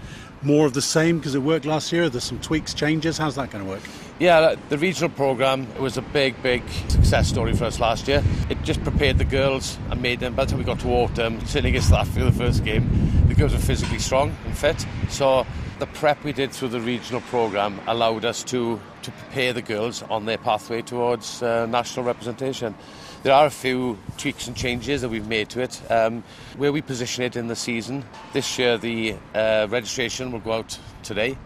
more 0.42 0.66
of 0.66 0.72
the 0.72 0.82
same 0.82 1.18
because 1.18 1.34
it 1.34 1.42
worked 1.42 1.64
last 1.64 1.92
year? 1.92 2.08
There's 2.08 2.24
some 2.24 2.40
tweaks, 2.40 2.74
changes. 2.74 3.18
How's 3.18 3.36
that 3.36 3.50
going 3.50 3.64
to 3.64 3.70
work? 3.70 3.82
Yeah, 4.18 4.56
the 4.68 4.78
regional 4.78 5.10
programme 5.10 5.72
was 5.78 5.96
a 5.96 6.02
big, 6.02 6.42
big 6.42 6.62
success 6.88 7.28
story 7.28 7.54
for 7.54 7.64
us 7.64 7.78
last 7.78 8.08
year. 8.08 8.22
It 8.48 8.62
just 8.62 8.82
prepared 8.82 9.18
the 9.18 9.24
girls 9.24 9.78
and 9.90 10.02
made 10.02 10.20
them, 10.20 10.34
by 10.34 10.44
the 10.44 10.50
time 10.50 10.58
we 10.58 10.64
got 10.64 10.80
to 10.80 10.88
autumn, 10.88 11.44
sitting 11.46 11.70
against 11.70 11.90
that 11.90 12.06
for 12.08 12.24
the 12.24 12.32
first 12.32 12.64
game, 12.64 12.88
the 13.28 13.34
girls 13.34 13.52
were 13.52 13.58
physically 13.60 13.98
strong 13.98 14.34
and 14.44 14.56
fit. 14.56 14.84
So 15.08 15.46
the 15.78 15.86
prep 15.86 16.22
we 16.24 16.32
did 16.32 16.52
through 16.52 16.68
the 16.68 16.80
regional 16.80 17.20
programme 17.22 17.80
allowed 17.86 18.24
us 18.24 18.42
to, 18.44 18.80
to 19.02 19.10
prepare 19.10 19.52
the 19.52 19.62
girls 19.62 20.02
on 20.02 20.26
their 20.26 20.38
pathway 20.38 20.82
towards 20.82 21.42
uh, 21.42 21.66
national 21.66 22.04
representation. 22.04 22.74
There 23.22 23.34
are 23.34 23.44
a 23.44 23.50
few 23.50 23.98
tweaks 24.16 24.46
and 24.46 24.56
changes 24.56 25.02
that 25.02 25.10
we've 25.10 25.26
made 25.26 25.50
to 25.50 25.60
it. 25.60 25.78
Um, 25.90 26.24
where 26.56 26.72
we 26.72 26.80
position 26.80 27.22
it 27.22 27.36
in 27.36 27.48
the 27.48 27.56
season, 27.56 28.02
this 28.32 28.58
year 28.58 28.78
the 28.78 29.16
uh, 29.34 29.66
registration 29.68 30.32
will 30.32 30.40
go 30.40 30.52
out 30.52 30.78
today. 31.02 31.36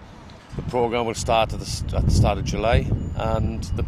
The 0.56 0.62
programme 0.62 1.06
will 1.06 1.14
start 1.14 1.52
at 1.52 1.60
the, 1.60 1.96
at 1.96 2.04
the 2.04 2.10
start 2.10 2.38
of 2.38 2.44
July 2.44 2.86
and 3.16 3.62
the, 3.76 3.84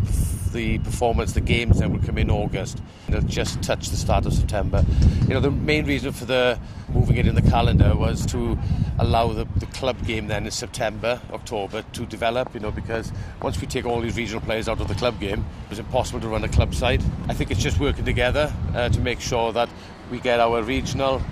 the 0.53 0.79
performance, 0.79 1.33
the 1.33 1.41
games 1.41 1.79
then 1.79 1.93
will 1.93 2.05
come 2.05 2.19
in 2.19 2.31
August. 2.31 2.83
It'll 3.09 3.21
just 3.21 3.63
touch 3.63 3.91
the 3.91 3.97
start 3.97 4.27
of 4.27 4.33
September. 4.33 4.85
You 5.23 5.35
know, 5.35 5.41
the 5.41 5.51
main 5.51 5.87
reason 5.87 6.13
for 6.13 6.25
the 6.25 6.59
moving 6.89 7.19
it 7.19 7.27
in 7.27 7.35
the 7.35 7.43
calendar 7.43 7.95
was 7.95 8.27
to 8.27 8.59
allow 8.99 9.33
the, 9.33 9.47
the 9.57 9.67
club 9.67 10.05
game 10.07 10.27
then 10.27 10.45
in 10.45 10.51
September, 10.51 11.21
October 11.33 11.85
to 11.93 12.07
develop, 12.07 12.53
you 12.55 12.61
know, 12.61 12.71
because 12.71 13.13
once 13.43 13.61
we 13.61 13.67
take 13.67 13.85
all 13.85 14.01
these 14.01 14.17
regional 14.17 14.41
players 14.41 14.69
out 14.69 14.81
of 14.81 14.89
the 14.89 14.95
club 14.95 15.21
game, 15.21 15.45
it 15.65 15.71
was 15.71 15.79
impossible 15.79 16.21
to 16.21 16.29
run 16.29 16.43
a 16.43 16.49
club 16.49 16.75
side. 16.75 17.03
I 17.29 17.35
think 17.35 17.51
it's 17.51 17.63
just 17.63 17.79
working 17.79 18.05
together 18.05 18.53
uh, 18.75 18.89
to 18.89 19.01
make 19.01 19.21
sure 19.21 19.53
that 19.53 19.69
we 20.11 20.19
get 20.19 20.41
our 20.41 20.63
regional 20.63 21.23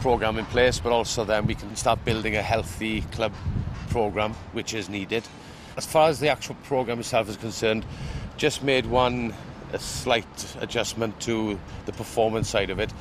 program 0.00 0.38
in 0.38 0.46
place, 0.46 0.78
but 0.78 0.92
also 0.92 1.24
then 1.24 1.46
we 1.46 1.54
can 1.54 1.74
start 1.76 2.04
building 2.04 2.36
a 2.36 2.42
healthy 2.42 3.02
club 3.12 3.32
program, 3.90 4.32
which 4.52 4.72
is 4.72 4.88
needed. 4.88 5.24
As 5.76 5.86
far 5.86 6.08
as 6.08 6.20
the 6.20 6.28
actual 6.28 6.54
program 6.64 6.98
itself 6.98 7.28
is 7.28 7.36
concerned, 7.36 7.84
just 8.36 8.62
made 8.62 8.86
one 8.86 9.34
slight 9.78 10.56
adjustment 10.60 11.20
to 11.20 11.58
the 11.86 11.92
performance 11.92 12.48
side 12.48 12.70
of 12.70 12.78
it. 12.80 12.92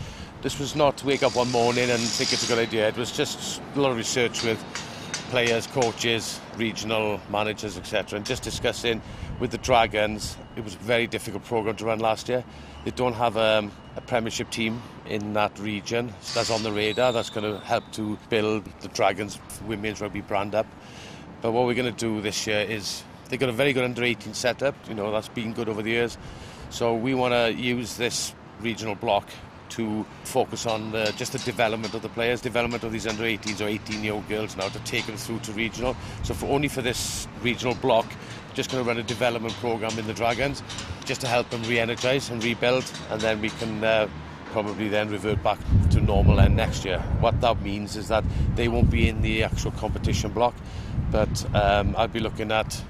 This 0.41 0.59
was 0.59 0.75
not 0.75 1.03
wake 1.03 1.23
up 1.23 1.35
one 1.35 1.51
morning 1.51 1.89
and 1.89 1.99
think 1.99 2.31
it's 2.31 2.43
a 2.43 2.47
good 2.47 2.59
idea. 2.59 2.87
It 2.87 2.97
was 2.97 3.11
just 3.11 3.61
a 3.75 3.79
lot 3.79 3.91
of 3.91 3.97
research 3.97 4.43
with 4.43 4.63
players, 5.29 5.67
coaches, 5.67 6.39
regional 6.57 7.19
managers, 7.29 7.77
etc., 7.77 8.17
and 8.17 8.25
just 8.25 8.43
discussing 8.43 9.01
with 9.39 9.51
the 9.51 9.57
Dragons. 9.57 10.37
It 10.55 10.63
was 10.63 10.75
a 10.75 10.79
very 10.79 11.07
difficult 11.07 11.43
program 11.45 11.75
to 11.77 11.85
run 11.85 11.99
last 11.99 12.29
year. 12.29 12.43
They 12.85 12.91
don't 12.91 13.13
have 13.13 13.37
um, 13.37 13.71
a 13.95 14.01
Premiership 14.01 14.49
team 14.49 14.81
in 15.05 15.33
that 15.33 15.57
region. 15.59 16.13
That's 16.33 16.49
on 16.49 16.63
the 16.63 16.71
radar. 16.71 17.11
That's 17.11 17.29
going 17.29 17.51
to 17.51 17.59
help 17.65 17.91
to 17.93 18.17
build 18.29 18.65
the 18.81 18.87
Dragons 18.87 19.39
women's 19.65 20.01
rugby 20.01 20.21
brand 20.21 20.55
up. 20.55 20.65
But 21.41 21.51
what 21.51 21.65
we're 21.65 21.73
going 21.73 21.93
to 21.93 21.99
do 21.99 22.21
this 22.21 22.47
year 22.47 22.59
is 22.59 23.03
they've 23.29 23.39
got 23.39 23.49
a 23.49 23.53
very 23.53 23.73
good 23.73 23.83
under 23.83 24.03
18 24.03 24.33
setup. 24.33 24.75
You 24.87 24.95
know 24.95 25.11
that's 25.11 25.29
been 25.29 25.53
good 25.53 25.69
over 25.69 25.81
the 25.81 25.91
years. 25.91 26.17
So 26.69 26.93
we 26.93 27.13
want 27.13 27.33
to 27.33 27.53
use 27.53 27.97
this 27.97 28.33
regional 28.59 28.95
block 28.95 29.29
to 29.69 30.05
focus 30.23 30.65
on 30.65 30.91
the, 30.91 31.13
just 31.15 31.31
the 31.31 31.39
development 31.39 31.93
of 31.93 32.01
the 32.01 32.09
players, 32.09 32.41
development 32.41 32.83
of 32.83 32.91
these 32.91 33.07
under 33.07 33.23
18s 33.23 33.61
or 33.61 33.67
18 33.67 34.03
year 34.03 34.13
old 34.13 34.27
girls 34.27 34.57
now 34.57 34.67
to 34.67 34.79
take 34.79 35.05
them 35.05 35.15
through 35.15 35.39
to 35.39 35.51
regional. 35.53 35.95
So 36.23 36.33
for 36.33 36.47
only 36.47 36.67
for 36.67 36.81
this 36.81 37.27
regional 37.41 37.75
block, 37.75 38.05
just 38.53 38.71
going 38.71 38.83
to 38.83 38.87
run 38.87 38.97
a 38.97 39.03
development 39.03 39.53
program 39.55 39.97
in 39.97 40.07
the 40.07 40.13
Dragons 40.13 40.63
just 41.05 41.21
to 41.21 41.27
help 41.27 41.49
them 41.49 41.63
re-energise 41.63 42.29
and 42.29 42.43
rebuild, 42.43 42.91
and 43.09 43.21
then 43.21 43.39
we 43.41 43.49
can. 43.49 43.83
Uh, 43.83 44.09
probably 44.51 44.87
then 44.87 45.09
revert 45.09 45.41
back 45.43 45.59
to 45.91 46.01
normal 46.01 46.39
end 46.39 46.55
next 46.55 46.83
year. 46.83 46.99
What 47.19 47.39
that 47.41 47.61
means 47.61 47.95
is 47.95 48.07
that 48.07 48.23
they 48.55 48.67
won't 48.67 48.89
be 48.89 49.07
in 49.07 49.21
the 49.21 49.43
actual 49.43 49.71
competition 49.71 50.31
block, 50.31 50.55
but 51.11 51.55
um, 51.55 51.95
I'll 51.97 52.07
be 52.07 52.19
looking 52.19 52.51
at 52.51 52.81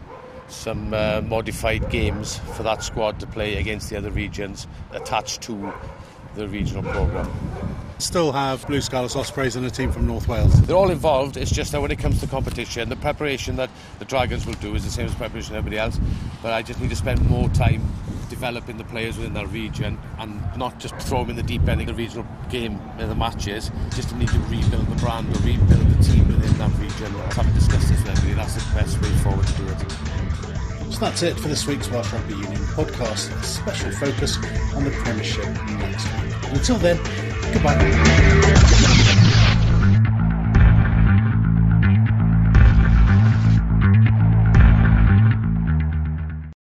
some 0.48 0.94
uh, 0.94 1.22
modified 1.22 1.90
games 1.90 2.40
for 2.56 2.64
that 2.64 2.84
squad 2.84 3.20
to 3.20 3.28
play 3.28 3.58
against 3.58 3.90
the 3.90 3.98
other 3.98 4.12
regions 4.12 4.68
attached 4.92 5.42
to 5.44 5.74
the 6.36 6.48
regional 6.48 6.84
programme. 6.84 7.32
Still 8.00 8.32
have 8.32 8.66
Blue 8.66 8.80
Scarlets 8.80 9.16
Ospreys 9.16 9.58
and 9.58 9.66
a 9.66 9.70
team 9.70 9.92
from 9.92 10.08
North 10.08 10.28
Wales. 10.28 10.62
They're 10.62 10.76
all 10.76 10.90
involved. 10.90 11.36
It's 11.36 11.52
just 11.52 11.74
that 11.74 11.82
when 11.82 11.92
it 11.92 12.00
comes 12.00 12.22
to 12.22 12.28
competition, 12.28 12.88
the 12.88 12.96
preparation 12.96 13.58
that 13.58 13.70
the 14.00 14.06
Dragons 14.06 14.46
will 14.46 14.54
do 14.54 14.74
is 14.74 14.86
the 14.86 14.90
same 14.90 15.06
as 15.06 15.14
preparation 15.16 15.56
everybody 15.56 15.78
else. 15.78 16.00
But 16.42 16.54
I 16.54 16.62
just 16.62 16.80
need 16.80 16.92
to 16.92 16.96
spend 16.96 17.30
more 17.30 17.50
time 17.50 17.82
developing 18.30 18.78
the 18.78 18.84
players 18.86 19.18
within 19.18 19.34
that 19.34 19.48
region 19.50 20.00
and 20.20 20.42
not 20.58 20.80
just 20.80 20.96
throw 20.98 21.22
them 21.22 21.32
in 21.32 21.36
the 21.36 21.44
deep 21.44 21.68
end 21.68 21.82
of 21.82 21.88
the 21.88 21.94
regional 21.94 22.26
game 22.50 22.80
in 23.00 23.10
the 23.10 23.16
matches. 23.16 23.72
Just 23.96 24.10
to 24.10 24.16
need 24.18 24.30
to 24.30 24.40
rebuild 24.40 24.88
the 24.88 24.96
brand 25.04 25.36
or 25.36 25.40
rebuild 25.40 25.88
the 25.90 26.04
team 26.04 26.28
within 26.28 26.58
that 26.58 26.72
region. 26.80 27.14
I 27.16 27.34
haven't 27.34 27.54
discussed 27.54 27.90
this 27.90 28.04
with. 28.04 28.36
That's 28.36 28.54
the 28.56 28.76
best 28.76 29.02
way 29.02 29.10
forward 29.18 29.46
to 29.46 29.54
do 29.54 29.68
it. 29.68 30.94
So 30.94 31.00
that's 31.02 31.22
it 31.22 31.38
for 31.38 31.48
this 31.48 31.68
week's 31.68 31.90
Welsh 31.90 32.12
Rugby 32.14 32.34
Union 32.34 32.62
podcast. 32.76 33.38
A 33.38 33.44
special 33.44 33.92
focus 33.92 34.38
on 34.76 34.84
the 34.86 34.92
Premiership 34.92 35.46
next 35.46 36.06
week. 36.22 36.34
And 36.48 36.58
until 36.58 36.78
then, 36.78 36.98
goodbye. 37.54 38.86